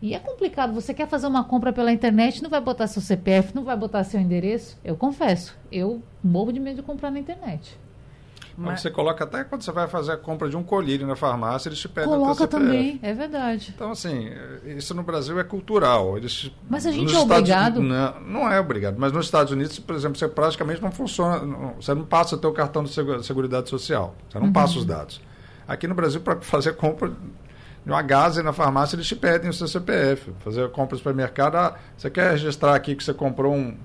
E 0.01 0.15
é 0.15 0.19
complicado, 0.19 0.73
você 0.73 0.93
quer 0.93 1.07
fazer 1.07 1.27
uma 1.27 1.43
compra 1.43 1.71
pela 1.71 1.91
internet, 1.91 2.41
não 2.41 2.49
vai 2.49 2.59
botar 2.59 2.87
seu 2.87 3.01
CPF, 3.01 3.53
não 3.53 3.63
vai 3.63 3.77
botar 3.77 4.03
seu 4.03 4.19
endereço. 4.19 4.77
Eu 4.83 4.97
confesso, 4.97 5.55
eu 5.71 6.01
morro 6.23 6.51
de 6.51 6.59
medo 6.59 6.77
de 6.77 6.81
comprar 6.81 7.11
na 7.11 7.19
internet. 7.19 7.77
Mas 8.57 8.81
você 8.81 8.91
coloca 8.91 9.23
até 9.23 9.43
quando 9.43 9.61
você 9.61 9.71
vai 9.71 9.87
fazer 9.87 10.11
a 10.11 10.17
compra 10.17 10.49
de 10.49 10.57
um 10.57 10.63
colírio 10.63 11.07
na 11.07 11.15
farmácia, 11.15 11.69
eles 11.69 11.79
te 11.79 11.87
pedem 11.87 12.09
Coloca 12.09 12.47
também, 12.47 12.99
é 13.01 13.13
verdade. 13.13 13.73
Então, 13.75 13.91
assim, 13.91 14.29
isso 14.65 14.93
no 14.93 15.03
Brasil 15.03 15.39
é 15.39 15.43
cultural. 15.43 16.17
Eles, 16.17 16.51
mas 16.69 16.85
a 16.85 16.91
gente 16.91 17.13
é 17.13 17.19
obrigado? 17.19 17.81
Não, 17.81 18.19
não, 18.21 18.51
é 18.51 18.59
obrigado. 18.59 18.97
Mas 18.97 19.11
nos 19.11 19.25
Estados 19.25 19.51
Unidos, 19.51 19.79
por 19.79 19.95
exemplo, 19.95 20.17
você 20.17 20.27
praticamente 20.27 20.81
não 20.81 20.91
funciona. 20.91 21.73
Você 21.79 21.93
não 21.93 22.05
passa 22.05 22.35
o 22.35 22.37
teu 22.37 22.51
cartão 22.51 22.83
de 22.83 22.91
Seguridade 23.23 23.69
Social. 23.69 24.15
Você 24.29 24.37
não 24.37 24.47
uhum. 24.47 24.53
passa 24.53 24.77
os 24.77 24.85
dados. 24.85 25.21
Aqui 25.67 25.87
no 25.87 25.95
Brasil, 25.95 26.21
para 26.21 26.39
fazer 26.41 26.75
compra, 26.75 27.11
uma 27.89 28.01
gase 28.01 28.43
na 28.43 28.53
farmácia, 28.53 28.95
eles 28.95 29.07
te 29.07 29.15
pedem 29.15 29.49
o 29.49 29.53
seu 29.53 29.67
CPF. 29.67 30.31
Fazer 30.39 30.69
compra 30.69 30.93
no 30.93 30.97
supermercado, 30.99 31.55
ah, 31.55 31.75
você 31.97 32.09
quer 32.09 32.31
registrar 32.31 32.75
aqui 32.75 32.95
que 32.95 33.03
você 33.03 33.13
comprou 33.13 33.53
um, 33.55 33.75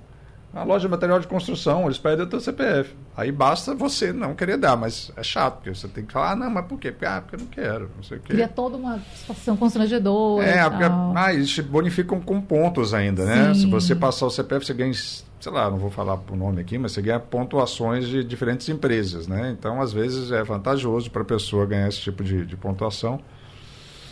A 0.55 0.65
loja 0.65 0.87
de 0.87 0.91
material 0.91 1.21
de 1.21 1.27
construção, 1.27 1.85
eles 1.85 1.99
pedem 1.99 2.25
o 2.25 2.29
teu 2.29 2.41
CPF. 2.41 2.95
Aí 3.15 3.31
basta 3.31 3.75
você 3.75 4.13
não 4.13 4.35
querer 4.35 4.57
dar, 4.57 4.75
mas 4.77 5.13
é 5.17 5.23
chato, 5.23 5.57
porque 5.57 5.75
você 5.75 5.87
tem 5.89 6.05
que 6.05 6.13
falar, 6.13 6.33
ah, 6.33 6.37
não, 6.37 6.51
mas 6.51 6.65
por 6.67 6.79
quê? 6.79 6.91
Porque, 6.93 7.05
ah, 7.05 7.21
porque 7.21 7.37
eu 7.37 7.41
não 7.41 7.47
quero, 7.47 7.91
não 7.95 8.03
sei 8.03 8.17
o 8.19 8.21
quê. 8.21 8.33
Cria 8.33 8.49
toda 8.49 8.77
uma 8.77 8.99
situação 9.15 9.57
constrangedora. 9.57 10.47
É, 10.47 10.69
porque, 10.69 10.85
ah, 10.85 11.35
eles 11.35 11.51
te 11.51 11.63
bonificam 11.63 12.21
com 12.21 12.41
pontos 12.41 12.95
ainda, 12.95 13.25
né? 13.25 13.53
Sim. 13.53 13.61
Se 13.61 13.67
você 13.67 13.95
passar 13.95 14.27
o 14.27 14.31
CPF, 14.31 14.65
você 14.65 14.73
ganha, 14.73 14.95
sei 14.95 15.53
lá, 15.53 15.71
não 15.71 15.79
vou 15.79 15.91
falar 15.91 16.19
o 16.31 16.37
nome 16.37 16.63
aqui, 16.63 16.79
mas 16.79 16.93
você 16.93 17.03
ganha 17.03 17.21
pontuações 17.21 18.07
de 18.07 18.25
diferentes 18.25 18.67
empresas, 18.71 19.27
né? 19.27 19.55
Então, 19.59 19.81
às 19.81 19.93
vezes, 19.93 20.33
é 20.33 20.43
vantajoso 20.43 21.11
para 21.11 21.21
a 21.23 21.27
pessoa 21.27 21.67
ganhar 21.67 21.89
esse 21.89 22.01
tipo 22.01 22.25
de, 22.25 22.47
de 22.47 22.57
pontuação. 22.57 23.21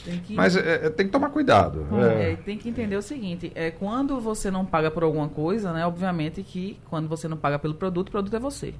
Que... 0.04 0.34
Mas 0.34 0.54
é, 0.56 0.86
é, 0.86 0.90
tem 0.90 1.06
que 1.06 1.12
tomar 1.12 1.30
cuidado. 1.30 1.86
É. 1.92 2.32
é. 2.32 2.36
tem 2.36 2.58
que 2.58 2.68
entender 2.68 2.96
o 2.96 3.02
seguinte: 3.02 3.50
é 3.54 3.70
quando 3.70 4.20
você 4.20 4.50
não 4.50 4.64
paga 4.64 4.90
por 4.90 5.02
alguma 5.02 5.28
coisa, 5.28 5.72
né? 5.72 5.86
Obviamente 5.86 6.42
que 6.42 6.78
quando 6.90 7.08
você 7.08 7.26
não 7.26 7.36
paga 7.36 7.58
pelo 7.58 7.74
produto, 7.74 8.08
o 8.08 8.10
produto 8.12 8.36
é 8.36 8.38
você. 8.38 8.74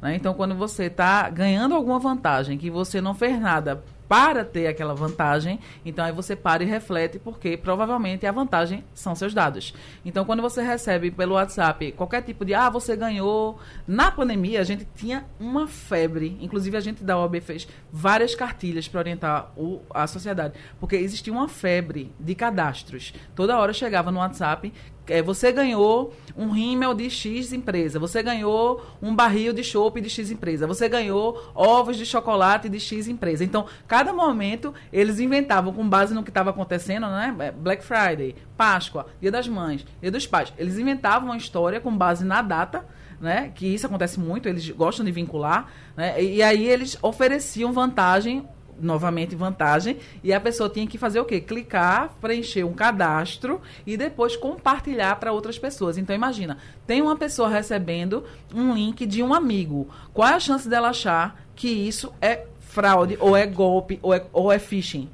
Né? 0.00 0.16
Então, 0.16 0.32
quando 0.32 0.54
você 0.54 0.84
está 0.84 1.28
ganhando 1.28 1.74
alguma 1.74 1.98
vantagem 1.98 2.56
que 2.56 2.70
você 2.70 3.00
não 3.00 3.14
fez 3.14 3.38
nada 3.38 3.82
para 4.10 4.44
ter 4.44 4.66
aquela 4.66 4.92
vantagem, 4.92 5.60
então 5.86 6.04
aí 6.04 6.10
você 6.10 6.34
para 6.34 6.64
e 6.64 6.66
reflete, 6.66 7.16
porque 7.20 7.56
provavelmente 7.56 8.26
a 8.26 8.32
vantagem 8.32 8.82
são 8.92 9.14
seus 9.14 9.32
dados. 9.32 9.72
Então, 10.04 10.24
quando 10.24 10.42
você 10.42 10.60
recebe 10.62 11.12
pelo 11.12 11.34
WhatsApp 11.34 11.92
qualquer 11.92 12.20
tipo 12.22 12.44
de, 12.44 12.52
ah, 12.52 12.68
você 12.68 12.96
ganhou. 12.96 13.60
Na 13.86 14.10
pandemia, 14.10 14.60
a 14.60 14.64
gente 14.64 14.84
tinha 14.96 15.24
uma 15.38 15.68
febre, 15.68 16.36
inclusive 16.40 16.76
a 16.76 16.80
gente 16.80 17.04
da 17.04 17.16
OAB 17.16 17.40
fez 17.40 17.68
várias 17.92 18.34
cartilhas 18.34 18.88
para 18.88 18.98
orientar 18.98 19.52
o, 19.56 19.80
a 19.94 20.08
sociedade, 20.08 20.54
porque 20.80 20.96
existia 20.96 21.32
uma 21.32 21.46
febre 21.46 22.12
de 22.18 22.34
cadastros. 22.34 23.14
Toda 23.36 23.56
hora 23.60 23.72
chegava 23.72 24.10
no 24.10 24.18
WhatsApp 24.18 24.72
é, 25.10 25.22
você 25.22 25.52
ganhou 25.52 26.14
um 26.36 26.50
rímel 26.50 26.94
de 26.94 27.10
X 27.10 27.52
empresa, 27.52 27.98
você 27.98 28.22
ganhou 28.22 28.84
um 29.02 29.14
barril 29.14 29.52
de 29.52 29.64
chopp 29.64 30.00
de 30.00 30.08
X 30.08 30.30
empresa, 30.30 30.66
você 30.66 30.88
ganhou 30.88 31.50
ovos 31.54 31.96
de 31.96 32.06
chocolate 32.06 32.68
de 32.68 32.78
X 32.78 33.08
empresa. 33.08 33.44
Então, 33.44 33.66
cada 33.86 34.12
momento 34.12 34.72
eles 34.92 35.18
inventavam 35.18 35.72
com 35.72 35.88
base 35.88 36.14
no 36.14 36.22
que 36.22 36.30
estava 36.30 36.50
acontecendo, 36.50 37.06
né? 37.08 37.34
É, 37.38 37.50
Black 37.50 37.84
Friday, 37.84 38.36
Páscoa, 38.56 39.06
Dia 39.20 39.30
das 39.30 39.48
Mães, 39.48 39.84
Dia 40.00 40.10
dos 40.10 40.26
Pais. 40.26 40.52
Eles 40.56 40.78
inventavam 40.78 41.28
uma 41.28 41.36
história 41.36 41.80
com 41.80 41.96
base 41.96 42.24
na 42.24 42.42
data. 42.42 42.84
Né? 43.20 43.52
Que 43.54 43.66
isso 43.66 43.84
acontece 43.84 44.18
muito, 44.18 44.48
eles 44.48 44.70
gostam 44.70 45.04
de 45.04 45.12
vincular, 45.12 45.68
né? 45.94 46.24
E 46.24 46.42
aí 46.42 46.66
eles 46.66 46.96
ofereciam 47.02 47.70
vantagem 47.70 48.48
novamente 48.80 49.36
vantagem, 49.36 49.98
e 50.22 50.32
a 50.32 50.40
pessoa 50.40 50.68
tinha 50.68 50.86
que 50.86 50.98
fazer 50.98 51.20
o 51.20 51.24
quê? 51.24 51.40
Clicar, 51.40 52.14
preencher 52.20 52.64
um 52.64 52.72
cadastro 52.72 53.60
e 53.86 53.96
depois 53.96 54.36
compartilhar 54.36 55.16
para 55.16 55.32
outras 55.32 55.58
pessoas. 55.58 55.98
Então 55.98 56.14
imagina, 56.14 56.58
tem 56.86 57.02
uma 57.02 57.16
pessoa 57.16 57.48
recebendo 57.48 58.24
um 58.54 58.74
link 58.74 59.06
de 59.06 59.22
um 59.22 59.34
amigo. 59.34 59.88
Qual 60.12 60.28
é 60.28 60.34
a 60.34 60.40
chance 60.40 60.68
dela 60.68 60.88
achar 60.88 61.40
que 61.54 61.68
isso 61.68 62.12
é 62.20 62.46
fraude 62.58 63.16
ou 63.20 63.36
é 63.36 63.46
golpe 63.46 63.98
ou 64.02 64.14
é, 64.14 64.24
ou 64.32 64.50
é 64.50 64.58
phishing? 64.58 65.08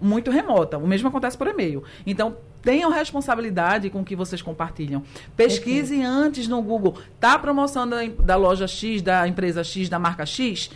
Muito 0.00 0.30
remota. 0.30 0.78
O 0.78 0.86
mesmo 0.86 1.08
acontece 1.08 1.36
por 1.36 1.48
e-mail. 1.48 1.82
Então, 2.06 2.36
tenham 2.62 2.90
responsabilidade 2.90 3.88
com 3.90 4.00
o 4.00 4.04
que 4.04 4.16
vocês 4.16 4.42
compartilham. 4.42 5.02
Pesquise 5.36 6.02
antes 6.02 6.46
no 6.46 6.60
Google. 6.60 6.98
Tá 7.18 7.34
a 7.34 7.38
promoção 7.38 7.88
da, 7.88 8.04
da 8.06 8.36
loja 8.36 8.66
X, 8.66 9.02
da 9.02 9.26
empresa 9.26 9.64
X, 9.64 9.88
da 9.88 9.98
marca 9.98 10.26
X? 10.26 10.70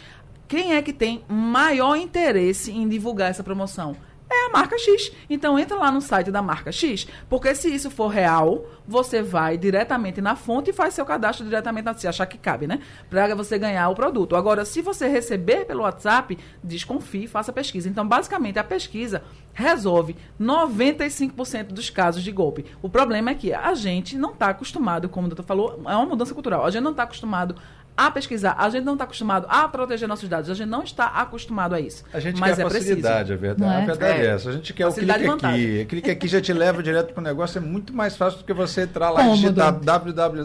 Quem 0.53 0.75
é 0.75 0.83
que 0.83 0.93
tem 0.93 1.25
maior 1.27 1.97
interesse 1.97 2.71
em 2.71 2.87
divulgar 2.87 3.31
essa 3.31 3.43
promoção? 3.43 3.97
É 4.31 4.45
a 4.45 4.51
marca 4.51 4.79
X. 4.79 5.11
Então 5.31 5.59
entra 5.59 5.79
lá 5.79 5.91
no 5.91 6.03
site 6.03 6.31
da 6.31 6.43
marca 6.43 6.71
X, 6.71 7.09
porque 7.27 7.55
se 7.55 7.75
isso 7.75 7.91
for 7.91 8.09
real, 8.09 8.67
você 8.87 9.23
vai 9.23 9.57
diretamente 9.57 10.21
na 10.21 10.37
fonte 10.37 10.69
e 10.69 10.73
faz 10.75 10.93
seu 10.93 11.07
cadastro 11.07 11.47
diretamente, 11.47 11.99
se 11.99 12.07
achar 12.07 12.27
que 12.27 12.37
cabe, 12.37 12.67
né? 12.67 12.81
Para 13.09 13.35
você 13.35 13.59
ganhar 13.59 13.89
o 13.89 13.95
produto. 13.95 14.37
Agora, 14.37 14.67
se 14.67 14.83
você 14.83 15.09
receber 15.09 15.65
pelo 15.65 15.85
WhatsApp, 15.85 16.39
desconfie, 16.63 17.27
faça 17.27 17.51
pesquisa. 17.51 17.89
Então, 17.89 18.07
basicamente, 18.07 18.59
a 18.59 18.65
pesquisa 18.65 19.23
resolve 19.55 20.17
95% 20.39 21.69
dos 21.69 21.89
casos 21.89 22.23
de 22.23 22.31
golpe. 22.31 22.67
O 22.83 22.91
problema 22.91 23.31
é 23.31 23.35
que 23.35 23.55
a 23.55 23.73
gente 23.73 24.19
não 24.19 24.33
está 24.33 24.49
acostumado, 24.49 25.09
como 25.09 25.29
o 25.29 25.31
doutor 25.31 25.45
falou, 25.45 25.83
é 25.87 25.97
uma 25.97 26.05
mudança 26.07 26.35
cultural. 26.35 26.67
A 26.67 26.71
gente 26.71 26.83
não 26.83 26.91
está 26.91 27.05
acostumado 27.05 27.57
a 27.97 28.11
pesquisar. 28.11 28.57
A 28.59 28.69
gente 28.71 28.85
não 28.85 28.95
está 28.95 29.05
acostumado 29.05 29.47
a 29.49 29.69
proteger 29.69 30.09
nossos 30.09 30.29
dados. 30.29 30.49
A 30.51 30.55
gente 30.55 30.69
não 30.69 30.83
está 30.83 31.07
acostumado 31.07 31.75
a 31.75 31.81
isso. 31.81 32.05
A 32.13 32.21
gente 32.21 32.41
Mas 32.41 32.57
quer 32.57 32.63
é 32.63 32.71
facilidade, 32.71 33.29
preciso. 33.29 33.33
a 33.33 33.37
verdade, 33.37 33.73
é? 33.73 33.83
a 33.83 33.87
verdade 33.87 34.21
é. 34.21 34.25
é 34.25 34.27
essa. 34.29 34.51
A 34.51 34.53
gente 34.53 34.73
quer 34.73 34.85
facilidade 34.85 35.25
o 35.25 35.37
clique 35.37 35.47
aqui. 35.47 35.83
O 35.83 35.87
clique 35.87 36.11
aqui 36.11 36.29
já 36.29 36.41
te 36.41 36.53
leva 36.53 36.83
direto 36.83 37.13
para 37.13 37.21
o 37.21 37.25
negócio. 37.25 37.59
É 37.59 37.61
muito 37.61 37.93
mais 37.93 38.17
fácil 38.17 38.39
do 38.39 38.45
que 38.45 38.53
você 38.53 38.83
entrar 38.83 39.11
lá 39.11 39.21
Cômodo. 39.21 39.37
e 39.37 39.41
digitar 39.41 39.73
www. 39.73 40.43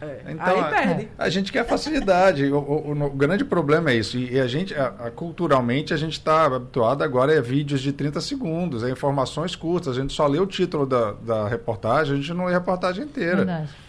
É. 0.00 0.32
Então, 0.32 0.64
Aí 0.64 0.70
perde. 0.70 1.08
A, 1.18 1.24
a 1.24 1.28
gente 1.28 1.52
quer 1.52 1.66
facilidade. 1.66 2.44
o, 2.50 2.58
o, 2.58 2.92
o, 2.92 3.04
o, 3.04 3.10
grande 3.10 3.44
problema 3.44 3.90
é 3.90 3.96
isso. 3.96 4.16
E, 4.16 4.38
a 4.38 4.46
gente, 4.46 4.74
a, 4.74 4.86
a, 4.86 5.10
culturalmente, 5.10 5.92
a 5.92 5.96
gente 5.96 6.12
está 6.12 6.46
habituado 6.46 7.02
agora 7.02 7.36
a 7.36 7.40
vídeos 7.40 7.80
de 7.80 7.92
30 7.92 8.20
segundos, 8.20 8.84
a 8.84 8.90
informações 8.90 9.56
curtas. 9.56 9.96
A 9.96 10.00
gente 10.00 10.12
só 10.12 10.26
lê 10.26 10.38
o 10.38 10.46
título 10.46 10.86
da, 10.86 11.12
da 11.12 11.48
reportagem, 11.48 12.14
a 12.14 12.16
gente 12.16 12.32
não 12.32 12.46
lê 12.46 12.54
a 12.54 12.58
reportagem 12.58 13.04
inteira. 13.04 13.36
Verdade. 13.36 13.85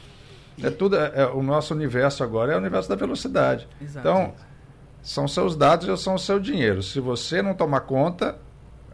É 0.61 0.69
tudo, 0.69 0.95
é, 0.95 1.11
é, 1.15 1.25
o 1.27 1.43
nosso 1.43 1.73
universo 1.73 2.23
agora 2.23 2.53
é 2.53 2.55
o 2.55 2.59
universo 2.59 2.89
da 2.89 2.95
velocidade. 2.95 3.67
Exato. 3.81 3.99
Então, 3.99 4.33
são 5.01 5.27
seus 5.27 5.55
dados 5.55 5.87
ou 5.87 5.97
são 5.97 6.15
o 6.15 6.19
seu 6.19 6.39
dinheiro. 6.39 6.81
Se 6.81 6.99
você 6.99 7.41
não 7.41 7.53
tomar 7.53 7.81
conta, 7.81 8.37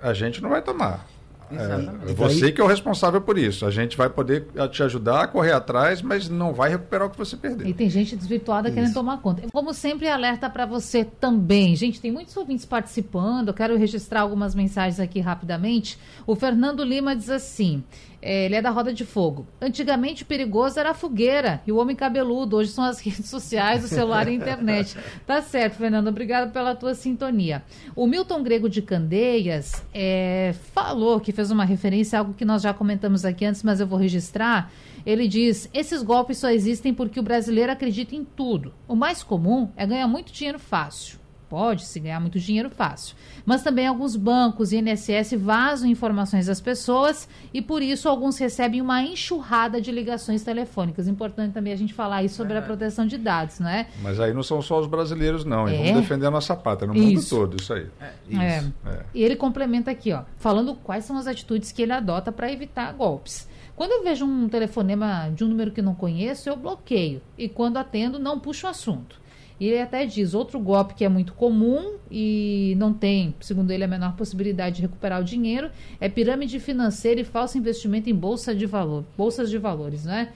a 0.01 0.13
gente 0.13 0.41
não 0.41 0.49
vai 0.49 0.61
tomar. 0.61 1.07
É, 1.51 2.13
você 2.13 2.51
que 2.51 2.59
é 2.59 2.63
o 2.63 2.67
responsável 2.67 3.21
por 3.21 3.37
isso. 3.37 3.65
A 3.65 3.71
gente 3.71 3.95
vai 3.95 4.09
poder 4.09 4.47
te 4.71 4.81
ajudar 4.83 5.23
a 5.23 5.27
correr 5.27 5.51
atrás, 5.51 6.01
mas 6.01 6.27
não 6.29 6.53
vai 6.53 6.69
recuperar 6.69 7.07
o 7.07 7.09
que 7.11 7.17
você 7.17 7.37
perdeu. 7.37 7.67
E 7.67 7.73
tem 7.73 7.89
gente 7.89 8.15
desvirtuada 8.15 8.69
isso. 8.69 8.75
querendo 8.75 8.93
tomar 8.93 9.17
conta. 9.21 9.43
Como 9.51 9.73
sempre, 9.73 10.07
alerta 10.07 10.49
para 10.49 10.65
você 10.65 11.05
também. 11.05 11.75
Gente, 11.75 12.01
tem 12.01 12.11
muitos 12.11 12.35
ouvintes 12.35 12.65
participando. 12.65 13.49
Eu 13.49 13.53
quero 13.53 13.77
registrar 13.77 14.21
algumas 14.21 14.55
mensagens 14.55 14.99
aqui 14.99 15.19
rapidamente. 15.19 15.97
O 16.25 16.35
Fernando 16.35 16.83
Lima 16.83 17.15
diz 17.15 17.29
assim: 17.29 17.83
é, 18.25 18.45
ele 18.45 18.55
é 18.55 18.61
da 18.61 18.69
Roda 18.69 18.93
de 18.93 19.03
Fogo. 19.03 19.45
Antigamente 19.61 20.23
o 20.23 20.25
perigoso 20.25 20.79
era 20.79 20.91
a 20.91 20.93
fogueira 20.93 21.61
e 21.67 21.71
o 21.73 21.77
homem 21.77 21.93
cabeludo. 21.93 22.55
Hoje 22.55 22.71
são 22.71 22.83
as 22.83 22.99
redes 23.03 23.29
sociais, 23.29 23.83
o 23.83 23.87
celular 23.89 24.27
e 24.29 24.31
a 24.31 24.33
internet. 24.33 24.97
Tá 25.27 25.41
certo, 25.41 25.75
Fernando. 25.75 26.07
Obrigado 26.07 26.53
pela 26.53 26.73
tua 26.73 26.95
sintonia. 26.95 27.63
O 27.93 28.07
Milton 28.07 28.41
Grego 28.41 28.69
de 28.69 28.81
Candeias 28.81 29.83
é, 29.93 30.55
falou 30.73 31.19
que 31.19 31.33
fez 31.33 31.51
uma 31.51 31.65
referência 31.65 32.17
a 32.17 32.21
algo 32.21 32.33
que 32.33 32.45
nós 32.45 32.61
já 32.61 32.73
comentamos 32.73 33.25
aqui 33.25 33.43
antes, 33.43 33.61
mas 33.61 33.81
eu 33.81 33.87
vou 33.87 33.99
registrar. 33.99 34.71
Ele 35.05 35.27
diz: 35.27 35.69
esses 35.73 36.01
golpes 36.01 36.37
só 36.37 36.49
existem 36.49 36.93
porque 36.93 37.19
o 37.19 37.23
brasileiro 37.23 37.73
acredita 37.73 38.15
em 38.15 38.23
tudo. 38.23 38.73
O 38.87 38.95
mais 38.95 39.21
comum 39.21 39.69
é 39.75 39.85
ganhar 39.85 40.07
muito 40.07 40.31
dinheiro 40.31 40.59
fácil 40.59 41.22
pode 41.53 41.85
se 41.85 41.99
ganhar 41.99 42.19
muito 42.19 42.39
dinheiro 42.39 42.67
fácil. 42.67 43.15
Mas 43.45 43.61
também 43.61 43.85
alguns 43.85 44.15
bancos 44.15 44.71
e 44.71 44.77
INSS 44.77 45.33
vazam 45.37 45.87
informações 45.87 46.47
das 46.47 46.59
pessoas 46.59 47.29
e 47.53 47.61
por 47.61 47.83
isso 47.83 48.09
alguns 48.09 48.39
recebem 48.39 48.81
uma 48.81 49.03
enxurrada 49.03 49.79
de 49.79 49.91
ligações 49.91 50.43
telefônicas. 50.43 51.07
Importante 51.07 51.53
também 51.53 51.71
a 51.71 51.75
gente 51.75 51.93
falar 51.93 52.17
aí 52.17 52.29
sobre 52.29 52.55
é. 52.55 52.57
a 52.57 52.61
proteção 52.63 53.05
de 53.05 53.19
dados, 53.19 53.59
não 53.59 53.69
é? 53.69 53.85
Mas 54.01 54.19
aí 54.19 54.33
não 54.33 54.41
são 54.41 54.63
só 54.63 54.79
os 54.79 54.87
brasileiros, 54.87 55.45
não. 55.45 55.67
É. 55.67 55.77
Vamos 55.77 56.01
defender 56.01 56.25
a 56.25 56.31
nossa 56.31 56.55
pátria 56.55 56.87
no 56.87 56.95
mundo 56.95 57.23
todo, 57.29 57.61
isso 57.61 57.71
aí. 57.71 57.85
É. 58.01 58.11
Isso. 58.27 58.73
É. 58.87 58.89
é. 58.89 59.05
E 59.13 59.23
ele 59.23 59.35
complementa 59.35 59.91
aqui, 59.91 60.11
ó, 60.11 60.23
falando 60.37 60.73
quais 60.73 61.05
são 61.05 61.15
as 61.19 61.27
atitudes 61.27 61.71
que 61.71 61.83
ele 61.83 61.91
adota 61.91 62.31
para 62.31 62.51
evitar 62.51 62.91
golpes. 62.93 63.47
Quando 63.75 63.91
eu 63.91 64.03
vejo 64.03 64.25
um 64.25 64.49
telefonema 64.49 65.29
de 65.29 65.43
um 65.43 65.47
número 65.47 65.69
que 65.69 65.83
não 65.83 65.93
conheço, 65.93 66.49
eu 66.49 66.55
bloqueio. 66.55 67.21
E 67.37 67.47
quando 67.47 67.77
atendo, 67.77 68.17
não 68.17 68.39
puxo 68.39 68.65
o 68.65 68.69
assunto. 68.71 69.21
E 69.63 69.67
ele 69.67 69.79
até 69.79 70.05
diz: 70.05 70.33
outro 70.33 70.59
golpe 70.59 70.93
que 70.93 71.05
é 71.05 71.09
muito 71.09 71.31
comum 71.31 71.93
e 72.11 72.75
não 72.77 72.93
tem, 72.93 73.33
segundo 73.39 73.71
ele, 73.71 73.85
a 73.85 73.87
menor 73.87 74.13
possibilidade 74.13 74.75
de 74.75 74.81
recuperar 74.81 75.21
o 75.21 75.23
dinheiro 75.23 75.69
é 76.01 76.09
pirâmide 76.09 76.59
financeira 76.59 77.21
e 77.21 77.23
falso 77.23 77.57
investimento 77.57 78.09
em 78.09 78.13
bolsa 78.13 78.53
de 78.53 78.65
valor, 78.65 79.05
bolsas 79.17 79.49
de 79.49 79.57
valores, 79.57 80.03
né? 80.03 80.33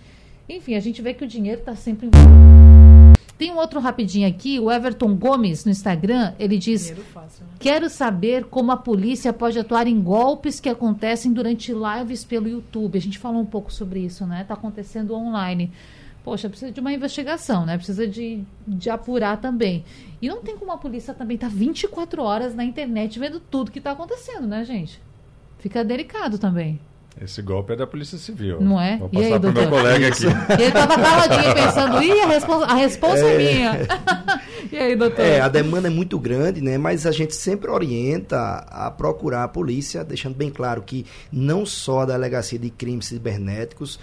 Enfim, 0.48 0.76
a 0.76 0.80
gente 0.80 1.02
vê 1.02 1.14
que 1.14 1.26
o 1.26 1.28
dinheiro 1.28 1.60
está 1.60 1.76
sempre 1.76 2.10
tem 3.38 3.52
um 3.52 3.58
outro 3.58 3.82
rapidinho 3.82 4.28
aqui, 4.28 4.60
o 4.60 4.72
Everton 4.72 5.14
Gomes 5.14 5.66
no 5.66 5.72
Instagram, 5.72 6.34
ele 6.40 6.58
diz: 6.58 6.92
fácil, 7.14 7.46
né? 7.46 7.52
Quero 7.60 7.90
saber 7.90 8.46
como 8.46 8.72
a 8.72 8.78
polícia 8.78 9.34
pode 9.34 9.60
atuar 9.60 9.88
em 9.88 10.02
golpes 10.02 10.62
que 10.62 10.70
acontecem 10.70 11.34
durante 11.34 11.74
lives 11.74 12.24
pelo 12.24 12.48
YouTube. 12.48 12.98
A 12.98 13.02
gente 13.02 13.20
falou 13.20 13.42
um 13.42 13.46
pouco 13.46 13.74
sobre 13.74 14.00
isso, 14.00 14.26
né? 14.26 14.44
Está 14.44 14.54
acontecendo 14.54 15.14
online 15.14 15.70
poxa, 16.28 16.50
precisa 16.50 16.74
de 16.74 16.82
uma 16.82 16.92
investigação, 16.92 17.66
né? 17.66 17.78
Precisa 17.78 18.06
de, 18.06 18.44
de 18.68 18.90
apurar 18.90 19.40
também. 19.40 19.86
E 20.22 20.28
não 20.28 20.42
tem 20.42 20.58
como 20.58 20.74
a 20.74 20.78
polícia 20.78 21.14
também 21.14 21.36
estar 21.36 21.48
tá 21.48 21.54
24 21.56 22.22
horas 22.22 22.54
na 22.54 22.66
internet 22.66 23.18
vendo 23.18 23.40
tudo 23.40 23.72
que 23.72 23.78
está 23.78 23.92
acontecendo, 23.92 24.46
né, 24.46 24.66
gente? 24.66 25.02
Fica 25.58 25.86
delicado 25.86 26.38
também. 26.38 26.82
Esse 27.22 27.42
golpe 27.42 27.72
é 27.72 27.76
da 27.78 27.88
Polícia 27.88 28.18
Civil. 28.18 28.60
Não 28.60 28.80
é? 28.80 28.98
Vou 28.98 29.08
passar 29.08 29.40
para 29.40 29.50
o 29.50 29.54
meu 29.54 29.70
colega 29.70 30.08
aqui. 30.10 30.26
E 30.26 30.54
ele 30.54 30.64
estava 30.66 30.96
caladinho 30.96 31.56
pensando, 31.56 32.04
ih, 32.04 32.20
a, 32.20 32.28
responsa, 32.28 32.66
a 32.66 32.76
responsa 32.76 33.26
é, 33.26 33.34
é 33.34 33.38
minha. 33.38 33.88
e 34.70 34.78
aí, 34.78 34.96
doutor? 34.98 35.24
É, 35.24 35.40
a 35.40 35.48
demanda 35.48 35.88
é 35.88 35.90
muito 35.90 36.20
grande, 36.20 36.60
né? 36.60 36.78
Mas 36.78 37.08
a 37.08 37.12
gente 37.12 37.34
sempre 37.34 37.72
orienta 37.72 38.66
a 38.70 38.92
procurar 38.92 39.46
a 39.46 39.48
polícia, 39.48 40.04
deixando 40.04 40.36
bem 40.36 40.50
claro 40.50 40.82
que 40.82 41.06
não 41.32 41.66
só 41.66 42.02
a 42.02 42.06
delegacia 42.06 42.60
de 42.60 42.70
crimes 42.70 43.06
cibernéticos, 43.06 43.98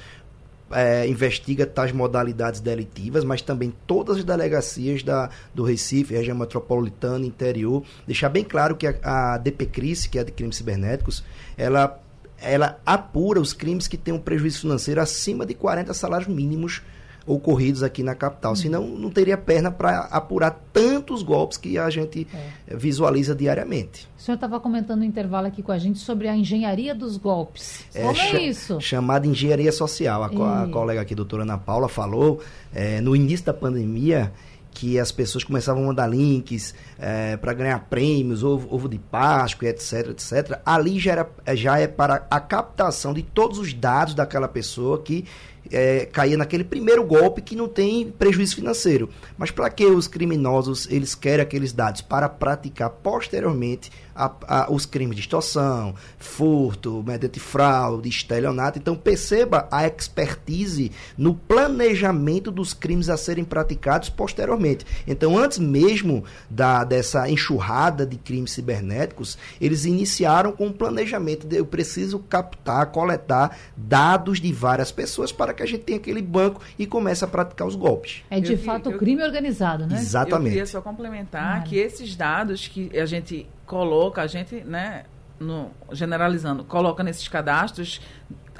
é, 0.70 1.06
investiga 1.06 1.66
tais 1.66 1.92
modalidades 1.92 2.60
delitivas, 2.60 3.24
mas 3.24 3.42
também 3.42 3.72
todas 3.86 4.18
as 4.18 4.24
delegacias 4.24 5.02
da, 5.02 5.30
do 5.54 5.62
Recife, 5.62 6.14
região 6.14 6.36
metropolitana, 6.36 7.24
interior. 7.24 7.82
Deixar 8.06 8.28
bem 8.28 8.44
claro 8.44 8.76
que 8.76 8.86
a, 8.86 8.94
a 9.34 9.38
DPCRIS, 9.38 10.06
que 10.06 10.18
é 10.18 10.22
a 10.22 10.24
de 10.24 10.32
crimes 10.32 10.56
cibernéticos, 10.56 11.24
ela, 11.56 12.00
ela 12.40 12.80
apura 12.84 13.40
os 13.40 13.52
crimes 13.52 13.86
que 13.86 13.96
têm 13.96 14.14
um 14.14 14.18
prejuízo 14.18 14.60
financeiro 14.60 15.00
acima 15.00 15.44
de 15.44 15.54
40 15.54 15.92
salários 15.94 16.28
mínimos 16.28 16.82
ocorridos 17.26 17.82
aqui 17.82 18.02
na 18.02 18.14
capital. 18.14 18.52
Uhum. 18.52 18.56
Senão, 18.56 18.86
não 18.86 19.10
teria 19.10 19.36
perna 19.36 19.70
para 19.70 20.00
apurar 20.10 20.50
tantos 20.72 21.22
golpes 21.22 21.56
que 21.56 21.78
a 21.78 21.88
gente 21.90 22.26
é. 22.68 22.76
visualiza 22.76 23.34
diariamente. 23.34 24.08
O 24.18 24.20
senhor 24.20 24.36
estava 24.36 24.60
comentando 24.60 25.00
no 25.00 25.04
intervalo 25.04 25.46
aqui 25.46 25.62
com 25.62 25.72
a 25.72 25.78
gente 25.78 25.98
sobre 25.98 26.28
a 26.28 26.36
engenharia 26.36 26.94
dos 26.94 27.16
golpes. 27.16 27.84
É, 27.94 28.02
Como 28.02 28.18
é 28.18 28.42
isso? 28.42 28.80
Chamada 28.80 29.26
engenharia 29.26 29.72
social. 29.72 30.22
A, 30.22 30.64
a, 30.64 30.68
colega 30.68 31.00
aqui, 31.00 31.14
doutora 31.14 31.42
Ana 31.42 31.58
Paula, 31.58 31.88
falou 31.88 32.40
é, 32.74 33.00
no 33.00 33.14
início 33.16 33.46
da 33.46 33.54
pandemia 33.54 34.32
que 34.74 34.98
as 34.98 35.12
pessoas 35.12 35.44
começavam 35.44 35.84
a 35.84 35.86
mandar 35.86 36.08
links 36.08 36.74
é, 36.98 37.36
para 37.36 37.54
ganhar 37.54 37.78
prêmios, 37.88 38.42
ovo, 38.42 38.74
ovo 38.74 38.88
de 38.88 38.98
Páscoa, 38.98 39.68
etc, 39.68 40.10
etc. 40.10 40.60
Ali 40.66 40.98
já, 40.98 41.12
era, 41.12 41.30
já 41.54 41.78
é 41.78 41.86
para 41.86 42.26
a 42.28 42.40
captação 42.40 43.14
de 43.14 43.22
todos 43.22 43.58
os 43.58 43.72
dados 43.72 44.14
daquela 44.14 44.48
pessoa 44.48 45.00
que 45.00 45.24
é, 45.70 46.06
cair 46.06 46.36
naquele 46.36 46.64
primeiro 46.64 47.04
golpe 47.04 47.42
que 47.42 47.56
não 47.56 47.68
tem 47.68 48.10
prejuízo 48.10 48.56
financeiro. 48.56 49.08
Mas 49.36 49.50
para 49.50 49.70
que 49.70 49.84
os 49.86 50.06
criminosos 50.06 50.88
eles 50.90 51.14
querem 51.14 51.42
aqueles 51.42 51.72
dados? 51.72 52.00
Para 52.00 52.28
praticar 52.28 52.90
posteriormente 52.90 53.90
a, 54.14 54.30
a, 54.46 54.72
os 54.72 54.86
crimes 54.86 55.16
de 55.16 55.22
extorsão, 55.22 55.94
furto, 56.18 57.02
mediante 57.06 57.40
fraude, 57.40 58.08
estelionato. 58.08 58.78
Então 58.78 58.94
perceba 58.94 59.68
a 59.70 59.86
expertise 59.86 60.92
no 61.16 61.34
planejamento 61.34 62.50
dos 62.50 62.72
crimes 62.72 63.08
a 63.08 63.16
serem 63.16 63.44
praticados 63.44 64.08
posteriormente. 64.08 64.86
Então 65.06 65.36
antes 65.36 65.58
mesmo 65.58 66.24
da, 66.48 66.84
dessa 66.84 67.28
enxurrada 67.28 68.06
de 68.06 68.16
crimes 68.16 68.52
cibernéticos, 68.52 69.36
eles 69.60 69.84
iniciaram 69.84 70.52
com 70.52 70.68
o 70.68 70.72
planejamento 70.72 71.46
de 71.46 71.56
eu 71.56 71.66
preciso 71.66 72.18
captar, 72.18 72.86
coletar 72.86 73.56
dados 73.76 74.40
de 74.40 74.52
várias 74.52 74.92
pessoas 74.92 75.32
para 75.32 75.52
que 75.52 75.62
a 75.62 75.66
gente 75.66 75.82
tenha 75.82 75.98
aquele 75.98 76.22
banco 76.22 76.60
e 76.78 76.86
comece 76.86 77.24
a 77.24 77.28
praticar 77.28 77.66
os 77.66 77.74
golpes. 77.74 78.22
É 78.30 78.40
de 78.40 78.52
eu, 78.52 78.58
fato 78.58 78.90
eu, 78.90 78.98
crime 78.98 79.22
organizado, 79.22 79.86
né? 79.86 79.96
Exatamente. 79.96 80.46
Eu 80.46 80.52
queria 80.52 80.66
só 80.66 80.80
complementar 80.80 81.64
que 81.64 81.76
esses 81.76 82.14
dados 82.14 82.68
que 82.68 82.96
a 82.98 83.06
gente 83.06 83.46
coloca, 83.66 84.22
a 84.22 84.26
gente, 84.26 84.62
né, 84.64 85.04
no, 85.38 85.70
generalizando, 85.92 86.64
coloca 86.64 87.02
nesses 87.02 87.28
cadastros 87.28 88.00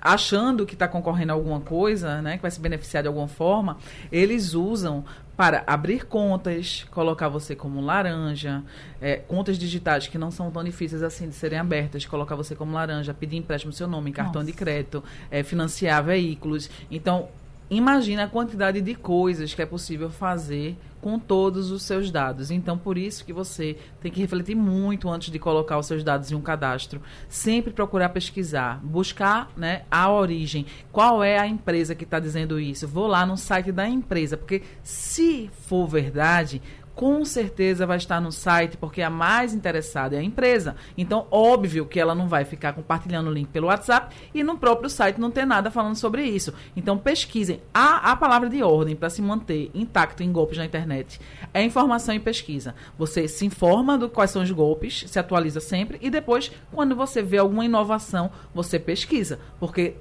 achando 0.04 0.66
que 0.66 0.74
está 0.74 0.86
concorrendo 0.86 1.32
a 1.32 1.34
alguma 1.34 1.60
coisa, 1.60 2.20
né, 2.20 2.36
que 2.36 2.42
vai 2.42 2.50
se 2.50 2.60
beneficiar 2.60 3.02
de 3.02 3.08
alguma 3.08 3.26
forma, 3.26 3.78
eles 4.12 4.52
usam 4.52 5.02
para 5.34 5.64
abrir 5.66 6.04
contas, 6.04 6.86
colocar 6.90 7.28
você 7.28 7.56
como 7.56 7.80
laranja, 7.80 8.62
é, 9.00 9.16
contas 9.16 9.58
digitais 9.58 10.06
que 10.06 10.18
não 10.18 10.30
são 10.30 10.50
tão 10.50 10.62
difíceis 10.62 11.02
assim 11.02 11.28
de 11.28 11.34
serem 11.34 11.58
abertas, 11.58 12.04
colocar 12.04 12.36
você 12.36 12.54
como 12.54 12.72
laranja, 12.72 13.12
pedir 13.14 13.36
empréstimo 13.36 13.72
seu 13.72 13.88
nome, 13.88 14.12
cartão 14.12 14.42
Nossa. 14.42 14.46
de 14.46 14.52
crédito, 14.52 15.02
é, 15.30 15.42
financiar 15.42 16.04
veículos. 16.04 16.70
Então, 16.90 17.28
imagina 17.68 18.24
a 18.24 18.28
quantidade 18.28 18.80
de 18.80 18.94
coisas 18.94 19.54
que 19.54 19.62
é 19.62 19.66
possível 19.66 20.10
fazer 20.10 20.76
com 21.04 21.18
todos 21.18 21.70
os 21.70 21.82
seus 21.82 22.10
dados. 22.10 22.50
Então, 22.50 22.78
por 22.78 22.96
isso 22.96 23.26
que 23.26 23.32
você 23.32 23.76
tem 24.00 24.10
que 24.10 24.22
refletir 24.22 24.56
muito 24.56 25.10
antes 25.10 25.30
de 25.30 25.38
colocar 25.38 25.76
os 25.76 25.84
seus 25.84 26.02
dados 26.02 26.32
em 26.32 26.34
um 26.34 26.40
cadastro. 26.40 26.98
Sempre 27.28 27.74
procurar 27.74 28.08
pesquisar, 28.08 28.80
buscar 28.82 29.52
né, 29.54 29.82
a 29.90 30.10
origem. 30.10 30.64
Qual 30.90 31.22
é 31.22 31.38
a 31.38 31.46
empresa 31.46 31.94
que 31.94 32.04
está 32.04 32.18
dizendo 32.18 32.58
isso? 32.58 32.88
Vou 32.88 33.06
lá 33.06 33.26
no 33.26 33.36
site 33.36 33.70
da 33.70 33.86
empresa, 33.86 34.38
porque 34.38 34.62
se 34.82 35.50
for 35.52 35.86
verdade, 35.86 36.62
com 36.94 37.24
certeza 37.24 37.86
vai 37.86 37.96
estar 37.96 38.20
no 38.20 38.30
site, 38.30 38.76
porque 38.76 39.02
a 39.02 39.10
mais 39.10 39.52
interessada 39.52 40.16
é 40.16 40.20
a 40.20 40.22
empresa. 40.22 40.76
Então, 40.96 41.26
óbvio 41.30 41.86
que 41.86 41.98
ela 41.98 42.14
não 42.14 42.28
vai 42.28 42.44
ficar 42.44 42.72
compartilhando 42.72 43.28
o 43.28 43.32
link 43.32 43.48
pelo 43.48 43.66
WhatsApp 43.66 44.14
e 44.32 44.42
no 44.42 44.56
próprio 44.56 44.88
site 44.88 45.20
não 45.20 45.30
ter 45.30 45.44
nada 45.44 45.70
falando 45.70 45.96
sobre 45.96 46.24
isso. 46.24 46.54
Então, 46.76 46.96
pesquisem. 46.96 47.60
A, 47.72 48.12
a 48.12 48.16
palavra 48.16 48.48
de 48.48 48.62
ordem 48.62 48.94
para 48.94 49.10
se 49.10 49.20
manter 49.20 49.70
intacto 49.74 50.22
em 50.22 50.30
golpes 50.30 50.58
na 50.58 50.64
internet 50.64 51.20
é 51.52 51.62
informação 51.62 52.14
e 52.14 52.20
pesquisa. 52.20 52.74
Você 52.96 53.26
se 53.26 53.44
informa 53.44 53.98
do 53.98 54.08
quais 54.08 54.30
são 54.30 54.42
os 54.42 54.50
golpes, 54.50 55.04
se 55.06 55.18
atualiza 55.18 55.60
sempre 55.60 55.98
e 56.00 56.10
depois, 56.10 56.52
quando 56.72 56.94
você 56.94 57.22
vê 57.22 57.38
alguma 57.38 57.64
inovação, 57.64 58.30
você 58.54 58.78
pesquisa. 58.78 59.38
Porque 59.58 59.96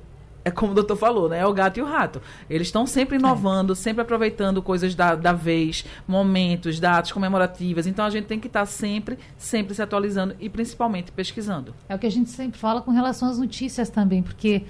é 0.45 0.51
como 0.51 0.71
o 0.71 0.75
doutor 0.75 0.97
falou, 0.97 1.29
né? 1.29 1.39
É 1.39 1.45
o 1.45 1.53
gato 1.53 1.79
e 1.79 1.81
o 1.81 1.85
rato. 1.85 2.21
Eles 2.49 2.67
estão 2.67 2.85
sempre 2.85 3.17
inovando, 3.17 3.73
é. 3.73 3.75
sempre 3.75 4.01
aproveitando 4.01 4.61
coisas 4.61 4.93
da, 4.93 5.15
da 5.15 5.31
vez, 5.31 5.85
momentos, 6.07 6.79
datas 6.79 7.11
comemorativas. 7.11 7.87
Então 7.87 8.05
a 8.05 8.09
gente 8.09 8.25
tem 8.25 8.39
que 8.39 8.47
estar 8.47 8.61
tá 8.61 8.65
sempre, 8.65 9.17
sempre 9.37 9.73
se 9.73 9.81
atualizando 9.81 10.35
e 10.39 10.49
principalmente 10.49 11.11
pesquisando. 11.11 11.73
É 11.87 11.95
o 11.95 11.99
que 11.99 12.07
a 12.07 12.11
gente 12.11 12.29
sempre 12.29 12.59
fala 12.59 12.81
com 12.81 12.91
relação 12.91 13.29
às 13.29 13.37
notícias 13.37 13.89
também, 13.89 14.21
porque 14.21 14.63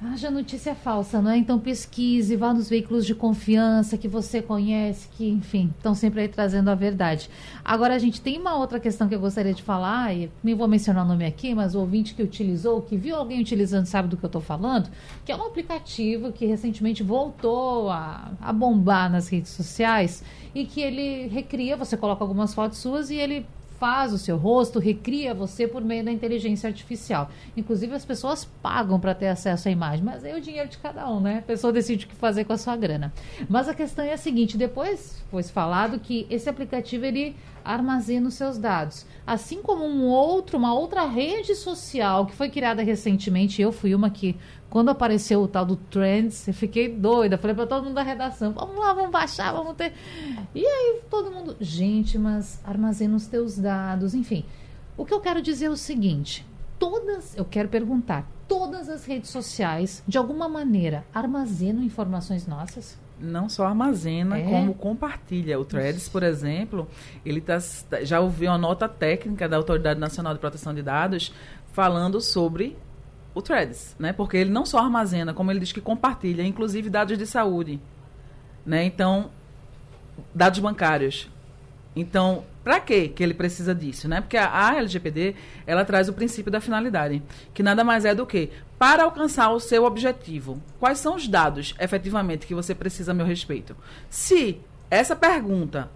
Haja 0.00 0.30
notícia 0.30 0.76
falsa, 0.76 1.20
não 1.20 1.32
é? 1.32 1.38
Então 1.38 1.58
pesquise, 1.58 2.36
vá 2.36 2.54
nos 2.54 2.68
veículos 2.68 3.04
de 3.04 3.16
confiança 3.16 3.98
que 3.98 4.06
você 4.06 4.40
conhece, 4.40 5.08
que, 5.08 5.28
enfim, 5.28 5.74
estão 5.76 5.92
sempre 5.92 6.20
aí 6.20 6.28
trazendo 6.28 6.70
a 6.70 6.74
verdade. 6.76 7.28
Agora, 7.64 7.96
a 7.96 7.98
gente 7.98 8.20
tem 8.20 8.38
uma 8.38 8.56
outra 8.56 8.78
questão 8.78 9.08
que 9.08 9.14
eu 9.16 9.18
gostaria 9.18 9.52
de 9.52 9.60
falar, 9.60 10.14
e 10.14 10.30
nem 10.40 10.54
vou 10.54 10.68
mencionar 10.68 11.04
o 11.04 11.08
nome 11.08 11.26
aqui, 11.26 11.52
mas 11.52 11.74
o 11.74 11.80
ouvinte 11.80 12.14
que 12.14 12.22
utilizou, 12.22 12.80
que 12.80 12.96
viu 12.96 13.16
alguém 13.16 13.40
utilizando, 13.40 13.86
sabe 13.86 14.06
do 14.06 14.16
que 14.16 14.24
eu 14.24 14.28
estou 14.28 14.40
falando, 14.40 14.88
que 15.24 15.32
é 15.32 15.36
um 15.36 15.44
aplicativo 15.44 16.30
que 16.30 16.46
recentemente 16.46 17.02
voltou 17.02 17.90
a, 17.90 18.30
a 18.40 18.52
bombar 18.52 19.10
nas 19.10 19.26
redes 19.26 19.50
sociais 19.50 20.22
e 20.54 20.64
que 20.64 20.80
ele 20.80 21.26
recria, 21.26 21.76
você 21.76 21.96
coloca 21.96 22.22
algumas 22.22 22.54
fotos 22.54 22.78
suas 22.78 23.10
e 23.10 23.16
ele 23.16 23.44
faz 23.78 24.12
o 24.12 24.18
seu 24.18 24.36
rosto, 24.36 24.78
recria 24.78 25.32
você 25.32 25.66
por 25.66 25.82
meio 25.82 26.04
da 26.04 26.12
inteligência 26.12 26.68
artificial. 26.68 27.30
Inclusive, 27.56 27.94
as 27.94 28.04
pessoas 28.04 28.44
pagam 28.44 28.98
para 28.98 29.14
ter 29.14 29.28
acesso 29.28 29.68
à 29.68 29.70
imagem, 29.70 30.04
mas 30.04 30.24
é 30.24 30.34
o 30.34 30.40
dinheiro 30.40 30.68
de 30.68 30.78
cada 30.78 31.08
um, 31.10 31.20
né? 31.20 31.38
A 31.38 31.42
pessoa 31.42 31.72
decide 31.72 32.04
o 32.04 32.08
que 32.08 32.14
fazer 32.14 32.44
com 32.44 32.52
a 32.52 32.58
sua 32.58 32.76
grana. 32.76 33.12
Mas 33.48 33.68
a 33.68 33.74
questão 33.74 34.04
é 34.04 34.12
a 34.12 34.18
seguinte: 34.18 34.56
depois 34.56 35.22
foi 35.30 35.42
falado 35.42 36.00
que 36.00 36.26
esse 36.28 36.48
aplicativo 36.48 37.04
ele 37.04 37.36
armazena 37.64 38.28
os 38.28 38.34
seus 38.34 38.56
dados. 38.58 39.04
Assim 39.26 39.62
como 39.62 39.84
um 39.84 40.06
outro, 40.06 40.56
uma 40.56 40.72
outra 40.72 41.04
rede 41.04 41.54
social 41.54 42.24
que 42.24 42.34
foi 42.34 42.48
criada 42.48 42.82
recentemente, 42.82 43.60
eu 43.60 43.70
fui 43.70 43.94
uma 43.94 44.08
que 44.08 44.36
quando 44.70 44.90
apareceu 44.90 45.40
o 45.40 45.48
tal 45.48 45.64
do 45.64 45.76
Trends, 45.76 46.46
eu 46.46 46.54
fiquei 46.54 46.88
doida. 46.88 47.38
Falei 47.38 47.56
para 47.56 47.66
todo 47.66 47.84
mundo 47.84 47.94
da 47.94 48.02
redação: 48.02 48.52
vamos 48.52 48.76
lá, 48.76 48.92
vamos 48.92 49.10
baixar, 49.10 49.52
vamos 49.52 49.74
ter. 49.76 49.92
E 50.54 50.64
aí 50.64 51.00
todo 51.10 51.30
mundo, 51.30 51.56
gente, 51.60 52.18
mas 52.18 52.60
armazena 52.64 53.16
os 53.16 53.26
teus 53.26 53.58
dados, 53.58 54.14
enfim. 54.14 54.44
O 54.96 55.04
que 55.04 55.14
eu 55.14 55.20
quero 55.20 55.40
dizer 55.40 55.66
é 55.66 55.70
o 55.70 55.76
seguinte: 55.76 56.46
todas, 56.78 57.36
eu 57.36 57.44
quero 57.44 57.68
perguntar, 57.68 58.28
todas 58.46 58.88
as 58.88 59.06
redes 59.06 59.30
sociais, 59.30 60.02
de 60.06 60.18
alguma 60.18 60.48
maneira, 60.48 61.04
armazenam 61.14 61.82
informações 61.82 62.46
nossas? 62.46 62.98
não 63.20 63.48
só 63.48 63.66
armazena, 63.66 64.38
é? 64.38 64.44
como 64.44 64.72
compartilha. 64.72 65.58
O 65.58 65.64
Threads, 65.64 66.08
por 66.08 66.22
exemplo, 66.22 66.86
ele 67.24 67.40
tá, 67.40 67.58
já 68.02 68.20
ouviu 68.20 68.48
uma 68.48 68.58
nota 68.58 68.88
técnica 68.88 69.48
da 69.48 69.56
Autoridade 69.56 69.98
Nacional 69.98 70.34
de 70.34 70.38
Proteção 70.38 70.72
de 70.72 70.82
Dados 70.82 71.32
falando 71.72 72.20
sobre 72.20 72.76
o 73.38 73.42
Threads, 73.42 73.96
né? 73.98 74.12
Porque 74.12 74.36
ele 74.36 74.50
não 74.50 74.66
só 74.66 74.78
armazena, 74.78 75.32
como 75.32 75.50
ele 75.50 75.60
diz 75.60 75.72
que 75.72 75.80
compartilha, 75.80 76.42
inclusive 76.42 76.90
dados 76.90 77.16
de 77.16 77.26
saúde, 77.26 77.80
né? 78.64 78.84
Então, 78.84 79.30
dados 80.34 80.58
bancários. 80.58 81.30
Então, 81.94 82.44
para 82.62 82.80
que 82.80 83.08
que 83.08 83.22
ele 83.22 83.34
precisa 83.34 83.74
disso, 83.74 84.08
né? 84.08 84.20
Porque 84.20 84.36
a, 84.36 84.68
a 84.68 84.76
LGPD, 84.76 85.34
ela 85.66 85.84
traz 85.84 86.08
o 86.08 86.12
princípio 86.12 86.50
da 86.50 86.60
finalidade, 86.60 87.22
que 87.54 87.62
nada 87.62 87.82
mais 87.82 88.04
é 88.04 88.14
do 88.14 88.26
que 88.26 88.50
para 88.78 89.04
alcançar 89.04 89.50
o 89.50 89.60
seu 89.60 89.84
objetivo. 89.84 90.62
Quais 90.78 90.98
são 90.98 91.14
os 91.14 91.26
dados, 91.26 91.74
efetivamente, 91.80 92.46
que 92.46 92.54
você 92.54 92.74
precisa 92.74 93.12
a 93.12 93.14
meu 93.14 93.26
respeito? 93.26 93.76
Se 94.10 94.60
essa 94.90 95.16
pergunta 95.16 95.90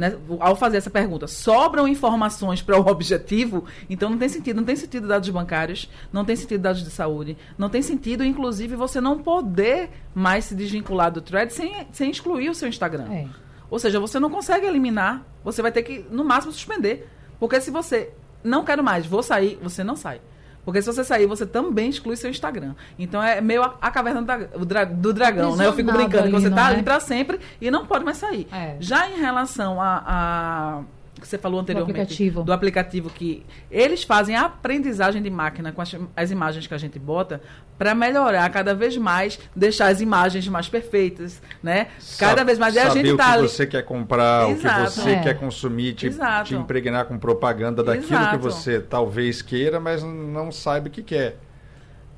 né, 0.00 0.16
ao 0.38 0.56
fazer 0.56 0.78
essa 0.78 0.88
pergunta, 0.88 1.26
sobram 1.26 1.86
informações 1.86 2.62
para 2.62 2.80
o 2.80 2.80
objetivo, 2.88 3.66
então 3.88 4.08
não 4.08 4.16
tem 4.16 4.30
sentido. 4.30 4.56
Não 4.56 4.64
tem 4.64 4.74
sentido 4.74 5.06
dados 5.06 5.28
bancários, 5.28 5.90
não 6.10 6.24
tem 6.24 6.34
sentido 6.34 6.62
dados 6.62 6.82
de 6.82 6.90
saúde, 6.90 7.36
não 7.58 7.68
tem 7.68 7.82
sentido, 7.82 8.24
inclusive, 8.24 8.76
você 8.76 8.98
não 8.98 9.18
poder 9.18 9.90
mais 10.14 10.46
se 10.46 10.54
desvincular 10.54 11.12
do 11.12 11.20
thread 11.20 11.52
sem, 11.52 11.86
sem 11.92 12.10
excluir 12.10 12.48
o 12.48 12.54
seu 12.54 12.66
Instagram. 12.66 13.12
É. 13.12 13.26
Ou 13.68 13.78
seja, 13.78 14.00
você 14.00 14.18
não 14.18 14.30
consegue 14.30 14.64
eliminar, 14.64 15.22
você 15.44 15.60
vai 15.60 15.70
ter 15.70 15.82
que, 15.82 16.06
no 16.10 16.24
máximo, 16.24 16.50
suspender. 16.50 17.06
Porque 17.38 17.60
se 17.60 17.70
você 17.70 18.10
não 18.42 18.64
quero 18.64 18.82
mais, 18.82 19.04
vou 19.04 19.22
sair, 19.22 19.58
você 19.62 19.84
não 19.84 19.96
sai. 19.96 20.22
Porque 20.70 20.82
se 20.82 20.86
você 20.86 21.02
sair, 21.02 21.26
você 21.26 21.44
também 21.44 21.90
exclui 21.90 22.14
seu 22.14 22.30
Instagram. 22.30 22.76
Então 22.96 23.20
é 23.20 23.40
meio 23.40 23.60
a, 23.60 23.74
a 23.80 23.90
caverna 23.90 24.22
do, 24.22 24.64
dra, 24.64 24.84
do 24.84 25.12
dragão, 25.12 25.56
né? 25.56 25.66
Eu 25.66 25.72
fico 25.72 25.90
brincando 25.90 26.26
que 26.26 26.32
você 26.32 26.48
tá 26.48 26.70
é? 26.70 26.74
ali 26.74 26.82
para 26.84 27.00
sempre 27.00 27.40
e 27.60 27.72
não 27.72 27.84
pode 27.84 28.04
mais 28.04 28.18
sair. 28.18 28.46
É. 28.52 28.76
Já 28.78 29.08
em 29.08 29.18
relação 29.18 29.80
a, 29.80 30.04
a 30.06 30.82
que 31.20 31.28
você 31.28 31.38
falou 31.38 31.60
anteriormente 31.60 31.94
do 31.94 32.02
aplicativo. 32.02 32.42
do 32.42 32.52
aplicativo 32.52 33.10
que 33.10 33.44
eles 33.70 34.02
fazem 34.02 34.34
a 34.34 34.46
aprendizagem 34.46 35.22
de 35.22 35.30
máquina 35.30 35.70
com 35.72 35.80
as, 35.82 35.94
as 36.16 36.30
imagens 36.30 36.66
que 36.66 36.74
a 36.74 36.78
gente 36.78 36.98
bota 36.98 37.40
para 37.78 37.94
melhorar 37.94 38.48
cada 38.50 38.74
vez 38.74 38.96
mais, 38.96 39.38
deixar 39.54 39.86
as 39.88 40.00
imagens 40.00 40.46
mais 40.48 40.68
perfeitas, 40.68 41.40
né? 41.62 41.88
Cada 42.18 42.44
vez 42.44 42.58
mais 42.58 42.74
e 42.74 42.78
a 42.78 42.90
gente 42.90 43.16
tá 43.16 43.24
o 43.24 43.32
que 43.32 43.38
ali... 43.38 43.48
você 43.48 43.66
quer 43.66 43.82
comprar, 43.84 44.50
Exato. 44.50 44.80
o 44.82 44.84
que 44.84 44.90
você 44.90 45.10
É. 45.10 45.20
quer 45.22 45.34
consumir, 45.38 45.94
te, 45.94 46.10
te 46.44 46.54
impregnar 46.54 47.06
com 47.06 47.18
propaganda 47.18 47.82
daquilo 47.82 48.06
Exato. 48.20 48.36
que 48.38 48.42
você 48.42 48.80
talvez 48.80 49.40
queira, 49.42 49.80
mas 49.80 50.02
não 50.02 50.50
sabe 50.52 50.88
o 50.88 50.92
que 50.92 51.02
quer. 51.02 51.38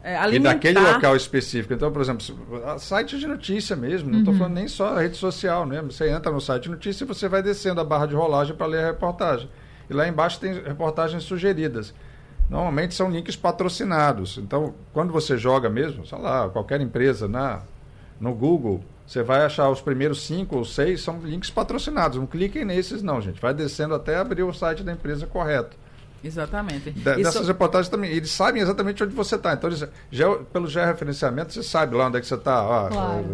É, 0.02 0.14
E 0.14 0.16
alimentar- 0.16 0.54
daquele 0.54 0.78
local 0.80 1.14
específico. 1.16 1.72
Então, 1.74 1.90
por 1.92 2.02
exemplo, 2.02 2.24
site 2.78 3.18
de 3.18 3.26
notícia 3.26 3.76
mesmo, 3.76 4.08
não 4.08 4.14
Uhum. 4.16 4.20
estou 4.20 4.34
falando 4.34 4.54
nem 4.54 4.66
só 4.68 4.96
a 4.96 5.00
rede 5.00 5.16
social 5.16 5.64
mesmo. 5.66 5.92
Você 5.92 6.08
entra 6.10 6.30
no 6.32 6.40
site 6.40 6.64
de 6.64 6.70
notícia 6.70 7.04
e 7.04 7.06
você 7.06 7.28
vai 7.28 7.42
descendo 7.42 7.80
a 7.80 7.84
barra 7.84 8.06
de 8.06 8.14
rolagem 8.14 8.54
para 8.56 8.66
ler 8.66 8.82
a 8.82 8.86
reportagem. 8.88 9.48
E 9.88 9.94
lá 9.94 10.08
embaixo 10.08 10.40
tem 10.40 10.54
reportagens 10.54 11.22
sugeridas. 11.24 11.94
Normalmente 12.50 12.94
são 12.94 13.10
links 13.10 13.36
patrocinados. 13.36 14.38
Então, 14.38 14.74
quando 14.92 15.12
você 15.12 15.38
joga 15.38 15.70
mesmo, 15.70 16.04
sei 16.06 16.18
lá, 16.18 16.48
qualquer 16.48 16.80
empresa 16.80 17.26
na, 17.28 17.62
no 18.20 18.34
Google, 18.34 18.82
você 19.06 19.22
vai 19.22 19.44
achar 19.44 19.68
os 19.70 19.80
primeiros 19.80 20.22
cinco 20.22 20.56
ou 20.58 20.64
seis 20.64 21.00
são 21.02 21.20
links 21.20 21.50
patrocinados. 21.50 22.18
Não 22.18 22.26
cliquem 22.26 22.64
nesses, 22.64 23.02
não, 23.02 23.20
gente. 23.20 23.40
Vai 23.40 23.54
descendo 23.54 23.94
até 23.94 24.16
abrir 24.16 24.42
o 24.42 24.52
site 24.52 24.82
da 24.82 24.92
empresa 24.92 25.26
correto. 25.26 25.76
Exatamente. 26.24 26.90
Da- 26.90 27.12
Isso- 27.12 27.22
Dessas 27.24 27.48
reportagens 27.48 27.88
também, 27.88 28.10
eles 28.10 28.30
sabem 28.30 28.62
exatamente 28.62 29.02
onde 29.02 29.14
você 29.14 29.36
está. 29.36 29.52
Então, 29.54 29.68
eles, 29.70 29.84
pelo 30.52 30.66
georreferenciamento, 30.66 31.52
você 31.52 31.62
sabe 31.62 31.94
lá 31.96 32.06
onde 32.06 32.18
é 32.18 32.20
que 32.20 32.26
você 32.26 32.34
está. 32.34 32.88
Claro. 32.90 33.24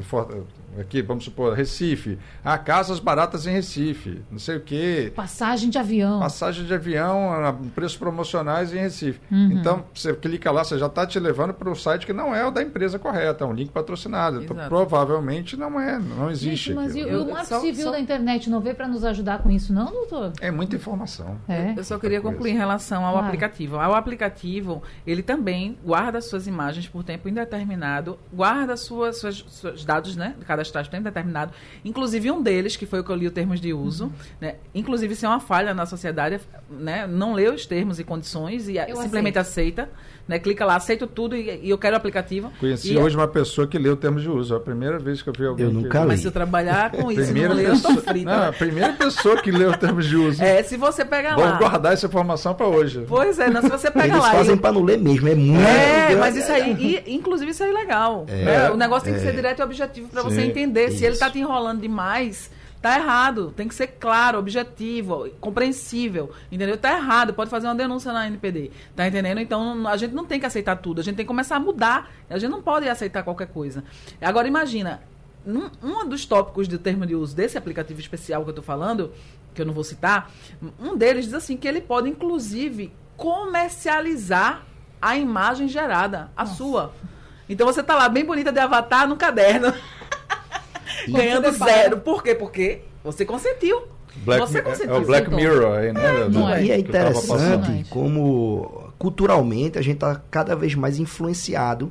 Aqui, 0.81 1.03
vamos 1.03 1.25
supor, 1.25 1.53
Recife. 1.55 2.19
Ah, 2.45 2.57
casas 2.59 2.99
baratas 3.01 3.47
em 3.47 3.51
Recife. 3.51 4.23
Não 4.31 4.39
sei 4.39 4.57
o 4.57 4.61
quê. 4.61 5.13
Passagem 5.15 5.71
de 5.71 5.79
avião. 5.79 6.21
Passagem 6.21 6.65
de 6.65 6.75
avião, 6.75 7.33
a 7.33 7.53
preços 7.75 7.97
promocionais 7.97 8.73
em 8.73 8.79
Recife. 8.79 9.21
Uhum. 9.31 9.53
Então, 9.53 9.85
você 9.95 10.15
clica 10.15 10.51
lá, 10.51 10.65
você 10.65 10.79
já 10.79 10.87
está 10.87 11.07
te 11.07 11.19
levando 11.19 11.53
para 11.55 11.71
o 11.71 11.75
site 11.75 12.07
que 12.07 12.13
não 12.13 12.35
é 12.35 12.47
o 12.47 12.51
da 12.51 12.63
empresa 12.63 12.99
correta, 12.99 13.45
é 13.45 13.47
um 13.47 13.53
link 13.53 13.71
patrocinado. 13.71 14.43
Então, 14.43 14.57
Exato. 14.57 14.69
provavelmente 14.69 15.57
não 15.57 15.81
é, 15.81 15.99
não 15.99 16.31
existe. 16.31 16.67
Gente, 16.69 16.75
mas 16.77 16.95
e 16.97 17.05
o 17.05 17.31
Marco 17.31 17.47
só- 17.47 17.61
Civil 17.61 17.85
só- 17.85 17.91
da 17.93 18.01
internet 18.01 18.49
não 18.51 18.61
veio 18.61 18.75
para 18.75 18.89
nos 18.89 19.05
ajudar 19.05 19.39
com 19.43 19.51
isso, 19.51 19.73
não, 19.73 19.87
doutor? 19.91 20.33
É 20.41 20.51
muita 20.51 20.77
informação. 20.77 21.37
É. 21.49 21.75
Eu 21.77 21.85
só 21.85 21.99
queria 21.99 22.21
concluir 22.21 22.53
em 22.53 22.57
relação 22.57 23.05
ao 23.05 23.13
Claro. 23.13 23.27
aplicativo. 23.27 23.77
O 23.77 23.95
aplicativo, 23.95 24.83
ele 25.07 25.23
também 25.23 25.79
guarda 25.85 26.21
suas 26.21 26.47
imagens 26.47 26.87
por 26.89 27.03
tempo 27.05 27.29
indeterminado, 27.29 28.19
guarda 28.33 28.77
suas, 28.77 29.19
suas, 29.19 29.45
seus 29.49 29.85
dados, 29.85 30.17
né, 30.17 30.35
cadastrais 30.69 30.89
tempo 30.89 31.03
indeterminado, 31.03 31.53
inclusive 31.85 32.31
um 32.31 32.43
deles, 32.43 32.77
que 32.77 32.87
foi 32.87 33.01
o 33.01 33.05
que 33.05 33.11
eu 33.11 33.17
li 33.17 33.27
os 33.27 33.33
termos 33.33 33.61
de 33.61 33.73
uso, 33.73 34.05
Uhum. 34.05 34.13
né, 34.41 34.55
inclusive 34.75 35.15
se 35.15 35.25
é 35.25 35.29
uma 35.29 35.41
falha 35.41 35.75
na 35.75 35.87
sociedade, 35.87 36.41
né, 36.71 37.07
não 37.07 37.33
lê 37.35 37.49
os 37.49 37.67
termos 37.67 37.99
e 37.99 38.05
condições 38.05 38.69
e 38.69 38.77
Eu 38.77 38.97
simplesmente 38.97 39.39
aceita, 39.39 39.89
né, 40.27 40.39
clica 40.39 40.65
lá, 40.65 40.77
aceito 40.77 41.07
tudo 41.07 41.35
e, 41.37 41.61
e 41.65 41.71
eu 41.71 41.79
quero 41.79 41.95
o 41.95 41.97
aplicativo. 41.97 42.53
Conheci 42.61 42.93
E- 42.93 42.99
hoje 42.99 43.17
uma 43.17 43.29
pessoa 43.29 43.67
que 43.67 43.79
leu 43.79 43.97
termos 43.97 44.23
de 44.23 44.29
uso. 44.31 44.55
É 44.55 44.57
a 44.57 44.61
primeira 44.61 44.99
vez 44.99 45.23
que 45.23 45.29
eu 45.29 45.33
vi 45.37 45.47
alguém. 45.47 45.65
Eu 45.67 45.71
que- 45.73 45.77
nunca 45.79 46.01
Mas 46.05 46.17
li. 46.17 46.23
se 46.23 46.27
eu 46.29 46.33
trabalhar 46.33 46.91
com 46.93 47.11
isso, 47.11 47.23
Primeira 47.25 47.49
não 47.49 47.57
ler, 47.57 47.69
eu 47.69 47.81
tô 47.81 47.89
pessoa, 47.89 48.03
frita. 48.03 48.31
não, 48.37 48.49
a 48.49 48.53
primeira 48.53 48.93
pessoa 48.93 49.41
que 49.43 49.51
leu 49.51 49.77
termos 49.77 50.07
de 50.07 50.17
uso. 50.17 50.43
É, 50.43 50.63
se 50.63 50.77
você 50.77 51.05
pega 51.05 51.31
Vamos 51.35 51.53
lá. 51.53 51.59
guardar 51.59 51.93
essa 51.95 52.07
informação 52.07 52.55
para 52.55 52.67
hoje. 52.67 53.05
Pois 53.09 53.39
é, 53.39 53.49
não, 53.49 53.63
se 53.63 53.69
você 53.71 53.91
pega 53.91 54.07
Eles 54.15 54.19
lá. 54.23 54.31
fazem 54.33 54.55
e- 54.55 54.59
para 54.59 54.73
não 54.73 54.83
ler 54.83 54.99
mesmo, 54.99 55.29
é 55.29 55.35
muito. 55.35 55.61
É, 55.67 56.07
grande. 56.09 56.17
mas 56.21 56.37
isso 56.37 56.53
aí, 56.53 57.03
e, 57.07 57.15
inclusive 57.15 57.51
isso 57.51 57.63
é 57.63 57.71
ilegal. 57.71 58.27
né? 58.29 58.71
O 58.71 58.77
negócio 58.77 59.05
tem 59.07 59.15
que 59.15 59.21
ser 59.21 59.35
direto 59.35 59.61
e 59.61 59.63
objetivo 59.63 60.09
para 60.09 60.23
você 60.23 60.43
Entender. 60.51 60.91
Se 60.91 61.05
ele 61.05 61.13
isso. 61.13 61.21
tá 61.21 61.31
te 61.31 61.39
enrolando 61.39 61.81
demais, 61.81 62.51
tá 62.81 62.99
errado. 62.99 63.53
Tem 63.57 63.69
que 63.69 63.75
ser 63.75 63.89
claro, 63.89 64.39
objetivo, 64.39 65.29
compreensível. 65.41 66.33
Entendeu? 66.51 66.77
Tá 66.77 66.97
errado. 66.97 67.35
Pode 67.35 67.51
fazer 67.51 67.67
uma 67.67 67.75
denúncia 67.75 68.13
na 68.13 68.27
NPD. 68.27 68.71
Tá 68.95 69.07
entendendo? 69.07 69.41
Então 69.41 69.87
a 69.87 69.97
gente 69.97 70.15
não 70.15 70.25
tem 70.25 70.41
que 70.41 70.47
aceitar 70.47 70.77
tudo. 70.77 71.01
A 71.01 71.05
gente 71.05 71.17
tem 71.17 71.25
que 71.25 71.29
começar 71.29 71.57
a 71.57 71.61
mudar. 71.61 72.11
A 72.29 72.39
gente 72.39 72.51
não 72.51 72.63
pode 72.63 72.89
aceitar 72.89 73.23
qualquer 73.23 73.49
coisa. 73.49 73.85
Agora 74.21 74.49
imagina. 74.49 75.03
Um, 75.47 75.71
um 75.83 76.07
dos 76.07 76.27
tópicos 76.27 76.69
do 76.69 76.79
termo 76.79 77.07
de 77.07 77.15
uso 77.15 77.35
desse 77.35 77.57
aplicativo 77.57 77.99
especial 78.01 78.45
que 78.45 78.51
eu 78.51 78.55
tô 78.55 78.61
falando, 78.61 79.13
que 79.55 79.63
eu 79.63 79.67
não 79.67 79.73
vou 79.73 79.85
citar, 79.85 80.31
um 80.79 80.95
deles 80.95 81.25
diz 81.25 81.33
assim 81.33 81.57
que 81.57 81.67
ele 81.67 81.81
pode, 81.81 82.07
inclusive, 82.09 82.93
comercializar 83.17 84.67
a 85.01 85.17
imagem 85.17 85.69
gerada, 85.69 86.31
a 86.37 86.45
sua. 86.47 86.93
Então 87.49 87.67
você 87.67 87.83
tá 87.83 87.95
lá 87.95 88.09
bem 88.09 88.25
bonita 88.25 88.53
de 88.53 88.59
avatar 88.59 89.09
no 89.09 89.17
caderno, 89.17 89.73
ganhando 91.07 91.51
zero. 91.53 91.99
Por 91.99 92.23
quê? 92.23 92.35
Porque 92.35 92.81
você 93.05 93.25
consentiu. 93.25 93.83
Black, 94.25 94.41
você 94.41 94.59
é, 94.59 94.63
consentiu. 94.63 94.95
é 94.95 94.99
o 94.99 95.05
Black 95.05 95.27
aceitou. 95.29 95.39
Mirror 95.39 95.79
aí, 95.79 95.93
né? 95.93 96.29
não 96.31 96.49
é. 96.49 96.65
E 96.65 96.71
é 96.71 96.79
interessante 96.79 97.85
como 97.91 98.93
culturalmente 98.99 99.79
a 99.79 99.83
gente 99.83 99.95
está 99.95 100.21
cada 100.31 100.57
vez 100.57 100.75
mais 100.75 100.99
influenciado. 100.99 101.91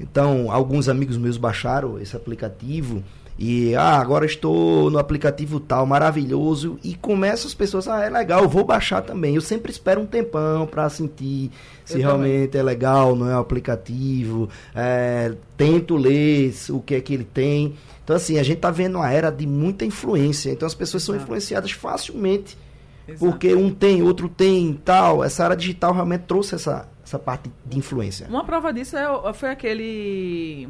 Então, 0.00 0.50
alguns 0.50 0.88
amigos 0.88 1.16
meus 1.16 1.36
baixaram 1.36 1.98
esse 1.98 2.14
aplicativo 2.14 3.02
e 3.38 3.72
ah, 3.76 4.00
agora 4.00 4.26
estou 4.26 4.90
no 4.90 4.98
aplicativo 4.98 5.60
tal, 5.60 5.86
maravilhoso, 5.86 6.76
e 6.82 6.96
começam 6.96 7.46
as 7.46 7.54
pessoas, 7.54 7.86
ah, 7.86 8.04
é 8.04 8.10
legal, 8.10 8.42
eu 8.42 8.48
vou 8.48 8.64
baixar 8.64 9.00
também. 9.00 9.36
Eu 9.36 9.40
sempre 9.40 9.70
espero 9.70 10.00
um 10.00 10.06
tempão 10.06 10.66
para 10.66 10.88
sentir 10.90 11.52
se 11.84 11.94
Eu 11.94 12.00
realmente 12.00 12.58
é 12.58 12.62
legal, 12.62 13.14
não 13.14 13.30
é 13.30 13.36
o 13.36 13.38
aplicativo, 13.38 14.48
é, 14.74 15.34
tento 15.56 15.96
ler 15.96 16.52
o 16.70 16.80
que 16.80 16.96
é 16.96 17.00
que 17.00 17.14
ele 17.14 17.22
tem. 17.22 17.74
Então, 18.02 18.16
assim, 18.16 18.38
a 18.38 18.42
gente 18.42 18.58
tá 18.58 18.72
vendo 18.72 18.96
uma 18.96 19.10
era 19.10 19.30
de 19.30 19.46
muita 19.46 19.84
influência. 19.84 20.50
Então, 20.50 20.66
as 20.66 20.74
pessoas 20.74 21.04
são 21.04 21.14
influenciadas 21.14 21.70
facilmente 21.70 22.58
Exato. 23.06 23.24
porque 23.24 23.54
um 23.54 23.70
tem, 23.70 24.02
outro 24.02 24.28
tem 24.28 24.72
tal. 24.84 25.22
Essa 25.22 25.44
área 25.44 25.56
digital 25.56 25.92
realmente 25.92 26.22
trouxe 26.22 26.56
essa, 26.56 26.88
essa 27.04 27.18
parte 27.20 27.50
de 27.64 27.78
influência. 27.78 28.26
Uma 28.28 28.44
prova 28.44 28.72
disso 28.72 28.96
é, 28.96 29.32
foi 29.32 29.50
aquele. 29.50 30.68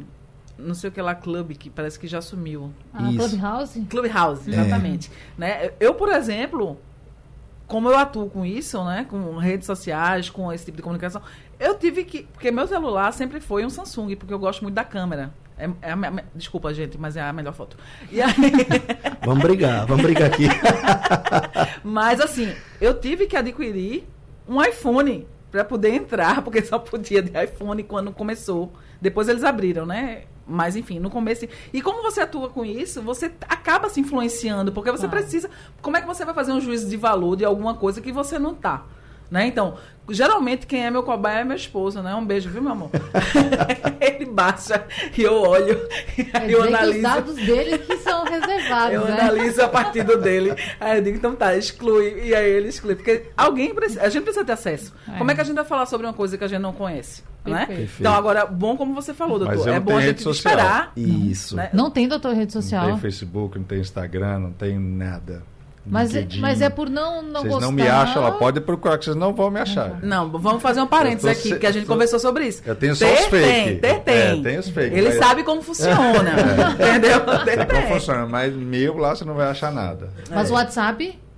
Não 0.59 0.73
sei 0.73 0.89
o 0.89 0.93
que 0.93 1.01
lá, 1.01 1.15
clube, 1.15 1.55
que 1.55 1.69
parece 1.69 1.97
que 1.97 2.07
já 2.07 2.21
sumiu. 2.21 2.71
Ah, 2.93 3.09
Isso. 3.09 3.29
Clubhouse? 3.29 3.81
Clubhouse, 3.89 4.49
exatamente. 4.49 5.11
Né? 5.37 5.71
Eu, 5.79 5.93
por 5.95 6.09
exemplo, 6.09 6.77
como 7.65 7.87
eu 7.87 7.97
atuo 7.97 8.29
com 8.29 8.45
isso, 8.45 8.83
né? 8.83 9.05
Com 9.09 9.37
redes 9.37 9.65
sociais, 9.65 10.29
com 10.29 10.51
esse 10.51 10.65
tipo 10.65 10.77
de 10.77 10.83
comunicação, 10.83 11.21
eu 11.59 11.75
tive 11.75 12.03
que. 12.03 12.23
Porque 12.23 12.51
meu 12.51 12.67
celular 12.67 13.11
sempre 13.13 13.39
foi 13.39 13.65
um 13.65 13.69
Samsung, 13.69 14.15
porque 14.15 14.33
eu 14.33 14.39
gosto 14.39 14.63
muito 14.63 14.75
da 14.75 14.83
câmera. 14.83 15.31
É, 15.57 15.65
é 15.81 15.91
a 15.91 16.23
desculpa, 16.33 16.73
gente, 16.73 16.97
mas 16.97 17.15
é 17.17 17.21
a 17.21 17.31
melhor 17.31 17.53
foto. 17.53 17.77
E 18.11 18.21
aí, 18.21 18.33
Vamos 19.23 19.43
brigar, 19.43 19.85
vamos 19.85 20.03
brigar 20.03 20.31
aqui. 20.31 20.45
mas 21.83 22.21
assim, 22.21 22.53
eu 22.79 22.99
tive 22.99 23.27
que 23.27 23.35
adquirir 23.35 24.07
um 24.47 24.63
iPhone 24.63 25.27
para 25.51 25.65
poder 25.65 25.93
entrar, 25.93 26.41
porque 26.43 26.63
só 26.63 26.79
podia 26.79 27.21
de 27.21 27.31
iPhone 27.43 27.83
quando 27.83 28.11
começou. 28.11 28.73
Depois 29.01 29.27
eles 29.27 29.43
abriram, 29.43 29.85
né? 29.85 30.23
Mas 30.49 30.75
enfim, 30.75 30.99
no 30.99 31.09
começo. 31.09 31.47
E 31.71 31.81
como 31.81 32.01
você 32.01 32.21
atua 32.21 32.49
com 32.49 32.65
isso, 32.65 33.01
você 33.01 33.31
acaba 33.47 33.87
se 33.89 33.99
influenciando, 33.99 34.71
porque 34.71 34.91
você 34.91 35.07
Claro. 35.07 35.21
precisa. 35.23 35.49
Como 35.81 35.95
é 35.95 36.01
que 36.01 36.07
você 36.07 36.25
vai 36.25 36.33
fazer 36.33 36.51
um 36.51 36.59
juízo 36.59 36.89
de 36.89 36.97
valor 36.97 37.35
de 37.35 37.45
alguma 37.45 37.75
coisa 37.75 38.01
que 38.01 38.11
você 38.11 38.39
não 38.39 38.53
tá? 38.55 38.83
Né? 39.29 39.45
Então, 39.45 39.75
geralmente 40.09 40.65
quem 40.65 40.83
é 40.85 40.89
meu 40.89 41.03
cobaia 41.03 41.41
é 41.41 41.43
meu 41.43 41.55
esposo, 41.55 42.01
né? 42.01 42.15
Um 42.15 42.25
beijo, 42.25 42.49
viu, 42.49 42.61
meu 42.63 42.71
amor? 42.71 42.89
Ele 44.01 44.25
baixa 44.25 44.83
e 45.15 45.21
eu 45.21 45.39
olho, 45.41 45.79
e 46.17 46.23
Quer 46.23 46.37
aí 46.41 46.51
eu 46.51 46.61
que 46.63 46.67
os 46.67 46.73
analiso. 46.73 47.01
dados 47.01 47.35
dele 47.35 47.77
que 47.77 47.97
são 47.97 48.23
reservados, 48.25 48.93
Eu 48.93 49.05
né? 49.05 49.19
analiso 49.21 49.61
a 49.61 49.67
partir 49.67 50.03
do 50.03 50.17
dele. 50.17 50.53
Aí 50.79 50.97
eu 50.97 51.03
digo, 51.03 51.17
então 51.17 51.35
tá, 51.35 51.55
exclui. 51.55 52.21
E 52.25 52.33
aí 52.35 52.49
ele 52.49 52.69
exclui. 52.69 52.95
Porque 52.95 53.25
alguém 53.37 53.73
precisa, 53.73 54.01
a 54.01 54.09
gente 54.09 54.23
precisa 54.23 54.43
ter 54.43 54.53
acesso. 54.53 54.93
É. 55.07 55.17
Como 55.17 55.29
é 55.29 55.35
que 55.35 55.41
a 55.41 55.43
gente 55.43 55.55
vai 55.55 55.65
falar 55.65 55.85
sobre 55.85 56.07
uma 56.07 56.13
coisa 56.13 56.37
que 56.37 56.43
a 56.43 56.47
gente 56.47 56.61
não 56.61 56.73
conhece? 56.73 57.23
Né? 57.45 57.87
Então, 57.99 58.13
agora, 58.13 58.45
bom 58.45 58.75
como 58.75 58.93
você 58.93 59.13
falou, 59.13 59.39
doutor. 59.39 59.55
Mas 59.57 59.65
eu 59.65 59.73
É 59.73 59.77
não 59.79 59.85
bom 59.85 59.97
a 59.97 60.01
gente 60.01 60.27
esperar. 60.27 60.91
Isso. 60.95 61.55
Né? 61.55 61.69
Não 61.73 61.89
tem 61.89 62.07
doutor 62.07 62.33
rede 62.33 62.53
Não 62.53 62.61
social. 62.61 62.85
tem 62.87 62.97
Facebook, 62.99 63.57
não 63.57 63.65
tem 63.65 63.79
Instagram, 63.79 64.39
não 64.39 64.51
tem 64.51 64.77
nada. 64.77 65.41
Mas, 65.89 66.13
é- 66.13 66.19
LinkedIn. 66.19 66.41
mas 66.41 66.61
é 66.61 66.69
por 66.69 66.89
não, 66.89 67.21
não 67.23 67.41
Vocês 67.41 67.53
gostar. 67.53 67.65
não 67.65 67.71
me 67.71 67.87
acham, 67.87 68.21
ela 68.21 68.31
pode 68.33 68.61
procurar, 68.61 68.97
que 68.97 69.05
vocês 69.05 69.15
não 69.17 69.33
vão 69.33 69.49
me 69.49 69.59
achar. 69.59 69.99
Não, 70.03 70.29
vamos 70.29 70.61
fazer 70.61 70.81
um 70.81 70.87
parênteses 70.87 71.21
tô 71.23 71.27
aqui, 71.29 71.49
se- 71.49 71.59
que 71.59 71.65
a 71.65 71.71
gente 71.71 71.85
tô- 71.85 71.93
conversou 71.93 72.19
sobre 72.19 72.47
isso. 72.47 72.61
Eu 72.65 72.75
tenho 72.75 72.95
só 72.95 73.05
Ter 73.05 73.13
os 73.13 73.25
fake. 73.27 73.45
Tem, 73.47 73.77
ter 73.79 73.99
tem. 74.01 74.15
É, 74.15 74.35
tem 74.43 74.57
os 74.59 74.69
fake. 74.69 74.95
Ele 74.95 75.09
Mas- 75.09 75.17
sabe 75.17 75.43
como 75.43 75.61
funciona. 75.61 76.33
Entendeu? 76.79 77.19
Ter 77.43 77.55
Sei 77.55 77.65
como 77.65 77.81
tem. 77.81 77.87
funciona, 77.93 78.25
mas 78.27 78.53
meu 78.53 78.97
lá 78.97 79.15
você 79.15 79.25
não 79.25 79.33
vai 79.33 79.47
achar 79.47 79.71
nada. 79.71 80.09
Mas 80.29 80.49
o 80.51 80.53
WhatsApp, 80.53 81.07
é 81.07 81.28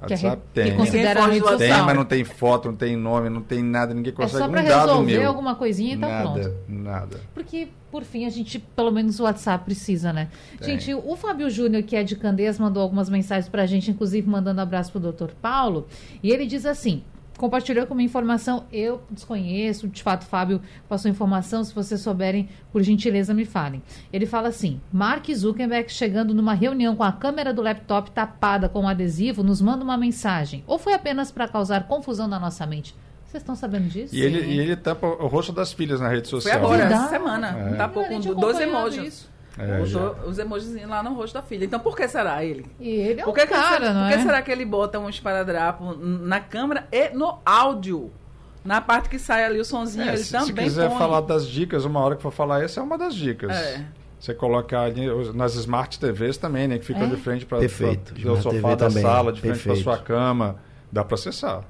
WhatsApp 0.00 0.42
que 0.54 0.60
tem. 0.60 0.76
considera 0.76 1.20
Ninguém 1.20 1.34
rede 1.34 1.44
foge 1.44 1.54
do 1.54 1.58
Tem, 1.58 1.82
mas 1.82 1.96
não 1.96 2.04
tem 2.04 2.24
foto, 2.24 2.68
não 2.68 2.76
tem 2.76 2.96
nome, 2.96 3.28
não 3.28 3.42
tem 3.42 3.62
nada, 3.62 3.92
ninguém 3.94 4.12
É 4.12 4.16
consegue 4.16 4.44
só 4.44 4.48
pra 4.48 4.60
um 4.60 4.64
resolver 4.64 5.18
meu. 5.18 5.28
alguma 5.28 5.54
coisinha 5.54 5.94
e 5.94 5.98
tá 5.98 6.08
nada, 6.08 6.40
pronto. 6.40 6.54
Nada. 6.68 7.20
Porque, 7.34 7.68
por 7.90 8.04
fim, 8.04 8.24
a 8.24 8.30
gente, 8.30 8.58
pelo 8.58 8.90
menos 8.90 9.18
o 9.18 9.24
WhatsApp 9.24 9.64
precisa, 9.64 10.12
né? 10.12 10.28
Tem. 10.58 10.78
Gente, 10.78 10.94
o 10.94 11.16
Fábio 11.16 11.50
Júnior, 11.50 11.82
que 11.82 11.96
é 11.96 12.02
de 12.02 12.14
Candeias, 12.16 12.58
mandou 12.58 12.82
algumas 12.82 13.08
mensagens 13.08 13.48
pra 13.48 13.66
gente, 13.66 13.90
inclusive 13.90 14.28
mandando 14.28 14.60
abraço 14.60 14.92
pro 14.92 15.00
Dr. 15.00 15.30
Paulo. 15.42 15.86
E 16.22 16.30
ele 16.30 16.46
diz 16.46 16.64
assim: 16.64 17.02
compartilhou 17.38 17.86
com 17.86 17.94
uma 17.94 18.02
informação, 18.02 18.66
eu 18.70 19.00
desconheço, 19.08 19.88
de 19.88 20.02
fato, 20.02 20.26
Fábio 20.26 20.60
passou 20.88 21.10
informação, 21.10 21.64
se 21.64 21.74
vocês 21.74 22.00
souberem, 22.00 22.48
por 22.70 22.82
gentileza, 22.82 23.32
me 23.32 23.46
falem. 23.46 23.82
Ele 24.12 24.26
fala 24.26 24.48
assim: 24.48 24.80
Mark 24.92 25.26
Zuckerberg 25.32 25.90
chegando 25.90 26.34
numa 26.34 26.52
reunião 26.52 26.94
com 26.94 27.04
a 27.04 27.12
câmera 27.12 27.54
do 27.54 27.62
laptop 27.62 28.10
tapada 28.10 28.68
com 28.68 28.80
um 28.80 28.88
adesivo, 28.88 29.42
nos 29.42 29.62
manda 29.62 29.82
uma 29.82 29.96
mensagem. 29.96 30.62
Ou 30.66 30.78
foi 30.78 30.92
apenas 30.92 31.30
para 31.30 31.48
causar 31.48 31.86
confusão 31.86 32.28
na 32.28 32.38
nossa 32.38 32.66
mente? 32.66 32.94
Vocês 33.24 33.42
estão 33.42 33.54
sabendo 33.54 33.88
disso? 33.88 34.14
E 34.14 34.22
ele, 34.22 34.40
e 34.40 34.58
ele 34.58 34.74
tampa 34.74 35.06
o 35.06 35.26
rosto 35.26 35.52
das 35.52 35.72
filhas 35.72 36.00
na 36.00 36.08
rede 36.08 36.28
social. 36.28 36.58
Foi 36.60 36.76
agora, 36.76 36.84
essa 36.84 37.08
semana. 37.08 37.48
É. 37.48 37.76
Tapou 37.76 38.04
com 38.04 38.18
dois 38.18 38.58
emojis. 38.58 39.04
Isso. 39.06 39.37
É, 39.58 39.80
os 40.26 40.38
emojis 40.38 40.86
lá 40.86 41.02
no 41.02 41.14
rosto 41.14 41.34
da 41.34 41.42
filha. 41.42 41.64
Então 41.64 41.80
por 41.80 41.96
que 41.96 42.06
será 42.08 42.44
ele? 42.44 42.66
E 42.78 42.88
ele 42.88 43.20
é 43.20 43.24
por 43.24 43.34
que 43.34 43.42
um 43.42 43.46
cara, 43.46 43.86
que, 43.88 43.92
não 43.92 44.02
por 44.04 44.12
é? 44.12 44.16
que 44.16 44.22
será 44.22 44.42
que 44.42 44.50
ele 44.52 44.64
bota 44.64 44.98
um 44.98 45.08
esparadrapo 45.08 45.94
na 45.94 46.40
câmera 46.40 46.86
e 46.92 47.10
no 47.10 47.38
áudio? 47.44 48.12
Na 48.64 48.80
parte 48.80 49.08
que 49.08 49.18
sai 49.18 49.44
ali 49.44 49.58
o 49.60 49.64
sonzinho, 49.64 50.04
É, 50.04 50.08
ele 50.08 50.18
se, 50.18 50.32
também 50.32 50.46
se 50.46 50.52
quiser 50.74 50.88
põe. 50.90 50.98
falar 50.98 51.20
das 51.22 51.46
dicas, 51.46 51.84
uma 51.84 52.00
hora 52.00 52.16
que 52.16 52.22
for 52.22 52.32
falar, 52.32 52.62
essa 52.62 52.80
é 52.80 52.82
uma 52.82 52.98
das 52.98 53.14
dicas. 53.14 53.50
É. 53.56 53.84
Você 54.20 54.34
colocar 54.34 54.82
ali 54.82 55.06
nas 55.32 55.54
Smart 55.54 55.98
TVs 55.98 56.36
também, 56.36 56.66
né? 56.68 56.76
Que 56.78 56.84
ficam 56.84 57.04
É? 57.04 57.06
de 57.06 57.16
frente 57.16 57.46
para 57.46 57.58
o 57.58 57.68
sofá 57.68 58.50
TV 58.50 58.60
da 58.62 58.76
também, 58.76 59.02
sala, 59.02 59.32
de 59.32 59.40
frente 59.40 59.60
para 59.62 59.76
sua 59.76 59.96
cama. 59.98 60.56
Dá 60.90 61.04
para 61.04 61.14
acessar. 61.14 61.62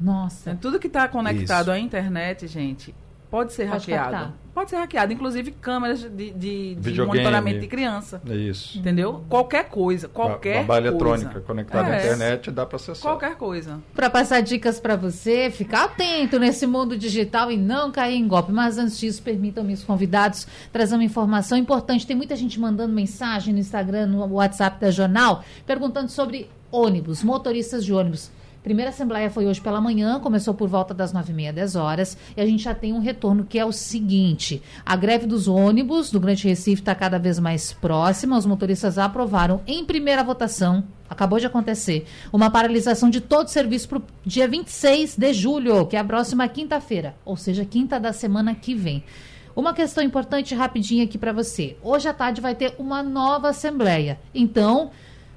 Nossa. 0.00 0.50
Então, 0.50 0.70
Tudo 0.70 0.80
que 0.80 0.86
está 0.86 1.06
conectado 1.06 1.64
Isso. 1.66 1.70
à 1.72 1.78
internet, 1.78 2.46
gente, 2.46 2.94
pode 3.34 3.52
ser 3.52 3.64
Pode 3.68 3.78
hackeado. 3.90 4.10
captar. 4.12 4.32
Pode 4.54 4.70
ser 4.70 4.76
hackeado, 4.76 5.12
inclusive 5.12 5.50
câmeras 5.50 6.02
de, 6.02 6.30
de, 6.30 6.74
de 6.76 7.02
monitoramento 7.02 7.58
de 7.58 7.66
criança. 7.66 8.22
É 8.30 8.36
isso. 8.36 8.78
Entendeu? 8.78 9.24
Qualquer 9.28 9.64
coisa, 9.68 10.06
qualquer 10.06 10.58
Babá 10.64 10.74
coisa. 10.74 10.88
eletrônica 10.88 11.40
conectada 11.40 11.88
à 11.88 11.96
É. 11.96 11.98
internet 11.98 12.52
dá 12.52 12.64
para 12.64 12.76
acessar. 12.76 13.02
Qualquer 13.02 13.34
coisa. 13.34 13.80
Para 13.92 14.08
passar 14.08 14.40
dicas 14.42 14.78
para 14.78 14.94
você, 14.94 15.50
ficar 15.50 15.86
atento 15.86 16.38
nesse 16.38 16.64
mundo 16.68 16.96
digital 16.96 17.50
e 17.50 17.56
não 17.56 17.90
cair 17.90 18.14
em 18.14 18.28
golpe. 18.28 18.52
Mas 18.52 18.78
antes 18.78 18.96
disso, 18.96 19.20
permitam-me 19.20 19.72
os 19.72 19.82
convidados 19.82 20.46
trazer 20.72 20.94
uma 20.94 21.02
informação 21.02 21.58
importante. 21.58 22.06
Tem 22.06 22.14
muita 22.14 22.36
gente 22.36 22.60
mandando 22.60 22.94
mensagem 22.94 23.52
no 23.52 23.58
Instagram, 23.58 24.06
no 24.06 24.24
WhatsApp 24.34 24.80
da 24.80 24.92
Jornal, 24.92 25.42
perguntando 25.66 26.08
sobre 26.12 26.48
ônibus, 26.70 27.24
motoristas 27.24 27.84
de 27.84 27.92
ônibus. 27.92 28.30
Primeira 28.64 28.88
assembleia 28.88 29.28
foi 29.28 29.44
hoje 29.44 29.60
pela 29.60 29.78
manhã, 29.78 30.18
começou 30.18 30.54
por 30.54 30.70
volta 30.70 30.94
das 30.94 31.12
nove 31.12 31.32
e 31.32 31.34
meia, 31.34 31.52
dez 31.52 31.76
horas, 31.76 32.16
e 32.34 32.40
a 32.40 32.46
gente 32.46 32.62
já 32.62 32.74
tem 32.74 32.94
um 32.94 32.98
retorno 32.98 33.44
que 33.44 33.58
é 33.58 33.64
o 33.64 33.70
seguinte: 33.70 34.62
a 34.86 34.96
greve 34.96 35.26
dos 35.26 35.46
ônibus 35.46 36.10
do 36.10 36.18
Grande 36.18 36.48
Recife 36.48 36.80
está 36.80 36.94
cada 36.94 37.18
vez 37.18 37.38
mais 37.38 37.74
próxima. 37.74 38.38
Os 38.38 38.46
motoristas 38.46 38.96
aprovaram 38.96 39.60
em 39.66 39.84
primeira 39.84 40.24
votação, 40.24 40.82
acabou 41.10 41.38
de 41.38 41.44
acontecer, 41.44 42.06
uma 42.32 42.48
paralisação 42.48 43.10
de 43.10 43.20
todo 43.20 43.48
o 43.48 43.50
serviço 43.50 43.86
para 43.86 43.98
o 43.98 44.02
dia 44.24 44.48
26 44.48 45.18
de 45.18 45.34
julho, 45.34 45.84
que 45.84 45.94
é 45.94 45.98
a 45.98 46.04
próxima 46.04 46.48
quinta-feira, 46.48 47.14
ou 47.22 47.36
seja, 47.36 47.66
quinta 47.66 48.00
da 48.00 48.14
semana 48.14 48.54
que 48.54 48.74
vem. 48.74 49.04
Uma 49.54 49.74
questão 49.74 50.02
importante 50.02 50.54
rapidinho 50.54 51.04
aqui 51.04 51.18
para 51.18 51.34
você. 51.34 51.76
Hoje 51.82 52.08
à 52.08 52.14
tarde 52.14 52.40
vai 52.40 52.54
ter 52.54 52.74
uma 52.78 53.02
nova 53.02 53.50
assembleia. 53.50 54.18
Então, 54.34 54.90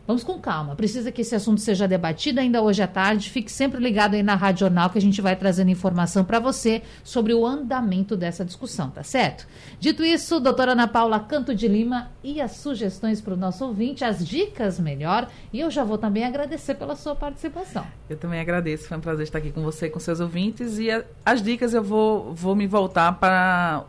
Vamos 0.08 0.24
com 0.24 0.40
calma. 0.40 0.74
Precisa 0.74 1.12
que 1.12 1.20
esse 1.22 1.36
assunto 1.36 1.60
seja 1.60 1.86
debatido 1.86 2.40
ainda 2.40 2.62
hoje 2.62 2.82
à 2.82 2.88
tarde. 2.88 3.30
Fique 3.30 3.52
sempre 3.52 3.82
ligado 3.82 4.14
aí 4.14 4.24
na 4.24 4.36
Rádio 4.36 4.62
Jornal 4.62 4.90
que 4.90 4.98
a 4.98 5.02
gente 5.02 5.22
vai 5.22 5.36
trazendo 5.36 5.70
informação 5.70 6.24
para 6.24 6.40
você 6.40 6.82
sobre 7.04 7.34
o 7.34 7.46
andamento 7.46 8.16
dessa 8.16 8.46
discussão, 8.46 8.90
tá 8.90 9.04
certo? 9.04 9.46
Dito 9.82 10.06
isso, 10.06 10.40
doutora 10.40 10.72
Ana 10.72 10.88
Paula 10.88 11.20
Canto 11.20 11.54
de 11.54 11.68
Lima 11.68 12.10
e 12.24 12.40
as 12.40 12.52
sugestões 12.54 13.20
para 13.20 13.34
o 13.34 13.38
nosso 13.38 13.66
ouvinte, 13.66 14.06
as 14.06 14.26
dicas 14.26 14.80
melhor. 14.80 15.28
E 15.52 15.60
eu 15.60 15.70
já 15.70 15.84
vou 15.84 15.98
também 15.98 16.24
agradecer 16.24 16.76
pela 16.76 16.96
sua 16.96 17.14
participação. 17.14 17.86
Eu 18.10 18.16
também 18.16 18.40
agradeço, 18.40 18.88
foi 18.88 18.96
um 18.98 19.02
prazer 19.02 19.24
estar 19.24 19.40
aqui 19.40 19.52
com 19.52 19.62
você, 19.62 19.90
com 19.90 20.00
seus 20.00 20.22
ouvintes. 20.22 20.80
E 20.80 20.90
a- 20.90 21.04
as 21.26 21.42
dicas 21.42 21.74
eu 21.74 21.84
vou, 21.84 22.34
vou 22.34 22.56
me 22.56 22.66
voltar 22.66 23.12
para 23.20 23.84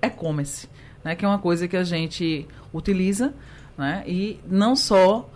e-commerce, 0.00 0.68
né, 1.02 1.16
que 1.16 1.24
é 1.24 1.28
uma 1.28 1.40
coisa 1.40 1.66
que 1.66 1.76
a 1.76 1.82
gente 1.82 2.46
utiliza, 2.72 3.34
né, 3.76 4.04
e 4.06 4.38
não 4.46 4.76
só 4.76 5.28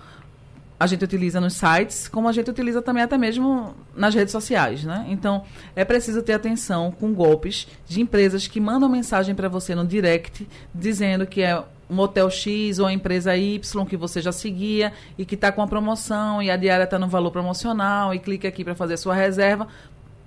a 0.78 0.86
gente 0.86 1.04
utiliza 1.04 1.40
nos 1.40 1.54
sites, 1.54 2.08
como 2.08 2.28
a 2.28 2.32
gente 2.32 2.50
utiliza 2.50 2.80
também 2.80 3.02
até 3.02 3.18
mesmo 3.18 3.74
nas 3.96 4.14
redes 4.14 4.32
sociais, 4.32 4.84
né? 4.84 5.06
Então, 5.08 5.42
é 5.74 5.84
preciso 5.84 6.22
ter 6.22 6.34
atenção 6.34 6.92
com 6.92 7.12
golpes 7.12 7.66
de 7.86 8.00
empresas 8.00 8.46
que 8.46 8.60
mandam 8.60 8.88
mensagem 8.88 9.34
para 9.34 9.48
você 9.48 9.74
no 9.74 9.84
direct 9.84 10.46
dizendo 10.74 11.26
que 11.26 11.42
é 11.42 11.62
um 11.90 11.98
hotel 11.98 12.30
X 12.30 12.78
ou 12.78 12.86
a 12.86 12.92
empresa 12.92 13.36
Y 13.36 13.86
que 13.86 13.96
você 13.96 14.20
já 14.20 14.30
seguia 14.30 14.92
e 15.16 15.24
que 15.24 15.34
está 15.34 15.50
com 15.50 15.62
a 15.62 15.66
promoção 15.66 16.42
e 16.42 16.50
a 16.50 16.56
diária 16.56 16.84
está 16.84 16.98
no 16.98 17.08
valor 17.08 17.30
promocional 17.30 18.14
e 18.14 18.18
clique 18.18 18.46
aqui 18.46 18.62
para 18.62 18.74
fazer 18.74 18.96
sua 18.98 19.14
reserva. 19.14 19.66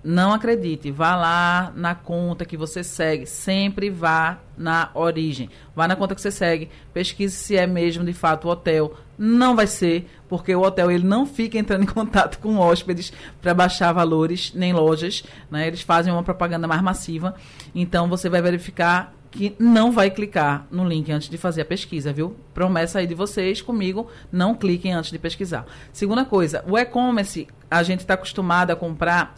Não 0.04 0.34
acredite, 0.34 0.90
vá 0.90 1.16
lá 1.16 1.72
na 1.76 1.94
conta 1.94 2.44
que 2.44 2.58
você 2.58 2.84
segue, 2.84 3.28
sempre 3.28 3.90
vá 3.92 4.40
na 4.58 4.90
origem. 4.96 5.50
Vá 5.76 5.88
na 5.88 5.96
conta 5.96 6.16
que 6.16 6.22
você 6.22 6.32
segue, 6.32 6.70
pesquise 6.92 7.36
se 7.36 7.56
é 7.56 7.68
mesmo 7.68 8.04
de 8.04 8.14
fato 8.14 8.48
o 8.48 8.52
hotel. 8.52 8.96
Não 9.16 9.56
vai 9.56 9.68
ser, 9.68 10.10
porque 10.28 10.56
o 10.56 10.62
hotel 10.62 10.90
ele 10.90 11.06
não 11.06 11.28
fica 11.28 11.60
entrando 11.60 11.84
em 11.84 11.86
contato 11.94 12.40
com 12.40 12.58
hóspedes 12.58 13.14
para 13.40 13.54
baixar 13.54 13.94
valores, 13.94 14.52
nem 14.56 14.74
lojas, 14.74 15.24
né? 15.52 15.68
Eles 15.68 15.82
fazem 15.82 16.12
uma 16.12 16.24
propaganda 16.24 16.68
mais 16.68 16.82
massiva. 16.82 17.36
Então 17.76 18.10
você 18.10 18.28
vai 18.28 18.42
verificar 18.42 19.14
que 19.30 19.56
não 19.58 19.92
vai 19.92 20.10
clicar 20.10 20.68
no 20.70 20.84
link 20.84 21.10
antes 21.12 21.30
de 21.30 21.38
fazer 21.38 21.62
a 21.62 21.66
pesquisa, 21.66 22.12
viu? 22.12 22.36
Promessa 22.54 23.00
aí 23.00 23.08
de 23.08 23.16
vocês 23.16 23.62
comigo, 23.62 24.10
não 24.32 24.54
cliquem 24.54 24.94
antes 24.94 25.12
de 25.12 25.18
pesquisar. 25.18 25.66
Segunda 25.94 26.26
coisa, 26.26 26.64
o 26.68 26.78
e-commerce, 26.78 27.48
a 27.70 27.82
gente 27.82 28.02
está 28.02 28.16
acostumado 28.16 28.72
a 28.72 28.76
comprar 28.76 29.34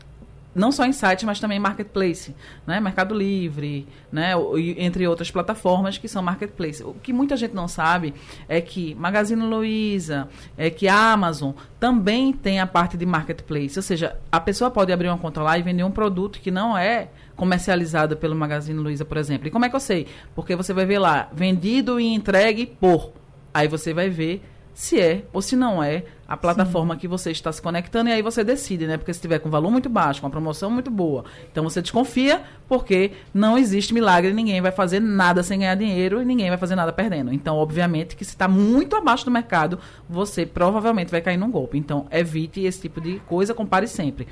não 0.55 0.71
só 0.71 0.85
em 0.85 0.91
site, 0.91 1.25
mas 1.25 1.39
também 1.39 1.59
marketplace, 1.59 2.35
né? 2.65 2.79
Mercado 2.79 3.15
Livre, 3.15 3.87
né? 4.11 4.31
Entre 4.77 5.07
outras 5.07 5.31
plataformas 5.31 5.97
que 5.97 6.07
são 6.07 6.21
marketplace. 6.21 6.83
O 6.83 6.93
que 6.93 7.11
muita 7.11 7.35
gente 7.35 7.53
não 7.53 7.67
sabe 7.67 8.13
é 8.47 8.61
que 8.61 8.93
Magazine 8.95 9.41
Luiza, 9.41 10.27
é 10.57 10.69
que 10.69 10.87
a 10.87 11.13
Amazon 11.13 11.51
também 11.79 12.31
tem 12.31 12.59
a 12.59 12.67
parte 12.67 12.95
de 12.95 13.05
marketplace, 13.05 13.77
ou 13.77 13.83
seja, 13.83 14.17
a 14.31 14.39
pessoa 14.39 14.69
pode 14.69 14.91
abrir 14.91 15.07
uma 15.07 15.17
conta 15.17 15.41
lá 15.41 15.57
e 15.57 15.61
vender 15.61 15.83
um 15.83 15.91
produto 15.91 16.39
que 16.39 16.51
não 16.51 16.77
é 16.77 17.09
comercializado 17.35 18.15
pelo 18.15 18.35
Magazine 18.35 18.79
Luiza, 18.79 19.03
por 19.03 19.17
exemplo. 19.17 19.47
E 19.47 19.51
como 19.51 19.65
é 19.65 19.69
que 19.69 19.75
eu 19.75 19.79
sei? 19.79 20.07
Porque 20.35 20.55
você 20.55 20.73
vai 20.73 20.85
ver 20.85 20.99
lá, 20.99 21.29
vendido 21.33 21.99
e 21.99 22.13
entregue 22.13 22.65
por. 22.65 23.11
Aí 23.53 23.67
você 23.67 23.93
vai 23.93 24.09
ver 24.09 24.43
se 24.73 24.99
é 24.99 25.23
ou 25.31 25.41
se 25.41 25.55
não 25.55 25.83
é 25.83 26.03
a 26.27 26.37
plataforma 26.37 26.95
que 26.95 27.07
você 27.07 27.31
está 27.31 27.51
se 27.51 27.61
conectando 27.61 28.09
e 28.09 28.13
aí 28.13 28.21
você 28.21 28.43
decide, 28.43 28.87
né? 28.87 28.97
Porque 28.97 29.13
se 29.13 29.21
tiver 29.21 29.39
com 29.39 29.49
valor 29.49 29.69
muito 29.69 29.89
baixo, 29.89 30.21
com 30.21 30.27
uma 30.27 30.31
promoção 30.31 30.71
muito 30.71 30.89
boa, 30.89 31.25
então 31.51 31.63
você 31.63 31.81
desconfia 31.81 32.41
porque 32.67 33.11
não 33.33 33.57
existe 33.57 33.93
milagre, 33.93 34.33
ninguém 34.33 34.61
vai 34.61 34.71
fazer 34.71 34.99
nada 34.99 35.43
sem 35.43 35.59
ganhar 35.59 35.75
dinheiro 35.75 36.21
e 36.21 36.25
ninguém 36.25 36.49
vai 36.49 36.57
fazer 36.57 36.75
nada 36.75 36.91
perdendo. 36.91 37.33
Então, 37.33 37.57
obviamente 37.57 38.15
que 38.15 38.23
se 38.23 38.31
está 38.31 38.47
muito 38.47 38.95
abaixo 38.95 39.25
do 39.25 39.31
mercado, 39.31 39.77
você 40.09 40.45
provavelmente 40.45 41.11
vai 41.11 41.21
cair 41.21 41.37
num 41.37 41.51
golpe. 41.51 41.77
Então, 41.77 42.07
evite 42.09 42.61
esse 42.61 42.81
tipo 42.81 43.01
de 43.01 43.19
coisa, 43.27 43.53
compare 43.53 43.87
sempre. 43.87 44.27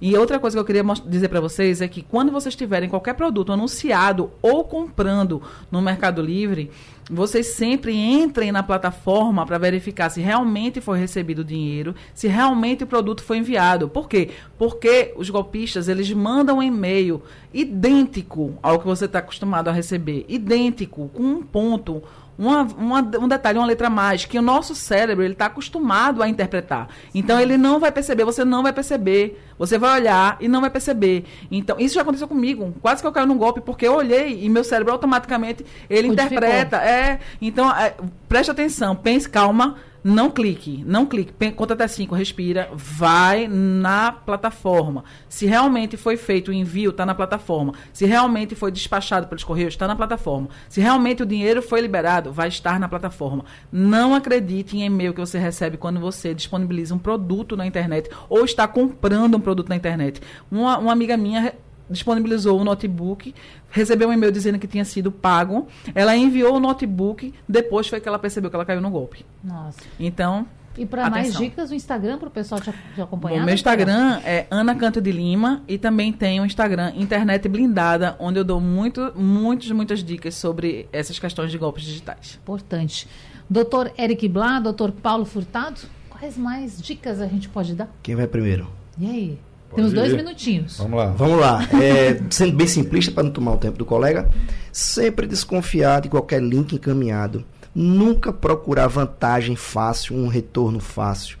E 0.00 0.16
outra 0.16 0.38
coisa 0.38 0.56
que 0.56 0.60
eu 0.60 0.64
queria 0.64 0.84
dizer 1.06 1.28
para 1.28 1.40
vocês 1.40 1.80
é 1.80 1.88
que 1.88 2.02
quando 2.02 2.32
vocês 2.32 2.54
tiverem 2.54 2.88
qualquer 2.88 3.14
produto 3.14 3.52
anunciado 3.52 4.30
ou 4.42 4.64
comprando 4.64 5.42
no 5.70 5.80
Mercado 5.80 6.20
Livre, 6.20 6.70
vocês 7.10 7.48
sempre 7.48 7.94
entrem 7.94 8.50
na 8.50 8.62
plataforma 8.62 9.46
para 9.46 9.58
verificar 9.58 10.10
se 10.10 10.20
realmente 10.20 10.80
foi 10.80 10.98
recebido 10.98 11.40
o 11.40 11.44
dinheiro, 11.44 11.94
se 12.12 12.26
realmente 12.26 12.84
o 12.84 12.86
produto 12.86 13.22
foi 13.22 13.38
enviado. 13.38 13.88
Por 13.88 14.08
quê? 14.08 14.30
Porque 14.58 15.14
os 15.16 15.30
golpistas, 15.30 15.88
eles 15.88 16.10
mandam 16.12 16.58
um 16.58 16.62
e-mail 16.62 17.22
idêntico 17.54 18.58
ao 18.62 18.80
que 18.80 18.86
você 18.86 19.04
está 19.04 19.20
acostumado 19.20 19.68
a 19.68 19.72
receber, 19.72 20.24
idêntico, 20.28 21.08
com 21.14 21.22
um 21.22 21.42
ponto, 21.42 22.02
uma, 22.38 22.62
uma- 22.62 23.10
um 23.20 23.28
detalhe, 23.28 23.58
uma 23.58 23.66
letra 23.66 23.88
mais, 23.90 24.24
que 24.24 24.38
o 24.38 24.42
nosso 24.42 24.74
cérebro 24.74 25.24
ele 25.24 25.32
está 25.32 25.46
acostumado 25.46 26.22
a 26.22 26.28
interpretar. 26.28 26.88
Então 27.14 27.40
ele 27.40 27.56
não 27.56 27.78
vai 27.80 27.90
perceber, 27.92 28.24
você 28.24 28.44
não 28.44 28.62
vai 28.62 28.72
perceber. 28.72 29.42
Você 29.58 29.78
vai 29.78 29.98
olhar 30.00 30.36
e 30.38 30.48
não 30.48 30.60
vai 30.60 30.68
perceber. 30.68 31.24
Então, 31.50 31.76
isso 31.78 31.94
já 31.94 32.02
aconteceu 32.02 32.28
comigo. 32.28 32.74
Quase 32.82 33.00
que 33.00 33.06
eu 33.08 33.12
caio 33.12 33.26
num 33.26 33.38
golpe, 33.38 33.62
porque 33.62 33.88
eu 33.88 33.94
olhei 33.94 34.44
e 34.44 34.50
meu 34.50 34.62
cérebro 34.62 34.92
automaticamente 34.92 35.64
ele 35.88 36.08
Codificou. 36.08 36.36
interpreta. 36.36 36.76
É. 36.76 37.20
Então, 37.40 37.70
é, 37.74 37.94
preste 38.28 38.50
atenção, 38.50 38.94
pense, 38.94 39.26
calma. 39.26 39.76
Não 40.08 40.30
clique, 40.30 40.84
não 40.86 41.04
clique. 41.04 41.32
Conta 41.56 41.74
até 41.74 41.88
cinco, 41.88 42.14
respira. 42.14 42.70
Vai 42.72 43.48
na 43.48 44.12
plataforma. 44.12 45.02
Se 45.28 45.46
realmente 45.46 45.96
foi 45.96 46.16
feito 46.16 46.52
o 46.52 46.54
envio, 46.54 46.90
está 46.90 47.04
na 47.04 47.12
plataforma. 47.12 47.74
Se 47.92 48.06
realmente 48.06 48.54
foi 48.54 48.70
despachado 48.70 49.26
pelos 49.26 49.42
correios, 49.42 49.74
está 49.74 49.88
na 49.88 49.96
plataforma. 49.96 50.48
Se 50.68 50.80
realmente 50.80 51.24
o 51.24 51.26
dinheiro 51.26 51.60
foi 51.60 51.80
liberado, 51.80 52.32
vai 52.32 52.46
estar 52.46 52.78
na 52.78 52.88
plataforma. 52.88 53.44
Não 53.72 54.14
acredite 54.14 54.76
em 54.76 54.84
e-mail 54.84 55.12
que 55.12 55.18
você 55.18 55.40
recebe 55.40 55.76
quando 55.76 55.98
você 55.98 56.32
disponibiliza 56.32 56.94
um 56.94 56.98
produto 57.00 57.56
na 57.56 57.66
internet 57.66 58.08
ou 58.28 58.44
está 58.44 58.68
comprando 58.68 59.36
um 59.36 59.40
produto 59.40 59.68
na 59.70 59.74
internet. 59.74 60.20
Uma, 60.48 60.78
uma 60.78 60.92
amiga 60.92 61.16
minha 61.16 61.52
disponibilizou 61.90 62.60
o 62.60 62.64
notebook, 62.64 63.34
recebeu 63.70 64.08
um 64.08 64.12
e-mail 64.12 64.32
dizendo 64.32 64.58
que 64.58 64.66
tinha 64.66 64.84
sido 64.84 65.10
pago. 65.12 65.66
Ela 65.94 66.16
enviou 66.16 66.56
o 66.56 66.60
notebook, 66.60 67.32
depois 67.48 67.88
foi 67.88 68.00
que 68.00 68.08
ela 68.08 68.18
percebeu 68.18 68.50
que 68.50 68.56
ela 68.56 68.64
caiu 68.64 68.80
no 68.80 68.90
golpe. 68.90 69.24
Nossa. 69.42 69.80
Então, 69.98 70.46
E 70.76 70.84
para 70.84 71.08
mais 71.08 71.34
dicas, 71.36 71.70
o 71.70 71.74
Instagram 71.74 72.18
para 72.18 72.28
o 72.28 72.30
pessoal 72.30 72.60
te, 72.60 72.70
te 72.94 73.00
acompanhar? 73.00 73.42
O 73.42 73.44
meu 73.44 73.54
Instagram 73.54 74.20
é 74.24 74.46
Ana 74.50 74.74
Canto 74.74 75.00
de 75.00 75.10
Lima 75.10 75.62
e 75.66 75.78
também 75.78 76.12
tem 76.12 76.38
o 76.40 76.44
Instagram 76.44 76.92
Internet 76.96 77.48
Blindada, 77.48 78.14
onde 78.18 78.38
eu 78.38 78.44
dou 78.44 78.60
muito, 78.60 79.12
muitas, 79.16 79.70
muitas 79.70 80.04
dicas 80.04 80.34
sobre 80.34 80.86
essas 80.92 81.18
questões 81.18 81.50
de 81.50 81.56
golpes 81.56 81.84
digitais. 81.84 82.38
Importante. 82.42 83.08
Doutor 83.48 83.92
Eric 83.96 84.28
Blá, 84.28 84.58
doutor 84.60 84.90
Paulo 84.92 85.24
Furtado, 85.24 85.80
quais 86.10 86.36
mais 86.36 86.80
dicas 86.82 87.20
a 87.20 87.26
gente 87.26 87.48
pode 87.48 87.74
dar? 87.74 87.88
Quem 88.02 88.14
vai 88.14 88.26
primeiro? 88.26 88.70
E 88.98 89.06
aí? 89.06 89.38
Pode 89.68 89.76
Temos 89.76 89.92
ir. 89.92 89.96
dois 89.96 90.12
minutinhos. 90.12 90.78
Vamos 90.78 90.98
lá. 90.98 91.06
Vamos 91.06 91.40
lá. 91.40 91.68
É, 91.82 92.20
sendo 92.30 92.56
bem 92.56 92.66
simplista, 92.66 93.12
para 93.12 93.24
não 93.24 93.30
tomar 93.30 93.52
o 93.52 93.58
tempo 93.58 93.76
do 93.78 93.84
colega, 93.84 94.28
sempre 94.72 95.26
desconfiar 95.26 96.00
de 96.00 96.08
qualquer 96.08 96.42
link 96.42 96.74
encaminhado 96.74 97.44
Nunca 97.78 98.32
procurar 98.32 98.86
vantagem 98.86 99.54
fácil, 99.54 100.16
um 100.16 100.28
retorno 100.28 100.80
fácil. 100.80 101.36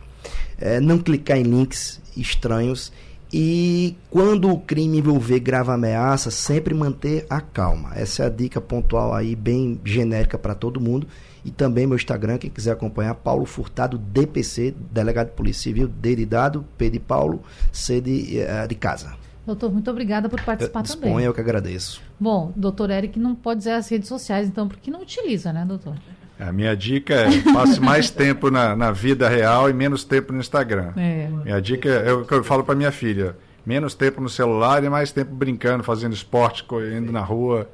É, 0.58 0.78
não 0.78 0.98
clicar 0.98 1.38
em 1.38 1.44
links 1.44 1.98
estranhos. 2.14 2.92
E 3.32 3.96
quando 4.10 4.50
o 4.50 4.60
crime 4.60 4.98
envolver 4.98 5.40
grave 5.40 5.70
ameaça, 5.70 6.30
sempre 6.30 6.74
manter 6.74 7.24
a 7.30 7.40
calma. 7.40 7.92
Essa 7.94 8.24
é 8.24 8.26
a 8.26 8.28
dica 8.28 8.60
pontual 8.60 9.14
aí, 9.14 9.34
bem 9.34 9.80
genérica 9.82 10.36
para 10.36 10.54
todo 10.54 10.78
mundo. 10.78 11.06
E 11.46 11.50
também 11.52 11.86
meu 11.86 11.94
Instagram, 11.94 12.38
quem 12.38 12.50
quiser 12.50 12.72
acompanhar, 12.72 13.14
Paulo 13.14 13.46
Furtado, 13.46 13.96
DPC, 13.96 14.74
Delegado 14.90 15.28
de 15.28 15.34
Polícia 15.34 15.62
Civil, 15.62 15.86
D 15.86 16.16
de 16.16 16.26
dado, 16.26 16.66
P 16.76 16.90
de 16.90 16.98
Paulo, 16.98 17.40
C 17.70 18.00
de, 18.00 18.40
uh, 18.40 18.66
de 18.66 18.74
casa. 18.74 19.14
Doutor, 19.46 19.72
muito 19.72 19.88
obrigada 19.88 20.28
por 20.28 20.40
participar 20.40 20.80
eu, 20.80 20.96
também. 20.96 21.20
eu 21.20 21.32
que 21.32 21.40
agradeço. 21.40 22.02
Bom, 22.18 22.52
doutor 22.56 22.90
Eric 22.90 23.16
não 23.20 23.36
pode 23.36 23.58
dizer 23.58 23.74
as 23.74 23.88
redes 23.88 24.08
sociais, 24.08 24.48
então, 24.48 24.66
porque 24.66 24.90
não 24.90 25.02
utiliza, 25.02 25.52
né, 25.52 25.64
doutor? 25.64 25.94
A 26.36 26.50
minha 26.50 26.76
dica 26.76 27.14
é 27.14 27.28
passe 27.54 27.78
mais 27.78 28.10
tempo 28.10 28.50
na, 28.50 28.74
na 28.74 28.90
vida 28.90 29.28
real 29.28 29.70
e 29.70 29.72
menos 29.72 30.02
tempo 30.02 30.32
no 30.32 30.40
Instagram. 30.40 30.94
É. 30.96 31.28
Minha 31.44 31.62
dica 31.62 31.88
é 31.88 32.12
o 32.12 32.24
que 32.24 32.34
eu 32.34 32.42
falo 32.42 32.64
para 32.64 32.74
minha 32.74 32.90
filha: 32.90 33.36
menos 33.64 33.94
tempo 33.94 34.20
no 34.20 34.28
celular 34.28 34.82
e 34.82 34.88
mais 34.88 35.12
tempo 35.12 35.32
brincando, 35.32 35.84
fazendo 35.84 36.12
esporte, 36.12 36.66
indo 36.92 37.12
na 37.12 37.20
rua. 37.20 37.70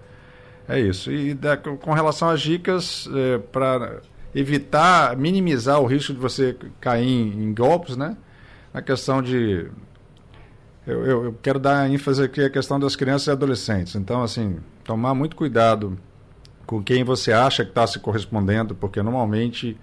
É 0.73 0.81
isso. 0.81 1.13
E 1.13 1.35
da, 1.35 1.55
com 1.55 1.93
relação 1.93 2.31
às 2.31 2.41
dicas, 2.41 3.07
é, 3.15 3.37
para 3.37 4.01
evitar, 4.35 5.15
minimizar 5.19 5.79
o 5.79 5.85
risco 5.85 6.15
de 6.15 6.19
você 6.19 6.57
cair 6.81 7.07
em, 7.07 7.45
em 7.45 7.55
golpes, 7.55 7.95
né? 7.95 8.17
A 8.73 8.81
questão 8.81 9.21
de. 9.21 9.71
Eu, 10.87 11.05
eu, 11.05 11.25
eu 11.25 11.39
quero 11.43 11.59
dar 11.59 11.91
ênfase 11.91 12.23
aqui 12.23 12.43
à 12.43 12.49
questão 12.49 12.81
das 12.81 12.97
crianças 12.97 13.27
e 13.27 13.31
adolescentes. 13.31 13.95
Então, 13.97 14.23
assim, 14.23 14.61
tomar 14.83 15.15
muito 15.15 15.37
cuidado 15.37 15.99
com 16.67 16.83
quem 16.83 17.05
você 17.05 17.35
acha 17.35 17.65
que 17.65 17.71
está 17.71 17.87
se 17.87 17.99
correspondendo, 17.99 18.75
porque 18.75 19.03
normalmente 19.03 19.77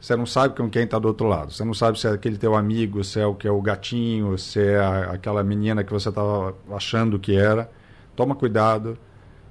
você 0.00 0.16
não 0.16 0.24
sabe 0.24 0.56
com 0.56 0.70
quem 0.70 0.84
está 0.84 0.98
do 0.98 1.06
outro 1.06 1.26
lado. 1.26 1.52
Você 1.52 1.62
não 1.64 1.74
sabe 1.74 2.00
se 2.00 2.06
é 2.06 2.12
aquele 2.12 2.38
teu 2.38 2.54
amigo, 2.54 3.04
se 3.04 3.20
é 3.20 3.26
o 3.26 3.34
que 3.34 3.46
é 3.46 3.50
o 3.50 3.60
gatinho, 3.60 4.38
se 4.38 4.58
é 4.58 4.78
a, 4.78 5.12
aquela 5.12 5.44
menina 5.44 5.84
que 5.84 5.92
você 5.92 6.08
estava 6.08 6.54
achando 6.70 7.18
que 7.18 7.36
era. 7.36 7.70
Toma 8.16 8.34
cuidado, 8.34 8.98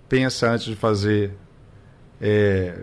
pensa 0.08 0.50
antes 0.52 0.66
de 0.66 0.76
fazer, 0.76 1.34
é, 2.22 2.80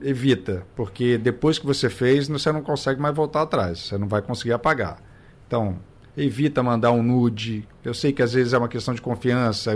evita, 0.00 0.66
porque 0.74 1.18
depois 1.18 1.58
que 1.58 1.66
você 1.66 1.88
fez, 1.88 2.28
você 2.28 2.52
não 2.52 2.62
consegue 2.62 3.00
mais 3.00 3.14
voltar 3.14 3.42
atrás, 3.42 3.78
você 3.80 3.98
não 3.98 4.08
vai 4.08 4.22
conseguir 4.22 4.52
apagar. 4.52 5.00
Então, 5.46 5.78
evita 6.16 6.62
mandar 6.62 6.92
um 6.92 7.02
nude. 7.02 7.66
Eu 7.84 7.94
sei 7.94 8.12
que 8.12 8.22
às 8.22 8.32
vezes 8.32 8.52
é 8.52 8.58
uma 8.58 8.68
questão 8.68 8.94
de 8.94 9.02
confiança, 9.02 9.72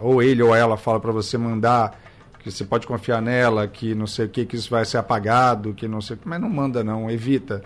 ou 0.00 0.22
ele 0.22 0.42
ou 0.42 0.54
ela 0.54 0.76
fala 0.76 1.00
para 1.00 1.12
você 1.12 1.36
mandar 1.36 1.98
que 2.38 2.50
você 2.50 2.62
pode 2.62 2.86
confiar 2.86 3.22
nela, 3.22 3.66
que 3.66 3.94
não 3.94 4.06
sei 4.06 4.26
o 4.26 4.28
que, 4.28 4.44
que 4.44 4.54
isso 4.54 4.68
vai 4.68 4.84
ser 4.84 4.98
apagado, 4.98 5.72
que 5.72 5.88
não 5.88 6.02
sei 6.02 6.18
mas 6.26 6.38
não 6.38 6.50
manda 6.50 6.84
não, 6.84 7.10
evita. 7.10 7.62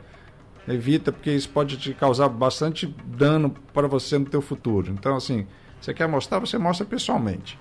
Evita, 0.68 1.10
porque 1.10 1.32
isso 1.32 1.48
pode 1.48 1.76
te 1.78 1.92
causar 1.94 2.28
bastante 2.28 2.86
dano 3.04 3.50
para 3.72 3.88
você 3.88 4.18
no 4.18 4.26
teu 4.26 4.40
futuro. 4.40 4.92
Então, 4.92 5.16
assim, 5.16 5.46
você 5.80 5.92
quer 5.92 6.06
mostrar, 6.06 6.38
você 6.38 6.58
mostra 6.58 6.86
pessoalmente. 6.86 7.58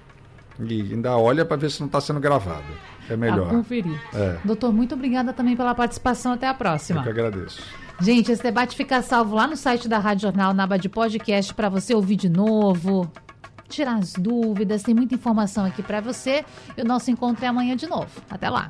E 0.60 0.94
ainda 0.94 1.18
olha 1.18 1.46
para 1.46 1.58
ver 1.58 1.70
se 1.70 1.80
não 1.80 1.88
está 1.88 2.02
sendo 2.02 2.20
gravado. 2.20 2.66
É 3.10 3.16
melhor. 3.16 3.48
A 3.48 3.50
conferir. 3.52 4.00
É. 4.14 4.38
Doutor, 4.44 4.74
muito 4.74 4.96
obrigada 4.96 5.32
também 5.34 5.56
pela 5.56 5.74
participação. 5.74 6.34
Até 6.34 6.48
a 6.48 6.54
próxima. 6.54 7.00
Eu 7.00 7.04
que 7.04 7.10
agradeço. 7.10 7.62
Gente, 8.00 8.32
esse 8.32 8.44
debate 8.44 8.76
fica 8.76 9.02
salvo 9.02 9.36
lá 9.36 9.48
no 9.48 9.56
site 9.56 9.88
da 9.88 9.98
Rádio 9.98 10.24
Jornal, 10.24 10.54
na 10.54 10.64
aba 10.64 10.78
de 10.78 10.88
podcast, 10.88 11.54
para 11.54 11.68
você 11.68 11.96
ouvir 11.96 12.16
de 12.16 12.30
novo, 12.30 13.12
tirar 13.68 13.96
as 13.96 14.14
dúvidas. 14.14 14.84
Tem 14.84 14.94
muita 14.94 15.16
informação 15.16 15.66
aqui 15.66 15.82
para 15.82 16.02
você. 16.02 16.46
E 16.78 16.82
o 16.82 16.86
nosso 16.86 17.10
encontro 17.10 17.44
é 17.44 17.48
amanhã 17.48 17.76
de 17.76 17.88
novo. 17.88 18.10
Até 18.30 18.50
lá. 18.50 18.70